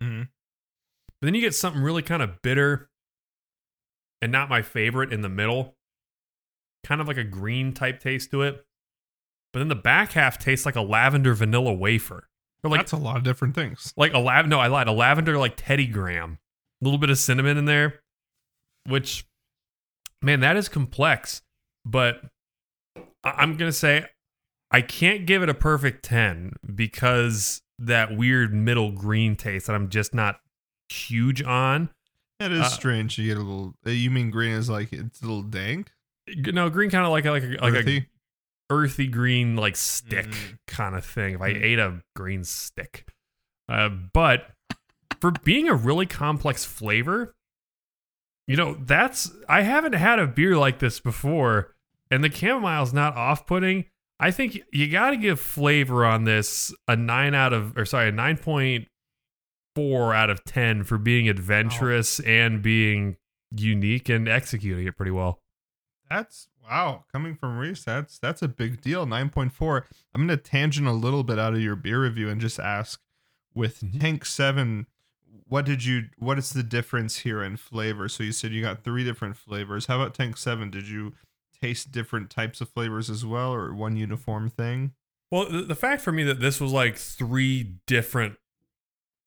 Mhm. 0.02 0.28
But 1.20 1.26
then 1.26 1.34
you 1.34 1.42
get 1.42 1.56
something 1.56 1.82
really 1.82 2.04
kind 2.04 2.22
of 2.22 2.44
bitter 2.44 2.90
and 4.22 4.32
not 4.32 4.50
my 4.50 4.62
favorite 4.62 5.12
in 5.12 5.22
the 5.22 5.30
middle. 5.30 5.76
Kind 6.84 7.02
of 7.02 7.08
like 7.08 7.18
a 7.18 7.24
green 7.24 7.74
type 7.74 8.00
taste 8.00 8.30
to 8.32 8.44
it. 8.44 8.64
but 9.52 9.60
then 9.60 9.68
the 9.68 9.76
back 9.76 10.12
half 10.12 10.38
tastes 10.38 10.66
like 10.66 10.76
a 10.76 10.82
lavender 10.82 11.34
vanilla 11.34 11.74
wafer. 11.74 12.28
Or 12.64 12.70
like 12.70 12.82
That's 12.82 12.92
a 12.92 12.98
lot 12.98 13.18
of 13.18 13.24
different 13.24 13.56
things. 13.56 13.94
like 13.98 14.14
a 14.14 14.20
lav 14.20 14.48
no, 14.48 14.60
I 14.60 14.68
lied. 14.68 14.88
A 14.88 14.92
lavender 14.92 15.40
like 15.40 15.54
Teddy 15.58 15.88
Graham. 15.88 16.38
A 16.82 16.86
little 16.86 17.00
bit 17.00 17.10
of 17.10 17.18
cinnamon 17.18 17.58
in 17.58 17.66
there. 17.66 18.02
Which 18.86 19.26
man, 20.22 20.40
that 20.42 20.58
is 20.58 20.70
complex. 20.70 21.42
But 21.86 22.22
I- 23.24 23.32
I'm 23.38 23.58
gonna 23.58 23.72
say 23.72 24.06
I 24.72 24.82
can't 24.82 25.26
give 25.26 25.44
it 25.44 25.50
a 25.50 25.54
perfect 25.54 26.04
10 26.06 26.54
because 26.76 27.62
that 27.80 28.16
weird 28.16 28.54
middle 28.54 28.92
green 28.92 29.36
taste 29.36 29.68
that 29.68 29.76
I'm 29.76 29.90
just 29.90 30.14
not 30.14 30.40
huge 30.90 31.42
on. 31.44 31.90
That 32.40 32.52
is 32.52 32.62
Uh, 32.62 32.70
strange. 32.70 33.18
You 33.18 33.28
get 33.28 33.38
a 33.38 33.42
little. 33.42 33.76
uh, 33.86 33.90
You 33.92 34.10
mean 34.12 34.32
green 34.32 34.52
is 34.54 34.70
like 34.70 34.94
it's 34.94 35.22
a 35.22 35.26
little 35.26 35.44
dank, 35.44 35.92
No, 36.28 36.70
green 36.70 36.90
kind 36.90 37.06
of 37.06 37.12
like 37.12 37.26
a, 37.26 37.32
like 37.32 37.44
a, 37.44 37.48
like 37.62 37.74
a 37.74 37.78
earthy? 37.80 38.10
earthy 38.70 39.08
green 39.08 39.56
like 39.56 39.76
stick 39.76 40.28
Mm. 40.28 40.58
kind 40.68 40.96
of 40.96 41.06
thing. 41.06 41.36
If 41.36 41.42
I 41.42 41.54
Mm. 41.54 41.64
ate 41.64 41.80
a 41.80 42.04
green 42.16 42.44
stick, 42.44 43.06
uh, 43.68 43.90
but 43.90 44.56
for 45.20 45.32
being 45.44 45.68
a 45.68 45.74
really 45.76 46.06
complex 46.06 46.64
flavor, 46.64 47.36
you 48.52 48.58
know 48.58 48.76
that's 48.82 49.32
I 49.48 49.62
haven't 49.62 49.94
had 49.94 50.20
a 50.20 50.28
beer 50.28 50.58
like 50.58 50.80
this 50.80 51.00
before, 51.00 51.74
and 52.10 52.24
the 52.24 52.30
chamomile's 52.30 52.94
not 52.94 53.16
off-putting. 53.16 53.86
I 54.20 54.30
think 54.32 54.60
you 54.72 54.88
got 54.90 55.12
to 55.12 55.18
give 55.18 55.40
flavor 55.40 56.06
on 56.06 56.26
this 56.26 56.74
a 56.88 56.96
nine 56.96 57.34
out 57.34 57.54
of 57.54 57.78
or 57.78 57.86
sorry 57.86 58.10
a 58.10 58.12
nine 58.12 58.38
point 58.38 58.88
four 59.76 60.14
out 60.14 60.30
of 60.30 60.44
ten 60.44 60.84
for 60.84 60.98
being 60.98 61.28
adventurous 61.30 62.20
and 62.20 62.62
being 62.62 63.18
unique 63.56 64.10
and 64.10 64.28
executing 64.28 64.86
it 64.86 64.96
pretty 64.98 65.12
well. 65.12 65.40
That's 66.10 66.50
wow. 66.64 67.06
Coming 67.12 67.36
from 67.36 67.58
Rhys, 67.58 67.84
that's 67.86 68.20
that's 68.20 68.42
a 68.42 68.48
big 68.48 68.82
deal. 68.82 69.06
Nine 69.06 69.30
point 69.30 69.54
four. 69.54 69.86
I'm 70.14 70.22
gonna 70.22 70.38
tangent 70.38 70.88
a 70.88 70.92
little 70.92 71.24
bit 71.24 71.40
out 71.40 71.54
of 71.54 71.62
your 71.62 71.76
beer 71.76 72.02
review 72.04 72.30
and 72.30 72.40
just 72.42 72.60
ask, 72.60 73.00
with 73.56 73.82
Mhm. 73.82 74.00
Tank 74.00 74.26
Seven, 74.26 74.88
what 75.52 75.66
did 75.66 75.84
you? 75.84 76.06
What 76.18 76.38
is 76.38 76.52
the 76.52 76.64
difference 76.64 77.18
here 77.20 77.44
in 77.44 77.58
flavor? 77.58 78.08
So 78.08 78.24
you 78.24 78.32
said 78.32 78.54
you 78.54 78.62
got 78.62 78.86
three 78.86 79.04
different 79.04 79.36
flavors. 79.36 79.88
How 79.88 79.98
about 80.02 80.14
Tank 80.14 80.38
Seven? 80.38 80.72
Did 80.72 80.88
you 80.88 81.12
taste 81.62 81.92
different 81.92 82.30
types 82.30 82.62
of 82.62 82.70
flavors 82.70 83.10
as 83.10 83.26
well, 83.26 83.54
or 83.54 83.74
one 83.74 83.98
uniform 83.98 84.50
thing? 84.50 84.94
Well, 85.30 85.50
the, 85.50 85.64
the 85.64 85.76
fact 85.76 86.04
for 86.04 86.14
me 86.14 86.24
that 86.24 86.40
this 86.40 86.62
was 86.62 86.72
like 86.72 86.96
three 86.96 87.76
different 87.86 88.38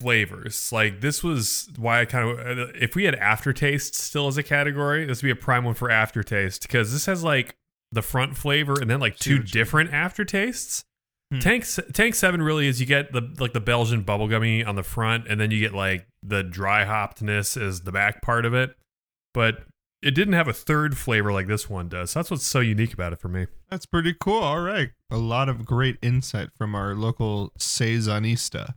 flavors, 0.01 0.73
like 0.73 1.03
this 1.03 1.23
was 1.23 1.69
why 1.77 2.01
I 2.01 2.05
kind 2.07 2.41
of, 2.41 2.71
if 2.75 2.97
we 2.97 3.05
had 3.05 3.17
aftertaste 3.17 3.95
still 3.95 4.27
as 4.27 4.39
a 4.39 4.43
category, 4.43 5.05
this 5.05 5.23
would 5.23 5.27
be 5.27 5.31
a 5.31 5.37
prime 5.37 5.65
one 5.65 5.75
for 5.75 5.91
aftertaste 5.91 6.63
because 6.63 6.91
this 6.91 7.05
has 7.05 7.23
like 7.23 7.55
the 7.93 8.01
front 8.03 8.39
flavor 8.39 8.81
and 8.81 8.89
then 8.89 8.99
like 8.99 9.17
two 9.17 9.41
different 9.43 9.91
aftertastes. 9.91 10.85
Hmm. 11.31 11.39
Tank 11.41 11.67
Tank 11.93 12.15
Seven 12.15 12.43
really 12.43 12.67
is 12.67 12.81
you 12.81 12.87
get 12.87 13.13
the 13.13 13.35
like 13.39 13.53
the 13.53 13.61
Belgian 13.61 14.05
bubblegummy 14.05 14.67
on 14.67 14.77
the 14.77 14.83
front, 14.83 15.27
and 15.29 15.41
then 15.41 15.51
you 15.51 15.61
get 15.61 15.75
like 15.75 16.07
the 16.27 16.43
dry 16.43 16.85
hoppedness 16.85 17.61
is 17.61 17.83
the 17.83 17.93
back 17.93 18.23
part 18.23 18.45
of 18.47 18.55
it, 18.55 18.77
but 19.35 19.65
it 20.03 20.13
didn't 20.15 20.35
have 20.35 20.49
a 20.49 20.53
third 20.53 20.97
flavor 20.97 21.33
like 21.33 21.47
this 21.47 21.69
one 21.69 21.89
does. 21.89 22.13
So 22.13 22.19
that's 22.21 22.31
what's 22.31 22.47
so 22.47 22.61
unique 22.61 22.93
about 22.95 23.13
it 23.13 23.19
for 23.21 23.29
me. 23.29 23.47
That's 23.71 23.87
pretty 23.87 24.15
cool. 24.19 24.41
All 24.43 24.61
right, 24.61 24.91
a 25.11 25.17
lot 25.19 25.49
of 25.49 25.65
great 25.65 25.99
insight 26.03 26.49
from 26.57 26.75
our 26.75 26.95
local 26.95 27.53
saisonista. 27.59 28.75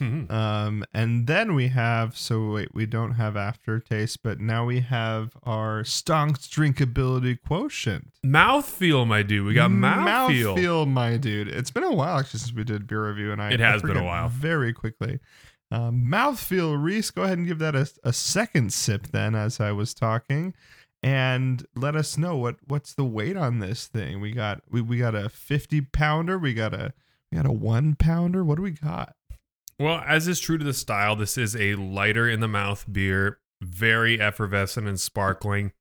Mhm. 0.00 0.30
Um, 0.30 0.82
and 0.94 1.26
then 1.26 1.54
we 1.54 1.68
have 1.68 2.16
so 2.16 2.52
wait, 2.52 2.74
we 2.74 2.86
don't 2.86 3.12
have 3.16 3.36
aftertaste, 3.36 4.22
but 4.22 4.40
now 4.40 4.64
we 4.64 4.80
have 4.80 5.32
our 5.42 5.82
Stonks 5.82 6.48
drinkability 6.48 7.36
quotient. 7.46 8.10
Mouthfeel, 8.24 9.06
my 9.06 9.22
dude. 9.22 9.44
We 9.46 9.52
got 9.52 9.70
mouthfeel. 9.70 10.56
Mouthfeel, 10.56 10.88
my 10.90 11.18
dude. 11.18 11.48
It's 11.48 11.70
been 11.70 11.84
a 11.84 11.92
while 11.92 12.18
actually 12.18 12.40
since 12.40 12.54
we 12.54 12.64
did 12.64 12.86
beer 12.86 13.08
review, 13.08 13.30
and 13.30 13.42
I 13.42 13.50
It 13.50 13.60
I 13.60 13.72
has 13.72 13.82
been 13.82 13.98
a 13.98 14.04
while. 14.04 14.30
very 14.30 14.72
quickly. 14.72 15.20
Um, 15.70 16.06
mouthfeel, 16.10 16.82
Rhys, 16.82 17.10
go 17.10 17.22
ahead 17.22 17.38
and 17.38 17.46
give 17.46 17.60
that 17.60 17.76
a, 17.76 17.88
a 18.02 18.12
second 18.12 18.72
sip 18.72 19.08
then, 19.08 19.34
as 19.34 19.60
I 19.60 19.70
was 19.72 19.94
talking, 19.94 20.52
and 21.02 21.64
let 21.76 21.94
us 21.94 22.18
know 22.18 22.36
what 22.36 22.56
what's 22.66 22.92
the 22.92 23.04
weight 23.04 23.36
on 23.36 23.60
this 23.60 23.86
thing. 23.86 24.20
We 24.20 24.32
got 24.32 24.62
we, 24.68 24.80
we 24.80 24.98
got 24.98 25.14
a 25.14 25.28
fifty 25.28 25.80
pounder, 25.80 26.38
we 26.38 26.54
got 26.54 26.74
a 26.74 26.92
we 27.30 27.36
got 27.36 27.46
a 27.46 27.52
one 27.52 27.94
pounder. 27.94 28.44
What 28.44 28.56
do 28.56 28.62
we 28.62 28.72
got? 28.72 29.14
Well, 29.78 30.02
as 30.06 30.28
is 30.28 30.40
true 30.40 30.58
to 30.58 30.64
the 30.64 30.74
style, 30.74 31.16
this 31.16 31.38
is 31.38 31.56
a 31.56 31.76
lighter 31.76 32.28
in 32.28 32.40
the 32.40 32.48
mouth 32.48 32.84
beer, 32.90 33.38
very 33.62 34.20
effervescent 34.20 34.86
and 34.86 35.00
sparkling. 35.00 35.72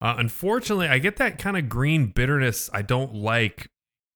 Uh, 0.00 0.14
unfortunately, 0.16 0.88
I 0.88 0.98
get 0.98 1.16
that 1.16 1.38
kind 1.38 1.56
of 1.56 1.68
green 1.68 2.06
bitterness 2.06 2.70
I 2.72 2.82
don't 2.82 3.14
like 3.14 3.70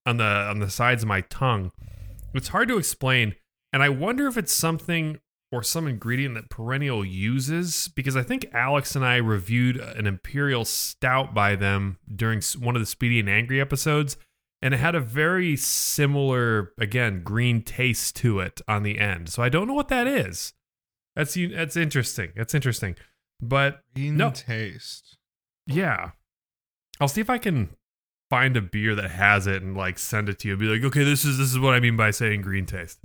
on 0.07 0.17
the 0.17 0.25
on 0.25 0.59
the 0.59 0.71
sides 0.71 1.03
of 1.03 1.09
my 1.09 1.21
tongue. 1.21 1.71
It's 2.35 2.49
hard 2.49 2.69
to 2.69 2.79
explain, 2.79 3.35
and 3.73 3.83
I 3.83 3.89
wonder 3.89 4.27
if 4.27 4.37
it's 4.37 4.53
something 4.53 5.19
or 5.51 5.63
some 5.63 5.87
ingredient 5.87 6.35
that 6.35 6.49
Perennial 6.49 7.05
uses 7.05 7.89
because 7.95 8.17
I 8.17 8.23
think 8.23 8.47
Alex 8.55 8.97
and 8.97 9.05
I 9.05 9.17
reviewed 9.17 9.77
an 9.77 10.07
imperial 10.07 10.65
stout 10.65 11.35
by 11.35 11.57
them 11.57 11.99
during 12.15 12.41
one 12.59 12.75
of 12.75 12.81
the 12.81 12.87
Speedy 12.87 13.21
and 13.21 13.29
Angry 13.29 13.61
episodes 13.61 14.17
and 14.63 14.73
it 14.73 14.79
had 14.79 14.95
a 14.95 15.01
very 15.01 15.57
similar 15.57 16.73
again 16.79 17.23
green 17.23 17.63
taste 17.63 18.17
to 18.17 18.41
it 18.41 18.61
on 18.67 18.83
the 18.83 18.99
end. 18.99 19.29
So 19.29 19.43
I 19.43 19.49
don't 19.49 19.67
know 19.69 19.75
what 19.75 19.89
that 19.89 20.07
is. 20.07 20.55
That's 21.17 21.35
that's 21.35 21.77
interesting. 21.77 22.31
That's 22.37 22.55
interesting. 22.55 22.97
But 23.41 23.83
Green 23.95 24.17
No. 24.17 24.31
taste. 24.31 25.19
yeah. 25.67 26.13
I'll 27.01 27.09
see 27.09 27.21
if 27.21 27.29
I 27.29 27.39
can 27.39 27.71
find 28.31 28.57
a 28.57 28.63
beer 28.63 28.95
that 28.95 29.11
has 29.11 29.47
it 29.47 29.63
and 29.63 29.77
like 29.77 29.99
send 29.99 30.29
it 30.29 30.39
to 30.39 30.49
you 30.49 30.55
and 30.55 30.61
be 30.61 30.67
like, 30.67 30.83
"Okay, 30.85 31.03
this 31.05 31.25
is 31.25 31.37
this 31.37 31.51
is 31.51 31.59
what 31.59 31.75
I 31.75 31.81
mean 31.81 31.97
by 31.97 32.11
saying 32.13 32.41
green 32.43 32.65
taste." 32.65 33.01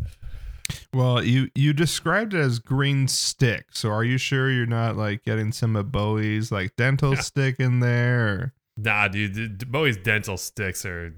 Well, 0.94 1.24
you 1.24 1.50
you 1.56 1.74
described 1.74 2.34
it 2.34 2.40
as 2.40 2.60
green 2.60 3.08
stick. 3.08 3.68
So 3.72 3.90
are 3.90 4.04
you 4.04 4.18
sure 4.18 4.50
you're 4.50 4.66
not 4.66 4.98
like 4.98 5.24
getting 5.24 5.52
some 5.52 5.76
of 5.76 5.92
Bowie's 5.92 6.52
like 6.52 6.76
dental 6.76 7.16
stick 7.16 7.60
in 7.60 7.80
there? 7.80 8.54
Nah, 8.78 9.08
dude, 9.08 9.72
Bowie's 9.72 9.98
dental 9.98 10.38
sticks 10.38 10.86
are 10.86 11.14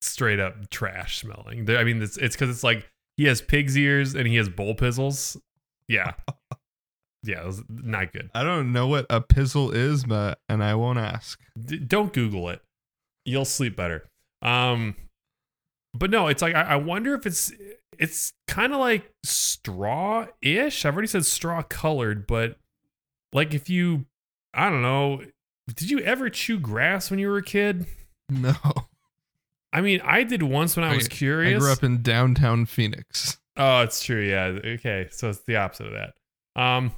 straight 0.00 0.40
up 0.40 0.70
trash 0.70 1.18
smelling. 1.18 1.64
They're, 1.64 1.78
I 1.78 1.84
mean, 1.84 2.02
it's 2.02 2.16
it's 2.16 2.34
because 2.34 2.50
it's 2.50 2.64
like 2.64 2.90
he 3.16 3.24
has 3.24 3.40
pig's 3.40 3.76
ears 3.76 4.14
and 4.14 4.26
he 4.26 4.36
has 4.36 4.48
bull 4.48 4.74
pizzles. 4.74 5.36
Yeah, 5.88 6.12
yeah, 7.22 7.42
it 7.42 7.46
was 7.46 7.62
not 7.68 8.12
good. 8.12 8.30
I 8.34 8.42
don't 8.42 8.72
know 8.72 8.86
what 8.86 9.06
a 9.10 9.20
pizzle 9.20 9.74
is, 9.74 10.04
but 10.04 10.38
and 10.48 10.62
I 10.62 10.74
won't 10.74 10.98
ask. 10.98 11.40
D- 11.58 11.78
don't 11.78 12.12
Google 12.12 12.48
it. 12.48 12.60
You'll 13.24 13.44
sleep 13.44 13.76
better. 13.76 14.08
Um, 14.42 14.96
but 15.94 16.10
no, 16.10 16.28
it's 16.28 16.42
like 16.42 16.54
I, 16.54 16.62
I 16.62 16.76
wonder 16.76 17.14
if 17.14 17.26
it's 17.26 17.52
it's 17.98 18.32
kind 18.48 18.72
of 18.72 18.80
like 18.80 19.10
straw 19.24 20.26
ish. 20.40 20.84
I've 20.84 20.94
already 20.94 21.08
said 21.08 21.26
straw 21.26 21.62
colored, 21.62 22.26
but 22.26 22.56
like 23.32 23.54
if 23.54 23.68
you, 23.70 24.06
I 24.54 24.70
don't 24.70 24.82
know, 24.82 25.22
did 25.74 25.90
you 25.90 26.00
ever 26.00 26.28
chew 26.28 26.58
grass 26.58 27.10
when 27.10 27.18
you 27.18 27.28
were 27.28 27.38
a 27.38 27.42
kid? 27.42 27.86
No, 28.28 28.54
I 29.72 29.80
mean, 29.80 30.00
I 30.04 30.22
did 30.22 30.42
once 30.42 30.76
when 30.76 30.84
I 30.84 30.94
was 30.94 31.08
curious. 31.08 31.56
I 31.56 31.58
grew 31.58 31.72
up 31.72 31.84
in 31.84 32.02
downtown 32.02 32.66
Phoenix. 32.66 33.38
Oh, 33.56 33.82
it's 33.82 34.02
true. 34.02 34.22
Yeah. 34.22 34.58
Okay. 34.64 35.08
So 35.10 35.28
it's 35.30 35.42
the 35.46 35.56
opposite 35.56 35.86
of 35.88 35.92
that. 35.92 36.14
Um, 36.60 36.92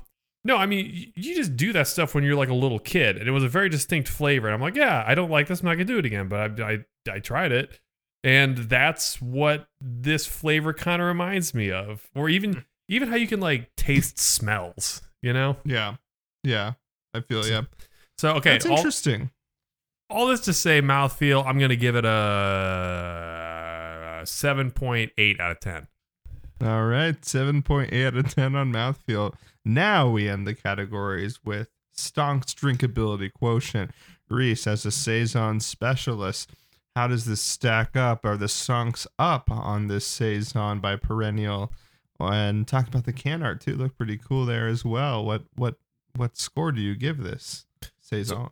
no, 0.44 0.56
I 0.56 0.66
mean, 0.66 1.12
you 1.16 1.34
just 1.34 1.56
do 1.56 1.72
that 1.72 1.88
stuff 1.88 2.14
when 2.14 2.22
you're 2.22 2.36
like 2.36 2.50
a 2.50 2.54
little 2.54 2.78
kid, 2.78 3.16
and 3.16 3.26
it 3.26 3.30
was 3.32 3.44
a 3.44 3.48
very 3.48 3.68
distinct 3.68 4.08
flavor. 4.08 4.46
And 4.46 4.54
I'm 4.54 4.60
like, 4.60 4.76
yeah, 4.76 5.02
I 5.06 5.14
don't 5.14 5.30
like 5.30 5.46
this. 5.46 5.60
I'm 5.60 5.66
not 5.66 5.74
gonna 5.74 5.84
do 5.86 5.98
it 5.98 6.04
again. 6.04 6.28
But 6.28 6.60
I, 6.60 6.72
I, 6.72 6.78
I 7.14 7.18
tried 7.18 7.50
it, 7.52 7.80
and 8.24 8.56
that's 8.56 9.20
what 9.20 9.68
this 9.80 10.26
flavor 10.26 10.72
kind 10.72 11.00
of 11.00 11.06
reminds 11.06 11.54
me 11.54 11.70
of, 11.70 12.08
or 12.14 12.28
even, 12.28 12.54
hmm. 12.54 12.60
even 12.88 13.08
how 13.08 13.16
you 13.16 13.28
can 13.28 13.40
like 13.40 13.76
taste 13.76 14.18
smells. 14.18 15.02
You 15.22 15.32
know. 15.32 15.56
Yeah, 15.64 15.96
yeah, 16.42 16.72
I 17.14 17.20
feel 17.20 17.46
yeah. 17.46 17.62
So 18.18 18.34
okay, 18.36 18.52
That's 18.52 18.66
all, 18.66 18.76
interesting. 18.76 19.30
all 20.10 20.26
this 20.26 20.40
to 20.40 20.52
say, 20.52 20.80
mouthfeel. 20.82 21.46
I'm 21.46 21.58
gonna 21.58 21.76
give 21.76 21.96
it 21.96 22.04
a 22.04 22.14
seven 24.24 24.70
point 24.70 25.12
eight 25.18 25.40
out 25.40 25.50
of 25.52 25.60
ten. 25.60 25.86
All 26.62 26.86
right, 26.86 27.24
seven 27.24 27.62
point 27.62 27.92
eight 27.92 28.06
out 28.06 28.16
of 28.16 28.34
ten 28.34 28.54
on 28.54 28.72
mouthfeel. 28.72 29.34
Now 29.64 30.08
we 30.10 30.28
end 30.28 30.46
the 30.46 30.54
categories 30.54 31.40
with 31.44 31.68
Stonk's 31.92 32.54
drinkability 32.54 33.32
quotient. 33.32 33.90
Rhys, 34.28 34.66
as 34.66 34.86
a 34.86 34.90
saison 34.90 35.60
specialist, 35.60 36.50
how 36.94 37.08
does 37.08 37.24
this 37.24 37.40
stack 37.40 37.96
up? 37.96 38.24
Are 38.24 38.36
the 38.36 38.46
Stonks 38.46 39.06
up 39.18 39.50
on 39.50 39.88
this 39.88 40.06
saison 40.06 40.80
by 40.80 40.96
Perennial? 40.96 41.72
And 42.20 42.66
talk 42.66 42.86
about 42.86 43.04
the 43.04 43.12
can 43.12 43.42
art 43.42 43.60
too. 43.60 43.74
Look 43.74 43.96
pretty 43.96 44.16
cool 44.16 44.46
there 44.46 44.68
as 44.68 44.84
well. 44.84 45.24
What 45.24 45.44
what 45.56 45.76
what 46.16 46.36
score 46.36 46.70
do 46.70 46.80
you 46.80 46.94
give 46.94 47.18
this 47.18 47.66
saison? 48.00 48.48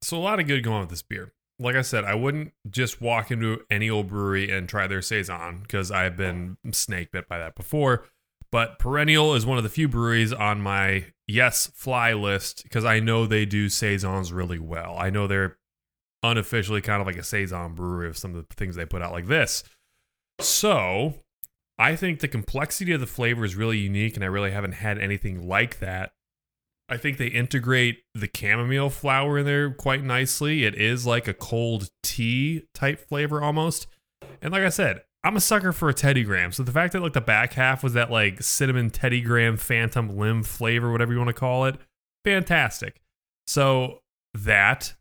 So 0.00 0.16
a 0.16 0.18
lot 0.18 0.40
of 0.40 0.46
good 0.46 0.64
going 0.64 0.76
on 0.76 0.80
with 0.82 0.90
this 0.90 1.02
beer. 1.02 1.32
Like 1.58 1.76
I 1.76 1.82
said, 1.82 2.04
I 2.04 2.14
wouldn't 2.14 2.52
just 2.68 3.00
walk 3.00 3.30
into 3.30 3.60
any 3.70 3.88
old 3.88 4.08
brewery 4.08 4.50
and 4.50 4.68
try 4.68 4.86
their 4.86 5.02
saison 5.02 5.60
because 5.62 5.90
I've 5.90 6.16
been 6.16 6.56
snake 6.72 7.12
bit 7.12 7.28
by 7.28 7.38
that 7.38 7.54
before. 7.54 8.06
But 8.50 8.78
Perennial 8.78 9.34
is 9.34 9.46
one 9.46 9.58
of 9.58 9.64
the 9.64 9.70
few 9.70 9.88
breweries 9.88 10.32
on 10.32 10.60
my 10.60 11.06
yes 11.28 11.70
fly 11.74 12.14
list 12.14 12.64
because 12.64 12.84
I 12.84 12.98
know 12.98 13.26
they 13.26 13.44
do 13.44 13.68
saisons 13.68 14.32
really 14.32 14.58
well. 14.58 14.96
I 14.98 15.10
know 15.10 15.26
they're 15.26 15.58
unofficially 16.22 16.80
kind 16.80 17.00
of 17.00 17.06
like 17.06 17.16
a 17.16 17.24
saison 17.24 17.74
brewery 17.74 18.08
of 18.08 18.16
some 18.16 18.34
of 18.34 18.48
the 18.48 18.54
things 18.54 18.76
they 18.76 18.86
put 18.86 19.02
out 19.02 19.12
like 19.12 19.26
this. 19.26 19.64
So 20.40 21.14
I 21.78 21.96
think 21.96 22.20
the 22.20 22.28
complexity 22.28 22.92
of 22.92 23.00
the 23.00 23.06
flavor 23.06 23.44
is 23.44 23.56
really 23.56 23.78
unique, 23.78 24.14
and 24.14 24.24
I 24.24 24.28
really 24.28 24.50
haven't 24.50 24.72
had 24.72 24.98
anything 24.98 25.48
like 25.48 25.78
that. 25.80 26.12
I 26.88 26.96
think 26.96 27.16
they 27.16 27.28
integrate 27.28 28.02
the 28.14 28.28
chamomile 28.34 28.90
flower 28.90 29.38
in 29.38 29.46
there 29.46 29.70
quite 29.72 30.04
nicely. 30.04 30.64
It 30.64 30.74
is 30.74 31.06
like 31.06 31.26
a 31.26 31.34
cold 31.34 31.88
tea 32.02 32.64
type 32.74 33.00
flavor 33.00 33.42
almost. 33.42 33.86
And 34.42 34.52
like 34.52 34.62
I 34.62 34.68
said, 34.68 35.02
I'm 35.24 35.36
a 35.36 35.40
sucker 35.40 35.72
for 35.72 35.88
a 35.88 35.94
Teddy 35.94 36.24
Graham. 36.24 36.52
So 36.52 36.62
the 36.62 36.72
fact 36.72 36.92
that 36.92 37.00
like 37.00 37.12
the 37.12 37.20
back 37.20 37.54
half 37.54 37.82
was 37.82 37.94
that 37.94 38.10
like 38.10 38.42
cinnamon 38.42 38.90
Teddy 38.90 39.20
Graham 39.20 39.56
phantom 39.56 40.18
limb 40.18 40.42
flavor, 40.42 40.90
whatever 40.90 41.12
you 41.12 41.18
want 41.18 41.28
to 41.28 41.34
call 41.34 41.64
it, 41.64 41.76
fantastic. 42.24 43.00
So 43.46 44.00
that 44.34 44.94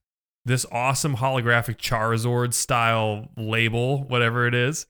this 0.46 0.66
awesome 0.72 1.18
holographic 1.18 1.78
Charizard 1.78 2.54
style 2.54 3.30
label, 3.38 4.04
whatever 4.04 4.48
it 4.48 4.54
is, 4.56 4.86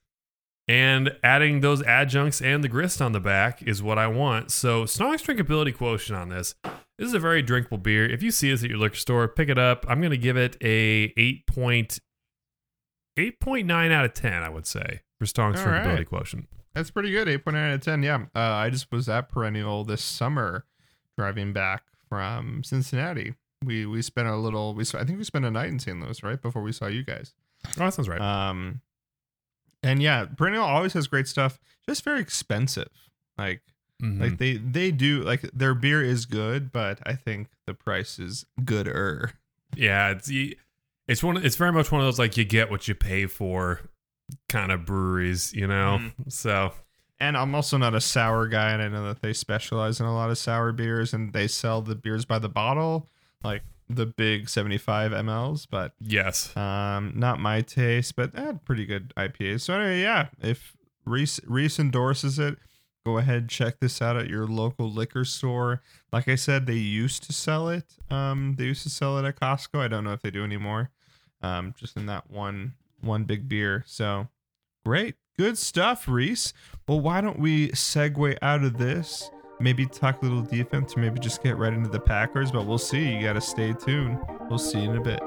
and 0.67 1.11
adding 1.23 1.59
those 1.61 1.81
adjuncts 1.83 2.41
and 2.41 2.63
the 2.63 2.69
grist 2.69 3.01
on 3.01 3.11
the 3.11 3.19
back 3.19 3.61
is 3.63 3.83
what 3.83 3.97
I 3.97 4.07
want. 4.07 4.51
So 4.51 4.85
Snorlax 4.85 5.23
drinkability 5.25 5.75
quotient 5.75 6.17
on 6.17 6.29
this. 6.29 6.55
This 6.97 7.07
is 7.07 7.13
a 7.13 7.19
very 7.19 7.41
drinkable 7.41 7.79
beer. 7.79 8.05
If 8.05 8.21
you 8.23 8.31
see 8.31 8.51
this 8.51 8.63
at 8.63 8.69
your 8.69 8.79
liquor 8.79 8.95
store, 8.95 9.27
pick 9.27 9.49
it 9.49 9.57
up. 9.57 9.85
I'm 9.89 9.99
going 9.99 10.11
to 10.11 10.17
give 10.17 10.37
it 10.37 10.55
a 10.61 11.09
8.8.9 13.17 13.91
out 13.91 14.05
of 14.05 14.13
10, 14.13 14.33
I 14.33 14.49
would 14.49 14.65
say, 14.67 15.01
for 15.19 15.25
All 15.25 15.51
drinkability 15.53 15.97
right. 15.97 16.07
quotient. 16.07 16.47
That's 16.73 16.91
pretty 16.91 17.11
good. 17.11 17.27
8.9 17.27 17.55
out 17.55 17.73
of 17.73 17.81
10. 17.81 18.03
Yeah. 18.03 18.25
Uh, 18.35 18.39
I 18.39 18.69
just 18.69 18.91
was 18.91 19.09
at 19.09 19.29
Perennial 19.29 19.83
this 19.83 20.03
summer 20.03 20.65
driving 21.17 21.51
back 21.53 21.83
from 22.07 22.63
Cincinnati. 22.63 23.33
We 23.63 23.85
we 23.85 24.01
spent 24.01 24.27
a 24.27 24.35
little 24.35 24.73
we 24.73 24.83
I 24.95 25.03
think 25.03 25.17
we 25.17 25.23
spent 25.23 25.45
a 25.45 25.51
night 25.51 25.69
in 25.69 25.79
St. 25.79 25.99
Louis, 25.99 26.23
right? 26.23 26.41
Before 26.41 26.61
we 26.61 26.71
saw 26.71 26.87
you 26.87 27.03
guys. 27.03 27.33
Oh, 27.67 27.71
that 27.85 27.93
sounds 27.93 28.09
right. 28.09 28.21
Um 28.21 28.81
and 29.83 30.01
yeah, 30.01 30.25
Perennial 30.25 30.63
always 30.63 30.93
has 30.93 31.07
great 31.07 31.27
stuff. 31.27 31.59
Just 31.87 32.03
very 32.03 32.19
expensive. 32.21 32.89
Like 33.37 33.61
Mhm. 34.01 34.19
like 34.19 34.37
they 34.39 34.57
they 34.57 34.89
do 34.91 35.21
like 35.21 35.41
their 35.53 35.75
beer 35.75 36.01
is 36.03 36.25
good, 36.25 36.71
but 36.71 36.99
I 37.05 37.13
think 37.13 37.49
the 37.67 37.73
price 37.75 38.17
is 38.17 38.45
gooder. 38.65 39.33
yeah, 39.75 40.09
it's 40.09 40.31
it's 41.07 41.21
one. 41.23 41.37
It's 41.37 41.55
very 41.55 41.71
much 41.71 41.91
one 41.91 42.01
of 42.01 42.07
those 42.07 42.17
like 42.17 42.35
you 42.37 42.45
get 42.45 42.71
what 42.71 42.87
you 42.87 42.95
pay 42.95 43.27
for 43.27 43.81
kind 44.49 44.71
of 44.71 44.85
breweries, 44.85 45.53
you 45.53 45.67
know. 45.67 45.99
Mm-hmm. 46.01 46.29
So 46.29 46.73
And 47.19 47.37
I'm 47.37 47.53
also 47.53 47.77
not 47.77 47.93
a 47.93 48.01
sour 48.01 48.47
guy, 48.47 48.71
and 48.71 48.81
I 48.81 48.87
know 48.87 49.03
that 49.07 49.21
they 49.21 49.33
specialize 49.33 49.99
in 49.99 50.07
a 50.07 50.13
lot 50.15 50.31
of 50.31 50.37
sour 50.39 50.71
beers, 50.71 51.13
and 51.13 51.31
they 51.33 51.47
sell 51.47 51.83
the 51.83 51.93
beers 51.95 52.25
by 52.25 52.39
the 52.39 52.49
bottle, 52.49 53.07
like 53.43 53.63
the 53.89 54.05
big 54.05 54.49
75 54.49 55.11
mLs. 55.11 55.67
But 55.69 55.93
yes, 55.99 56.55
um, 56.55 57.13
not 57.15 57.39
my 57.39 57.61
taste. 57.61 58.15
But 58.15 58.35
had 58.35 58.65
pretty 58.65 58.85
good 58.85 59.13
IPAs. 59.15 59.61
So 59.61 59.73
anyway, 59.73 60.01
yeah, 60.01 60.27
if 60.41 60.75
Rhys 61.05 61.39
Rhys 61.45 61.79
endorses 61.79 62.39
it, 62.39 62.57
go 63.05 63.17
ahead 63.17 63.49
check 63.49 63.79
this 63.79 64.01
out 64.01 64.17
at 64.17 64.29
your 64.29 64.47
local 64.47 64.89
liquor 64.89 65.25
store. 65.25 65.81
Like 66.11 66.27
I 66.27 66.35
said, 66.35 66.65
they 66.65 66.73
used 66.73 67.23
to 67.23 67.33
sell 67.33 67.69
it. 67.69 67.85
Um, 68.09 68.55
they 68.57 68.65
used 68.65 68.83
to 68.83 68.89
sell 68.89 69.17
it 69.17 69.25
at 69.25 69.39
Costco. 69.39 69.79
I 69.79 69.87
don't 69.87 70.03
know 70.03 70.13
if 70.13 70.21
they 70.21 70.31
do 70.31 70.43
anymore. 70.43 70.91
Um, 71.41 71.73
just 71.77 71.97
in 71.97 72.05
that 72.05 72.29
one 72.29 72.73
one 73.01 73.23
big 73.23 73.49
beer. 73.49 73.83
So 73.87 74.27
great, 74.85 75.15
good 75.37 75.57
stuff, 75.57 76.07
Rhys. 76.07 76.53
Well, 76.87 76.99
why 76.99 77.21
don't 77.21 77.39
we 77.39 77.69
segue 77.69 78.37
out 78.41 78.63
of 78.63 78.77
this? 78.77 79.29
Maybe 79.61 79.85
talk 79.85 80.21
a 80.21 80.25
little 80.25 80.41
defense, 80.41 80.97
or 80.97 81.01
maybe 81.01 81.19
just 81.19 81.43
get 81.43 81.57
right 81.57 81.71
into 81.71 81.89
the 81.89 81.99
Packers. 81.99 82.51
But 82.51 82.65
we'll 82.65 82.77
see. 82.77 83.15
You 83.15 83.21
got 83.21 83.33
to 83.33 83.41
stay 83.41 83.73
tuned. 83.73 84.17
We'll 84.49 84.59
see 84.59 84.79
you 84.81 84.91
in 84.91 84.97
a 84.97 85.01
bit. 85.01 85.21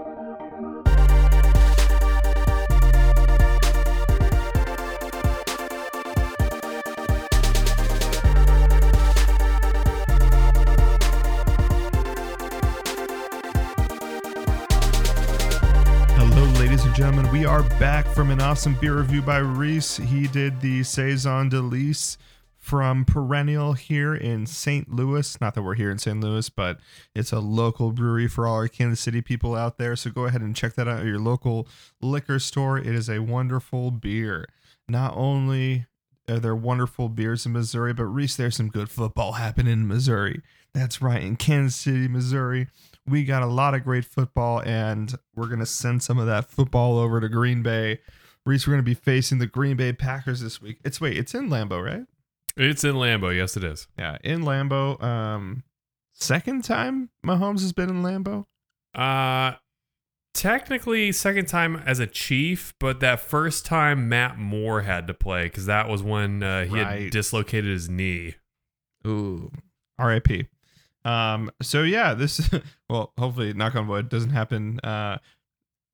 Gentlemen. 16.95 17.33
We 17.33 17.45
are 17.45 17.65
back 17.81 18.07
from 18.07 18.31
an 18.31 18.41
awesome 18.41 18.75
beer 18.75 18.99
review 18.99 19.21
by 19.21 19.39
Rhys. 19.39 19.97
He 19.97 20.29
did 20.29 20.61
the 20.61 20.85
Saison 20.85 21.49
de 21.49 21.61
Lis 21.61 22.17
from 22.65 23.05
Perennial 23.05 23.75
here 23.75 24.15
in 24.15 24.47
St. 24.47 24.93
Louis. 24.93 25.41
Not 25.41 25.55
that 25.55 25.63
we're 25.63 25.75
here 25.75 25.91
in 25.91 25.99
St. 25.99 26.21
Louis, 26.21 26.49
but 26.49 26.81
it's 27.15 27.33
a 27.33 27.41
local 27.41 27.93
brewery 27.93 28.27
for 28.27 28.47
all 28.47 28.57
our 28.57 28.69
Kansas 28.69 29.01
City 29.01 29.21
people 29.21 29.55
out 29.55 29.79
there. 29.79 29.95
So 29.97 30.11
go 30.11 30.25
ahead 30.25 30.41
and 30.41 30.57
check 30.57 30.75
that 30.75 30.89
out 30.89 31.01
at 31.01 31.07
your 31.07 31.19
local 31.19 31.69
liquor 32.01 32.39
store. 32.39 32.79
It 32.79 32.87
is 32.87 33.09
a 33.09 33.21
wonderful 33.21 33.91
beer. 33.91 34.47
Not 34.89 35.17
only 35.17 35.87
are 36.29 36.39
there 36.39 36.57
wonderful 36.57 37.09
beers 37.09 37.45
in 37.47 37.53
Missouri, 37.53 37.93
but 37.93 38.05
Rhys, 38.05 38.37
there's 38.37 38.57
some 38.57 38.69
good 38.69 38.89
football 38.89 39.33
happening 39.33 39.73
in 39.73 39.89
Missouri. 39.89 40.41
That's 40.73 41.01
right, 41.01 41.23
in 41.23 41.37
Kansas 41.37 41.77
City, 41.77 42.09
Missouri 42.09 42.69
we 43.07 43.25
got 43.25 43.43
a 43.43 43.47
lot 43.47 43.75
of 43.75 43.85
great 43.85 44.05
football, 44.05 44.63
and 44.65 45.15
we're 45.35 45.49
gonna 45.49 45.67
send 45.67 46.03
some 46.03 46.19
of 46.19 46.27
that 46.27 46.51
football 46.51 46.99
over 46.99 47.21
to 47.21 47.29
Green 47.29 47.63
Bay. 47.63 48.01
Rhys, 48.47 48.67
we're 48.67 48.73
gonna 48.73 48.83
be 48.83 48.95
facing 48.95 49.39
the 49.39 49.47
Green 49.47 49.77
Bay 49.77 49.93
Packers 49.93 50.41
this 50.41 50.61
week. 50.61 50.79
It's 50.85 51.01
wait, 51.01 51.19
it's 51.19 51.35
in 51.35 51.49
Lambeau, 51.49 51.85
right? 51.85 52.07
It's 52.57 52.85
in 52.85 52.95
Lambeau. 52.95 53.35
Yes, 53.37 53.57
it 53.57 53.65
is. 53.65 53.89
Yeah, 53.99 54.17
in 54.23 54.43
Lambeau. 54.43 55.03
Um, 55.03 55.65
second 56.13 56.63
time 56.65 57.11
Mahomes 57.27 57.61
has 57.61 57.73
been 57.73 57.91
in 57.91 58.03
Lambeau. 58.03 58.45
Uh 58.95 59.57
technically 60.35 61.13
second 61.13 61.47
time 61.47 61.77
as 61.87 62.01
a 62.01 62.07
chief, 62.07 62.75
but 62.81 63.01
that 63.01 63.21
first 63.21 63.65
time 63.65 64.09
Matt 64.09 64.37
Moore 64.39 64.83
had 64.83 65.07
to 65.07 65.15
play 65.15 65.45
because 65.45 65.67
that 65.67 65.89
was 65.89 66.03
when 66.03 66.43
uh, 66.43 66.65
he 66.65 66.81
Right. 66.81 67.03
had 67.03 67.11
dislocated 67.13 67.71
his 67.71 67.89
knee. 67.89 68.35
Ooh, 69.07 69.53
R.I.P. 69.99 70.49
Um, 71.05 71.51
so 71.63 71.83
yeah, 71.83 72.15
this 72.15 72.51
well, 72.89 73.13
hopefully, 73.19 73.53
knock 73.53 73.77
on 73.77 73.87
wood, 73.87 74.09
doesn't 74.09 74.31
happen. 74.31 74.81
Uh, 74.81 75.19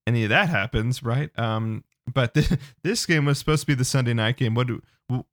any 0.06 0.22
of 0.24 0.30
that 0.30 0.48
happens, 0.48 1.02
right? 1.02 1.30
Um, 1.38 1.84
but 2.12 2.34
th- 2.34 2.50
this 2.82 3.06
game 3.06 3.24
was 3.24 3.38
supposed 3.38 3.62
to 3.62 3.66
be 3.66 3.74
the 3.74 3.84
Sunday 3.84 4.14
night 4.14 4.36
game. 4.36 4.54
What 4.54 4.66
do 4.66 4.82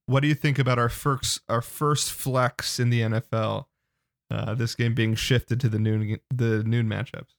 what 0.05 0.21
do 0.21 0.27
you 0.27 0.35
think 0.35 0.57
about 0.59 0.79
our 0.79 0.89
first 0.89 1.41
our 1.49 1.61
first 1.61 2.11
flex 2.11 2.79
in 2.79 2.89
the 2.89 3.01
NFL? 3.01 3.65
Uh, 4.29 4.53
this 4.55 4.75
game 4.75 4.93
being 4.93 5.15
shifted 5.15 5.59
to 5.61 5.69
the 5.69 5.79
noon 5.79 6.17
the 6.33 6.63
noon 6.63 6.87
matchups. 6.87 7.35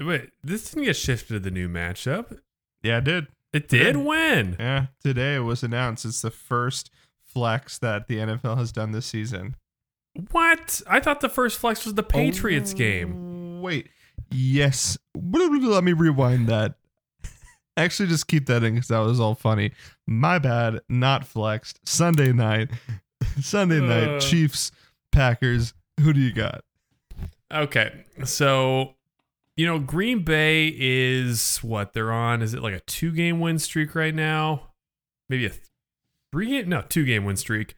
Wait, 0.00 0.30
this 0.44 0.70
didn't 0.70 0.84
get 0.84 0.96
shifted 0.96 1.34
to 1.34 1.40
the 1.40 1.50
new 1.50 1.68
matchup. 1.68 2.38
Yeah, 2.82 2.98
it 2.98 3.04
did. 3.04 3.26
It 3.52 3.68
did 3.68 3.96
Yeah. 3.96 4.02
when? 4.02 4.56
Yeah, 4.58 4.86
today 5.02 5.36
it 5.36 5.40
was 5.40 5.62
announced. 5.62 6.04
It's 6.04 6.20
the 6.22 6.30
first 6.30 6.90
flex 7.24 7.78
that 7.78 8.06
the 8.08 8.16
NFL 8.18 8.58
has 8.58 8.72
done 8.72 8.92
this 8.92 9.06
season. 9.06 9.56
What? 10.30 10.82
I 10.86 11.00
thought 11.00 11.20
the 11.20 11.28
first 11.28 11.58
flex 11.58 11.84
was 11.84 11.94
the 11.94 12.02
Patriots 12.02 12.74
game. 12.74 13.58
Oh, 13.58 13.60
Wait. 13.62 13.88
Yes. 14.30 14.98
Let 15.14 15.84
me 15.84 15.92
rewind 15.92 16.46
that. 16.48 16.74
Actually, 17.78 18.08
just 18.08 18.26
keep 18.26 18.46
that 18.46 18.64
in 18.64 18.74
because 18.74 18.88
that 18.88 18.98
was 18.98 19.20
all 19.20 19.36
funny. 19.36 19.70
My 20.04 20.40
bad. 20.40 20.80
Not 20.88 21.24
flexed. 21.24 21.78
Sunday 21.86 22.32
night. 22.32 22.70
Sunday 23.40 23.80
night. 23.80 24.16
Uh. 24.16 24.20
Chiefs, 24.20 24.72
Packers. 25.12 25.74
Who 26.00 26.12
do 26.12 26.18
you 26.18 26.32
got? 26.32 26.64
Okay. 27.54 28.04
So, 28.24 28.94
you 29.56 29.64
know, 29.64 29.78
Green 29.78 30.24
Bay 30.24 30.74
is 30.76 31.58
what 31.58 31.92
they're 31.92 32.10
on. 32.12 32.42
Is 32.42 32.52
it 32.52 32.62
like 32.62 32.74
a 32.74 32.80
two 32.80 33.12
game 33.12 33.38
win 33.38 33.60
streak 33.60 33.94
right 33.94 34.14
now? 34.14 34.70
Maybe 35.28 35.46
a 35.46 35.52
three 36.32 36.48
game? 36.48 36.68
No, 36.68 36.82
two 36.82 37.04
game 37.04 37.24
win 37.24 37.36
streak. 37.36 37.76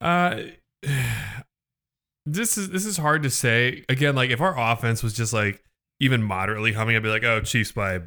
Uh, 0.00 0.40
this 2.26 2.56
is 2.56 2.70
this 2.70 2.86
is 2.86 2.96
hard 2.96 3.22
to 3.24 3.30
say. 3.30 3.84
Again, 3.90 4.14
like 4.14 4.30
if 4.30 4.40
our 4.40 4.58
offense 4.58 5.02
was 5.02 5.12
just 5.12 5.34
like 5.34 5.62
even 6.00 6.22
moderately 6.22 6.72
humming, 6.72 6.96
I'd 6.96 7.02
be 7.02 7.10
like, 7.10 7.24
oh, 7.24 7.42
Chiefs 7.42 7.72
by 7.72 8.00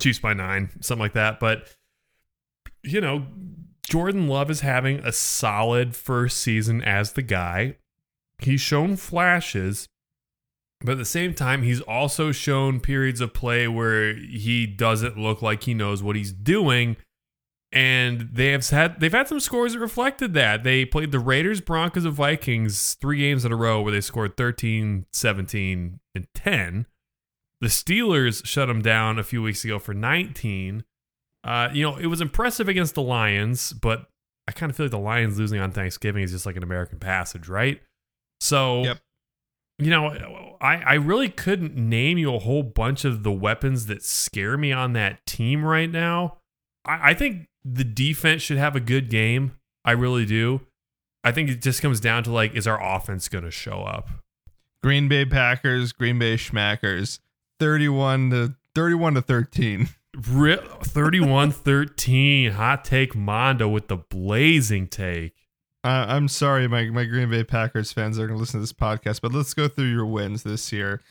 Chiefs 0.00 0.18
by 0.18 0.32
nine, 0.32 0.70
something 0.80 1.02
like 1.02 1.12
that. 1.12 1.38
But 1.40 1.68
you 2.82 3.00
know, 3.00 3.26
Jordan 3.88 4.28
Love 4.28 4.50
is 4.50 4.60
having 4.60 5.00
a 5.00 5.12
solid 5.12 5.94
first 5.94 6.38
season 6.38 6.82
as 6.82 7.12
the 7.12 7.22
guy. 7.22 7.76
He's 8.38 8.60
shown 8.60 8.96
flashes. 8.96 9.86
But 10.80 10.92
at 10.92 10.98
the 10.98 11.04
same 11.04 11.32
time, 11.32 11.62
he's 11.62 11.80
also 11.80 12.32
shown 12.32 12.80
periods 12.80 13.20
of 13.20 13.32
play 13.32 13.68
where 13.68 14.14
he 14.14 14.66
doesn't 14.66 15.16
look 15.16 15.40
like 15.40 15.62
he 15.62 15.74
knows 15.74 16.02
what 16.02 16.16
he's 16.16 16.32
doing. 16.32 16.96
And 17.70 18.28
they 18.32 18.48
have 18.48 18.68
had 18.68 19.00
they've 19.00 19.12
had 19.12 19.28
some 19.28 19.40
scores 19.40 19.72
that 19.72 19.78
reflected 19.78 20.34
that. 20.34 20.62
They 20.64 20.84
played 20.84 21.12
the 21.12 21.20
Raiders, 21.20 21.60
Broncos, 21.60 22.04
and 22.04 22.12
Vikings 22.12 22.94
three 22.94 23.18
games 23.18 23.44
in 23.44 23.52
a 23.52 23.56
row 23.56 23.80
where 23.80 23.92
they 23.92 24.00
scored 24.00 24.36
13, 24.36 25.06
17, 25.12 26.00
and 26.14 26.26
10. 26.34 26.86
The 27.62 27.68
Steelers 27.68 28.44
shut 28.44 28.66
them 28.66 28.82
down 28.82 29.18
a 29.18 29.22
few 29.22 29.40
weeks 29.40 29.64
ago 29.64 29.78
for 29.78 29.94
19. 29.94 30.84
Uh, 31.44 31.68
you 31.72 31.84
know, 31.84 31.96
it 31.96 32.06
was 32.06 32.20
impressive 32.20 32.68
against 32.68 32.94
the 32.94 33.02
Lions, 33.02 33.72
but 33.72 34.08
I 34.48 34.52
kind 34.52 34.68
of 34.68 34.76
feel 34.76 34.86
like 34.86 34.90
the 34.90 34.98
Lions 34.98 35.38
losing 35.38 35.60
on 35.60 35.70
Thanksgiving 35.70 36.24
is 36.24 36.32
just 36.32 36.44
like 36.44 36.56
an 36.56 36.64
American 36.64 36.98
passage, 36.98 37.48
right? 37.48 37.80
So 38.40 38.82
Yep. 38.82 38.98
you 39.78 39.90
know, 39.90 40.56
I, 40.60 40.76
I 40.82 40.94
really 40.94 41.28
couldn't 41.28 41.76
name 41.76 42.18
you 42.18 42.34
a 42.34 42.40
whole 42.40 42.64
bunch 42.64 43.04
of 43.04 43.22
the 43.22 43.32
weapons 43.32 43.86
that 43.86 44.02
scare 44.02 44.58
me 44.58 44.72
on 44.72 44.92
that 44.94 45.24
team 45.24 45.64
right 45.64 45.90
now. 45.90 46.38
I, 46.84 47.10
I 47.10 47.14
think 47.14 47.46
the 47.64 47.84
defense 47.84 48.42
should 48.42 48.58
have 48.58 48.74
a 48.74 48.80
good 48.80 49.08
game. 49.08 49.52
I 49.84 49.92
really 49.92 50.26
do. 50.26 50.62
I 51.22 51.30
think 51.30 51.48
it 51.48 51.62
just 51.62 51.80
comes 51.80 52.00
down 52.00 52.24
to 52.24 52.32
like, 52.32 52.54
is 52.54 52.66
our 52.66 52.82
offense 52.82 53.28
going 53.28 53.44
to 53.44 53.52
show 53.52 53.84
up? 53.84 54.08
Green 54.82 55.08
Bay 55.08 55.24
Packers, 55.24 55.92
Green 55.92 56.18
Bay 56.18 56.34
Schmackers, 56.34 57.20
31 57.62 58.30
to 58.30 58.54
31 58.74 59.14
to 59.14 59.22
13. 59.22 59.88
31 60.16 61.50
13. 61.52 62.50
Hot 62.50 62.84
take 62.84 63.14
Mondo 63.14 63.68
with 63.68 63.86
the 63.86 63.98
blazing 63.98 64.88
take. 64.88 65.36
Uh, 65.84 66.06
I'm 66.08 66.26
sorry, 66.26 66.66
my, 66.66 66.86
my 66.86 67.04
Green 67.04 67.30
Bay 67.30 67.44
Packers 67.44 67.92
fans 67.92 68.18
are 68.18 68.26
going 68.26 68.36
to 68.36 68.40
listen 68.40 68.58
to 68.58 68.62
this 68.62 68.72
podcast, 68.72 69.20
but 69.20 69.32
let's 69.32 69.54
go 69.54 69.68
through 69.68 69.92
your 69.92 70.06
wins 70.06 70.42
this 70.42 70.72
year. 70.72 71.02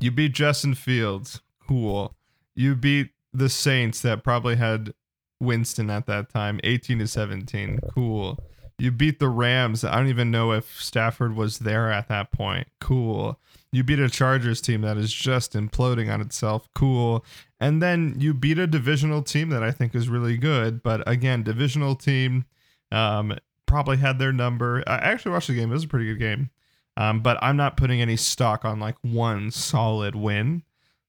You 0.00 0.10
beat 0.10 0.32
Justin 0.32 0.74
Fields. 0.74 1.42
Cool. 1.64 2.16
You 2.56 2.74
beat 2.74 3.10
the 3.32 3.48
Saints 3.48 4.00
that 4.00 4.24
probably 4.24 4.56
had 4.56 4.94
Winston 5.40 5.90
at 5.90 6.06
that 6.06 6.28
time, 6.28 6.58
18 6.64 6.98
to 6.98 7.06
17. 7.06 7.78
Cool. 7.94 8.36
You 8.78 8.90
beat 8.90 9.20
the 9.20 9.28
Rams. 9.28 9.84
I 9.84 9.94
don't 9.94 10.08
even 10.08 10.32
know 10.32 10.50
if 10.50 10.80
Stafford 10.82 11.36
was 11.36 11.60
there 11.60 11.92
at 11.92 12.08
that 12.08 12.32
point. 12.32 12.66
Cool. 12.80 13.38
You 13.76 13.84
beat 13.84 13.98
a 13.98 14.08
Chargers 14.08 14.62
team 14.62 14.80
that 14.80 14.96
is 14.96 15.12
just 15.12 15.52
imploding 15.52 16.10
on 16.10 16.22
itself. 16.22 16.66
Cool. 16.74 17.22
And 17.60 17.82
then 17.82 18.14
you 18.16 18.32
beat 18.32 18.58
a 18.58 18.66
divisional 18.66 19.20
team 19.20 19.50
that 19.50 19.62
I 19.62 19.70
think 19.70 19.94
is 19.94 20.08
really 20.08 20.38
good. 20.38 20.82
But 20.82 21.06
again, 21.06 21.42
divisional 21.42 21.94
team 21.94 22.46
um, 22.90 23.36
probably 23.66 23.98
had 23.98 24.18
their 24.18 24.32
number. 24.32 24.82
I 24.86 24.94
actually 24.96 25.32
watched 25.32 25.48
the 25.48 25.54
game. 25.54 25.70
It 25.70 25.74
was 25.74 25.84
a 25.84 25.88
pretty 25.88 26.06
good 26.06 26.18
game. 26.18 26.48
Um, 26.96 27.20
but 27.20 27.36
I'm 27.42 27.58
not 27.58 27.76
putting 27.76 28.00
any 28.00 28.16
stock 28.16 28.64
on 28.64 28.80
like 28.80 28.96
one 29.02 29.50
solid 29.50 30.14
win. 30.14 30.62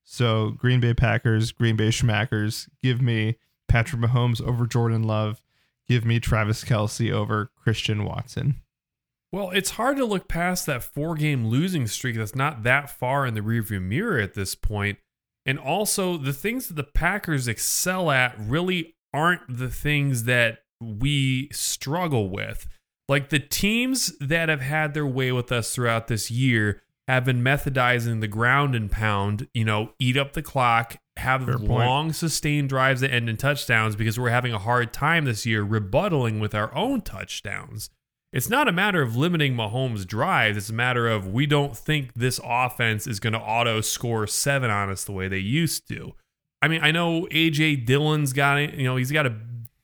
So 0.04 0.50
Green 0.50 0.82
Bay 0.82 0.94
Packers, 0.94 1.54
Green 1.54 1.78
Bay 1.78 1.88
Schmackers, 1.88 2.68
give 2.84 3.02
me 3.02 3.38
Patrick 3.70 4.02
Mahomes 4.02 4.42
over 4.42 4.68
Jordan 4.68 5.04
Love. 5.04 5.42
Give 5.88 6.04
me 6.04 6.20
Travis 6.20 6.66
Kelce 6.66 7.14
over 7.14 7.50
Christian 7.56 8.04
Watson. 8.04 8.56
Well, 9.32 9.50
it's 9.52 9.72
hard 9.72 9.98
to 9.98 10.06
look 10.06 10.28
past 10.28 10.66
that 10.66 10.84
four 10.84 11.16
game 11.16 11.48
losing 11.48 11.88
streak 11.88 12.16
that's 12.16 12.36
not 12.36 12.64
that 12.64 12.90
far 12.90 13.26
in 13.26 13.34
the 13.34 13.42
rearview 13.42 13.82
mirror 13.82 14.20
at 14.20 14.34
this 14.34 14.56
point. 14.56 15.00
And 15.46 15.60
also, 15.60 16.18
the 16.18 16.34
things 16.34 16.68
that 16.68 16.76
the 16.76 16.84
Packers 16.84 17.48
excel 17.48 18.12
at 18.12 18.36
really 18.38 18.96
aren't 19.14 19.42
the 19.48 19.70
things 19.70 20.24
that 20.24 20.60
we 20.82 21.50
struggle 21.52 22.30
with. 22.30 22.68
Like 23.10 23.30
the 23.30 23.40
teams 23.40 24.18
that 24.20 24.50
have 24.50 24.62
had 24.62 24.94
their 24.94 25.08
way 25.08 25.32
with 25.32 25.52
us 25.52 25.74
throughout 25.74 26.08
this 26.08 26.30
year 26.30 26.82
have 27.08 27.24
been 27.24 27.42
methodizing 27.42 28.20
the 28.20 28.28
ground 28.28 28.76
and 28.76 28.92
pound, 28.92 29.48
you 29.54 29.64
know, 29.64 29.92
eat 29.98 30.18
up 30.18 30.34
the 30.34 30.42
clock, 30.42 30.98
have 31.16 31.46
Fair 31.46 31.58
long 31.58 32.12
sustained 32.12 32.68
drives 32.68 33.00
that 33.02 33.14
end 33.14 33.30
in 33.30 33.38
touchdowns 33.38 33.96
because 33.96 34.20
we're 34.20 34.30
having 34.30 34.54
a 34.54 34.60
hard 34.60 34.92
time 34.92 35.24
this 35.24 35.46
year 35.46 35.66
rebuttaling 35.66 36.42
with 36.42 36.54
our 36.54 36.74
own 36.76 37.00
touchdowns. 37.02 37.90
It's 38.34 38.50
not 38.50 38.68
a 38.68 38.74
matter 38.74 39.02
of 39.02 39.16
limiting 39.16 39.56
Mahomes' 39.56 40.06
drives. 40.06 40.58
It's 40.58 40.70
a 40.70 40.74
matter 40.74 41.08
of 41.08 41.28
we 41.28 41.46
don't 41.46 41.76
think 41.76 42.14
this 42.14 42.40
offense 42.44 43.08
is 43.08 43.20
going 43.20 43.34
to 43.34 43.40
auto 43.40 43.82
score 43.82 44.28
seven 44.28 44.70
on 44.70 44.90
us 44.90 45.06
the 45.06 45.14
way 45.14 45.28
they 45.28 45.38
used 45.38 45.88
to. 45.90 46.14
I 46.62 46.68
mean, 46.68 46.82
I 46.84 46.92
know 46.92 47.28
AJ 47.32 47.86
Dillon's 47.86 48.34
got. 48.34 48.74
You 48.74 48.84
know, 48.84 48.98
he's 48.98 49.12
got 49.12 49.26
a 49.28 49.36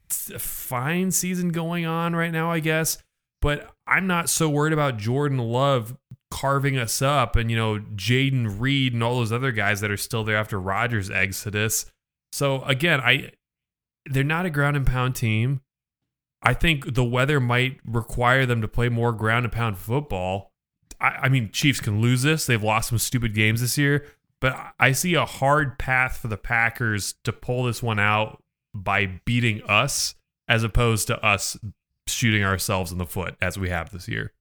fine 0.10 1.12
season 1.12 1.50
going 1.50 1.86
on 1.86 2.16
right 2.16 2.32
now, 2.32 2.52
I 2.52 2.60
guess. 2.60 2.98
But 3.42 3.72
I'm 3.88 4.08
not 4.08 4.30
so 4.30 4.50
worried 4.50 4.74
about 4.74 4.98
Jordan 4.98 5.38
Love 5.38 5.98
carving 6.32 6.78
us 6.78 7.02
up 7.02 7.36
and, 7.36 7.52
you 7.52 7.58
know, 7.58 7.80
Jayden 7.96 8.60
Reed 8.60 8.94
and 8.94 9.04
all 9.04 9.18
those 9.18 9.32
other 9.32 9.52
guys 9.52 9.82
that 9.82 9.92
are 9.92 9.98
still 9.98 10.24
there 10.24 10.38
after 10.38 10.60
Rodgers' 10.60 11.12
exodus. 11.12 11.86
So 12.32 12.64
again, 12.64 13.00
I 13.02 13.32
they're 14.06 14.24
not 14.24 14.46
a 14.46 14.50
ground 14.50 14.76
and 14.76 14.88
pound 14.88 15.16
team. 15.16 15.62
I 16.44 16.54
think 16.54 16.94
the 16.94 17.04
weather 17.04 17.40
might 17.40 17.80
require 17.86 18.46
them 18.46 18.62
to 18.62 18.68
play 18.68 18.90
more 18.90 19.14
ground 19.14 19.46
and 19.46 19.52
pound 19.52 19.78
football. 19.78 20.52
I, 21.00 21.08
I 21.24 21.30
mean, 21.30 21.50
Chiefs 21.52 21.80
can 21.80 22.02
lose 22.02 22.22
this. 22.22 22.46
They've 22.46 22.62
lost 22.62 22.90
some 22.90 22.98
stupid 22.98 23.34
games 23.34 23.62
this 23.62 23.78
year, 23.78 24.06
but 24.40 24.56
I 24.80 24.92
see 24.92 25.16
a 25.16 25.26
hard 25.26 25.80
path 25.80 26.18
for 26.18 26.28
the 26.28 26.38
Packers 26.38 27.16
to 27.24 27.32
pull 27.32 27.64
this 27.64 27.82
one 27.82 28.00
out 28.00 28.44
by 28.74 29.22
beating 29.26 29.64
us 29.64 30.16
as 30.48 30.64
opposed 30.64 31.08
to 31.08 31.26
us 31.26 31.58
shooting 32.08 32.44
ourselves 32.44 32.92
in 32.92 32.98
the 32.98 33.06
foot 33.06 33.36
as 33.42 33.58
we 33.58 33.70
have 33.70 33.92
this 33.92 34.10
year. 34.10 34.34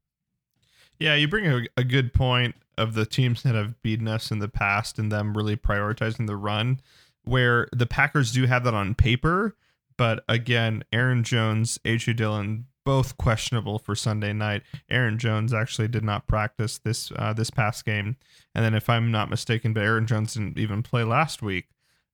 Yeah, 0.99 1.15
you 1.15 1.29
bring 1.29 1.47
a, 1.47 1.63
a 1.77 1.85
good 1.85 2.13
point 2.13 2.57
of 2.77 2.95
the 2.95 3.07
teams 3.07 3.43
that 3.43 3.55
have 3.55 3.81
beaten 3.83 4.09
us 4.09 4.31
in 4.31 4.41
the 4.41 4.49
past 4.49 4.99
and 4.99 5.13
them 5.13 5.37
really 5.37 5.57
prioritizing 5.57 6.27
the 6.27 6.37
run, 6.37 6.81
where 7.25 7.69
the 7.73 7.87
Packers 7.87 8.33
do 8.33 8.47
have 8.47 8.65
that 8.65 8.75
on 8.75 8.95
paper. 8.95 9.57
But 9.97 10.25
again, 10.29 10.85
Aaron 10.93 11.23
Jones, 11.25 11.79
A.J. 11.85 12.15
Dillon, 12.15 12.67
both 12.85 13.17
questionable 13.17 13.79
for 13.79 13.95
Sunday 13.95 14.33
night. 14.33 14.63
Aaron 14.91 15.19
Jones 15.19 15.55
actually 15.55 15.89
did 15.89 16.03
not 16.03 16.27
practice 16.27 16.79
this 16.79 17.13
uh, 17.17 17.33
this 17.33 17.51
past 17.51 17.85
game, 17.85 18.17
and 18.55 18.65
then 18.65 18.75
if 18.75 18.89
I'm 18.89 19.11
not 19.11 19.31
mistaken, 19.31 19.73
but 19.73 19.85
Aaron 19.85 20.07
Jones 20.07 20.35
didn't 20.35 20.59
even 20.59 20.83
play 20.83 21.05
last 21.05 21.43
week. 21.43 21.69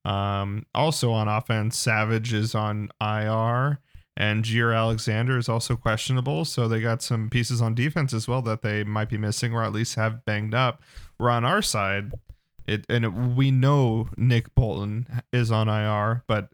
Um, 0.05 0.65
also 0.75 1.11
on 1.11 1.29
offense, 1.29 1.77
Savage 1.77 2.33
is 2.33 2.55
on 2.55 2.91
IR 3.01 3.79
and 4.19 4.45
Jaire 4.45 4.77
Alexander 4.77 5.39
is 5.39 5.49
also 5.49 5.77
questionable. 5.77 6.45
So 6.45 6.67
they 6.67 6.81
got 6.81 7.03
some 7.03 7.31
pieces 7.31 7.63
on 7.63 7.75
defense 7.75 8.13
as 8.13 8.27
well 8.27 8.43
that 8.43 8.63
they 8.63 8.83
might 8.83 9.09
be 9.09 9.17
missing 9.17 9.55
or 9.55 9.63
at 9.63 9.73
least 9.73 9.95
have 9.95 10.25
banged 10.25 10.55
up. 10.55 10.83
We're 11.19 11.31
on 11.31 11.45
our 11.45 11.63
side, 11.63 12.13
it 12.67 12.85
and 12.89 13.05
it, 13.05 13.13
we 13.13 13.53
know 13.53 14.09
Nick 14.17 14.55
Bolton 14.57 15.23
is 15.33 15.53
on 15.53 15.69
IR, 15.69 16.25
but 16.27 16.49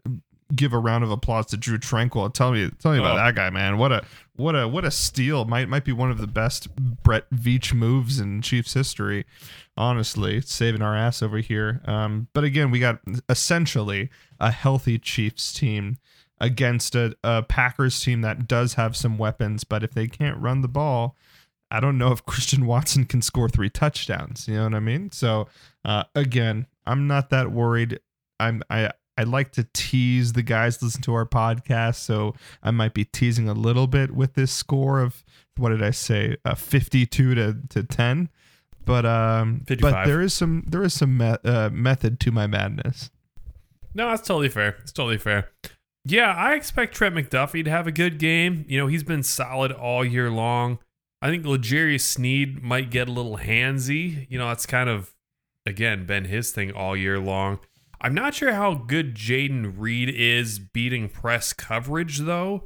give 0.55 0.73
a 0.73 0.79
round 0.79 1.03
of 1.03 1.11
applause 1.11 1.45
to 1.47 1.57
Drew 1.57 1.77
Tranquill. 1.77 2.33
Tell 2.33 2.51
me, 2.51 2.69
tell 2.79 2.91
me 2.93 2.99
about 2.99 3.13
Oh. 3.13 3.17
that 3.17 3.35
guy, 3.35 3.49
man. 3.49 3.77
What 3.77 3.91
a 3.91 4.03
what 4.35 4.55
a 4.55 4.67
what 4.67 4.85
a 4.85 4.91
steal. 4.91 5.45
Might 5.45 5.69
might 5.69 5.85
be 5.85 5.91
one 5.91 6.11
of 6.11 6.17
the 6.19 6.27
best 6.27 6.73
Brett 6.75 7.29
Veach 7.31 7.73
moves 7.73 8.19
in 8.19 8.41
Chiefs 8.41 8.73
history. 8.73 9.25
Honestly, 9.77 10.39
saving 10.41 10.81
our 10.81 10.95
ass 10.95 11.21
over 11.21 11.37
here. 11.39 11.81
Um, 11.85 12.27
but 12.33 12.43
again, 12.43 12.71
we 12.71 12.79
got 12.79 12.99
essentially 13.27 14.09
a 14.39 14.51
healthy 14.51 14.97
Chiefs 14.97 15.53
team 15.53 15.97
against 16.39 16.95
a, 16.95 17.15
a 17.23 17.43
Packers 17.43 17.99
team 18.01 18.21
that 18.21 18.47
does 18.47 18.73
have 18.75 18.95
some 18.95 19.17
weapons, 19.17 19.63
but 19.63 19.83
if 19.83 19.93
they 19.93 20.07
can't 20.07 20.37
run 20.37 20.61
the 20.61 20.67
ball, 20.67 21.15
I 21.71 21.79
don't 21.79 21.97
know 21.97 22.11
if 22.11 22.25
Christian 22.25 22.65
Watson 22.65 23.05
can 23.05 23.21
score 23.21 23.49
three 23.49 23.69
touchdowns. 23.69 24.47
You 24.47 24.55
know 24.55 24.63
what 24.65 24.73
I 24.75 24.79
mean? 24.79 25.11
So 25.11 25.47
uh, 25.83 26.03
again, 26.13 26.67
I'm 26.85 27.07
not 27.07 27.29
that 27.31 27.51
worried. 27.51 27.99
I'm 28.39 28.63
I 28.69 28.91
I 29.17 29.23
like 29.23 29.51
to 29.53 29.65
tease 29.73 30.33
the 30.33 30.43
guys 30.43 30.81
listen 30.81 31.01
to 31.03 31.13
our 31.13 31.25
podcast, 31.25 31.95
so 31.95 32.35
I 32.61 32.71
might 32.71 32.93
be 32.93 33.05
teasing 33.05 33.47
a 33.47 33.53
little 33.53 33.87
bit 33.87 34.11
with 34.11 34.33
this 34.33 34.51
score 34.51 34.99
of 35.01 35.23
what 35.57 35.69
did 35.69 35.81
I 35.81 35.91
say, 35.91 36.35
uh, 36.43 36.55
52 36.55 37.35
to 37.35 37.57
to 37.69 37.83
10. 37.83 38.29
But 38.83 39.05
um, 39.05 39.63
but 39.65 40.05
there 40.05 40.21
is 40.21 40.33
some 40.33 40.63
there 40.67 40.83
is 40.83 40.93
some 40.93 41.17
me- 41.17 41.37
uh, 41.43 41.69
method 41.71 42.19
to 42.21 42.31
my 42.31 42.45
madness. 42.45 43.09
No, 43.93 44.09
that's 44.09 44.27
totally 44.27 44.49
fair. 44.49 44.75
It's 44.81 44.91
totally 44.91 45.17
fair. 45.17 45.49
Yeah, 46.05 46.35
I 46.35 46.53
expect 46.53 46.93
Trent 46.93 47.15
McDuffie 47.15 47.63
to 47.63 47.71
have 47.71 47.87
a 47.87 47.91
good 47.91 48.19
game. 48.19 48.63
You 48.67 48.77
know, 48.77 48.87
he's 48.87 49.03
been 49.03 49.23
solid 49.23 49.71
all 49.71 50.05
year 50.05 50.29
long. 50.29 50.77
I 51.21 51.29
think 51.29 51.45
L'Jarius 51.45 52.01
Sneed 52.01 52.61
might 52.61 52.91
get 52.91 53.07
a 53.07 53.11
little 53.11 53.37
handsy. 53.37 54.27
You 54.29 54.37
know, 54.37 54.47
that's 54.49 54.67
kind 54.67 54.89
of 54.89 55.15
again 55.65 56.05
been 56.05 56.25
his 56.25 56.51
thing 56.51 56.71
all 56.71 56.95
year 56.95 57.19
long. 57.19 57.59
I'm 58.05 58.13
not 58.13 58.35
sure 58.35 58.53
how 58.53 58.75
good 58.75 59.15
Jayden 59.15 59.73
Reed 59.77 60.09
is 60.09 60.59
beating 60.59 61.09
press 61.09 61.53
coverage 61.53 62.19
though. 62.19 62.65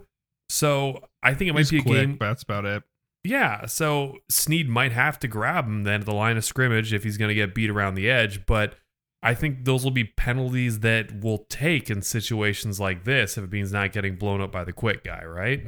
So 0.50 1.08
I 1.24 1.34
think 1.34 1.50
it 1.50 1.54
might 1.54 1.60
He's 1.60 1.72
be 1.72 1.80
a 1.80 1.82
quick, 1.82 2.08
game. 2.08 2.18
that's 2.20 2.44
about 2.44 2.66
it. 2.66 2.84
Yeah, 3.24 3.66
so 3.66 4.18
Sneed 4.30 4.68
might 4.68 4.92
have 4.92 5.18
to 5.20 5.30
grab 5.30 5.66
him 5.66 5.86
then 5.86 6.02
at 6.02 6.06
the 6.06 6.14
line 6.14 6.36
of 6.36 6.44
scrimmage 6.44 6.92
if 6.94 7.06
he's 7.06 7.16
going 7.16 7.30
to 7.30 7.36
get 7.36 7.56
beat 7.56 7.70
around 7.70 7.96
the 7.96 8.10
edge, 8.10 8.46
but 8.46 8.76
I 9.24 9.34
think 9.34 9.64
those 9.64 9.86
will 9.86 9.92
be 9.92 10.04
penalties 10.04 10.82
that 10.82 11.22
we'll 11.24 11.46
take 11.50 11.90
in 11.90 12.02
situations 12.02 12.82
like 12.82 13.06
this 13.06 13.38
if 13.38 13.46
it 13.46 13.52
means 13.52 13.72
not 13.72 13.94
getting 13.94 14.18
blown 14.18 14.42
up 14.42 14.52
by 14.52 14.66
the 14.66 14.74
quick 14.74 15.06
guy, 15.06 15.24
right? 15.24 15.68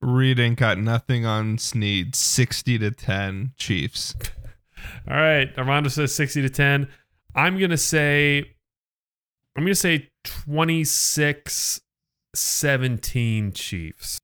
Reed 0.00 0.40
ain't 0.40 0.58
got 0.58 0.78
nothing 0.78 1.26
on 1.26 1.58
Sneed. 1.58 2.14
60 2.16 2.78
to 2.78 2.90
10 2.92 3.52
Chiefs. 3.58 4.14
All 5.06 5.16
right, 5.18 5.52
Armando 5.58 5.90
says 5.90 6.14
60 6.14 6.40
to 6.40 6.48
10. 6.48 6.88
I'm 7.34 7.58
going 7.58 7.70
to 7.70 7.76
say 7.76 8.55
I'm 9.56 9.62
going 9.64 9.68
to 9.68 9.74
say 9.74 10.10
26 10.24 11.80
17 12.34 13.52
Chiefs. 13.52 14.18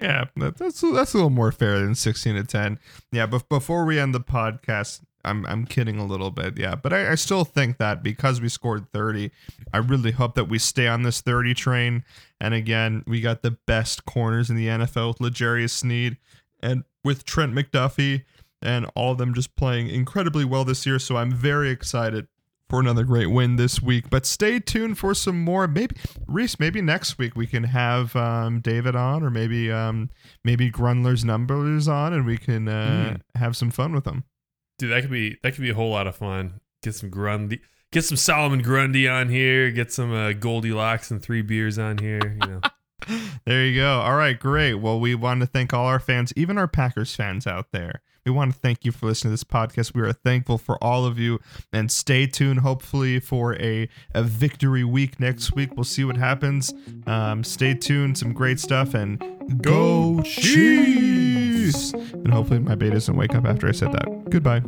Yeah, 0.00 0.26
that, 0.36 0.56
that's 0.56 0.80
that's 0.80 1.12
a 1.12 1.16
little 1.16 1.28
more 1.28 1.52
fair 1.52 1.78
than 1.80 1.94
16 1.94 2.36
to 2.36 2.44
10. 2.44 2.78
Yeah, 3.12 3.26
but 3.26 3.48
before 3.48 3.84
we 3.84 3.98
end 3.98 4.14
the 4.14 4.20
podcast, 4.20 5.00
I'm 5.24 5.44
I'm 5.46 5.66
kidding 5.66 5.98
a 5.98 6.06
little 6.06 6.30
bit. 6.30 6.56
Yeah, 6.56 6.74
but 6.74 6.92
I, 6.92 7.12
I 7.12 7.14
still 7.16 7.44
think 7.44 7.76
that 7.78 8.02
because 8.02 8.40
we 8.40 8.48
scored 8.48 8.90
30, 8.92 9.30
I 9.74 9.78
really 9.78 10.12
hope 10.12 10.36
that 10.36 10.48
we 10.48 10.58
stay 10.58 10.88
on 10.88 11.02
this 11.02 11.20
30 11.20 11.52
train. 11.52 12.04
And 12.40 12.54
again, 12.54 13.04
we 13.06 13.20
got 13.20 13.42
the 13.42 13.58
best 13.66 14.06
corners 14.06 14.48
in 14.48 14.56
the 14.56 14.68
NFL 14.68 15.20
with 15.20 15.20
L'Jarius 15.20 15.70
Sneed 15.70 16.16
and 16.62 16.84
with 17.04 17.24
Trent 17.24 17.52
McDuffie 17.52 18.24
and 18.62 18.86
all 18.94 19.12
of 19.12 19.18
them 19.18 19.34
just 19.34 19.54
playing 19.56 19.88
incredibly 19.88 20.44
well 20.44 20.64
this 20.64 20.86
year. 20.86 20.98
So 20.98 21.16
I'm 21.16 21.32
very 21.32 21.70
excited 21.70 22.26
for 22.70 22.80
another 22.80 23.04
great 23.04 23.26
win 23.26 23.56
this 23.56 23.82
week. 23.82 24.08
But 24.08 24.24
stay 24.24 24.60
tuned 24.60 24.96
for 24.96 25.12
some 25.14 25.42
more. 25.44 25.66
Maybe 25.68 25.96
Rhys, 26.26 26.58
maybe 26.58 26.80
next 26.80 27.18
week 27.18 27.36
we 27.36 27.46
can 27.46 27.64
have 27.64 28.16
um, 28.16 28.60
David 28.60 28.96
on, 28.96 29.22
or 29.22 29.28
maybe 29.30 29.70
um, 29.70 30.08
maybe 30.44 30.70
Grundler's 30.70 31.24
numbers 31.24 31.88
on, 31.88 32.12
and 32.14 32.24
we 32.24 32.38
can 32.38 32.68
uh, 32.68 33.16
Mm. 33.16 33.20
have 33.40 33.56
some 33.56 33.70
fun 33.70 33.92
with 33.92 34.04
them. 34.04 34.24
Dude, 34.78 34.92
that 34.92 35.02
could 35.02 35.10
be 35.10 35.36
that 35.42 35.52
could 35.54 35.62
be 35.62 35.70
a 35.70 35.74
whole 35.74 35.90
lot 35.90 36.06
of 36.06 36.16
fun. 36.16 36.60
Get 36.82 36.94
some 36.94 37.10
Grundy, 37.10 37.60
get 37.92 38.04
some 38.06 38.16
Solomon 38.16 38.62
Grundy 38.62 39.06
on 39.08 39.28
here. 39.28 39.70
Get 39.70 39.92
some 39.92 40.12
uh, 40.14 40.32
Goldilocks 40.32 41.10
and 41.10 41.20
three 41.22 41.42
beers 41.42 41.78
on 41.78 41.98
here. 41.98 42.38
You 42.40 42.48
know, 42.48 42.60
There 43.44 43.64
you 43.66 43.80
go. 43.80 44.00
All 44.00 44.14
right, 44.16 44.38
great. 44.38 44.74
Well, 44.74 45.00
we 45.00 45.14
want 45.14 45.40
to 45.40 45.46
thank 45.46 45.74
all 45.74 45.86
our 45.86 45.98
fans, 46.00 46.32
even 46.36 46.56
our 46.56 46.68
Packers 46.68 47.14
fans 47.14 47.46
out 47.46 47.72
there. 47.72 48.00
We 48.24 48.32
want 48.32 48.52
to 48.52 48.58
thank 48.58 48.84
you 48.84 48.92
for 48.92 49.06
listening 49.06 49.30
to 49.30 49.32
this 49.32 49.44
podcast. 49.44 49.94
We 49.94 50.02
are 50.02 50.12
thankful 50.12 50.58
for 50.58 50.82
all 50.82 51.04
of 51.06 51.18
you, 51.18 51.40
and 51.72 51.90
stay 51.90 52.26
tuned. 52.26 52.60
Hopefully, 52.60 53.20
for 53.20 53.54
a 53.56 53.88
a 54.14 54.22
victory 54.22 54.84
week 54.84 55.18
next 55.20 55.54
week. 55.54 55.70
We'll 55.76 55.84
see 55.84 56.04
what 56.04 56.16
happens. 56.16 56.72
Um, 57.06 57.44
stay 57.44 57.74
tuned. 57.74 58.18
Some 58.18 58.32
great 58.32 58.60
stuff, 58.60 58.94
and 58.94 59.18
go 59.62 60.22
Chiefs! 60.22 61.92
And 61.92 62.32
hopefully, 62.32 62.60
my 62.60 62.74
bait 62.74 62.90
doesn't 62.90 63.16
wake 63.16 63.34
up 63.34 63.46
after 63.46 63.68
I 63.68 63.72
said 63.72 63.92
that. 63.92 64.30
Goodbye. 64.30 64.62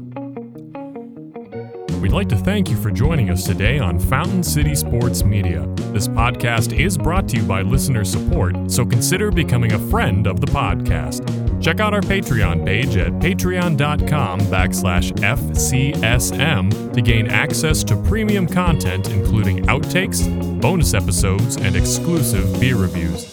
We'd 2.03 2.11
like 2.11 2.29
to 2.31 2.37
thank 2.37 2.69
you 2.69 2.77
for 2.77 2.91
joining 2.91 3.31
us 3.31 3.47
today 3.47 3.79
on 3.79 3.97
Fountain 4.01 4.43
City 4.43 4.75
Sports 4.75 5.23
Media. 5.23 5.65
This 5.93 6.09
podcast 6.09 6.77
is 6.77 6.99
brought 6.99 7.29
to 7.29 7.37
you 7.37 7.45
by 7.45 7.63
listener 7.63 8.05
support, 8.05 8.57
so 8.69 8.85
consider 8.85 9.31
becoming 9.31 9.73
a 9.75 9.79
friend 9.89 10.27
of 10.27 10.41
the 10.41 10.49
podcast. 10.49 11.23
Check 11.63 11.79
out 11.79 11.95
our 11.95 12.01
Patreon 12.01 12.67
page 12.67 12.97
at 12.97 13.13
patreon.com 13.13 14.41
backslash 14.41 15.13
FCSM 15.21 16.93
to 16.93 17.01
gain 17.01 17.29
access 17.29 17.85
to 17.85 17.95
premium 18.03 18.49
content 18.49 19.09
including 19.09 19.65
outtakes, 19.67 20.61
bonus 20.61 20.95
episodes, 20.95 21.55
and 21.55 21.77
exclusive 21.77 22.59
beer 22.59 22.79
reviews. 22.79 23.33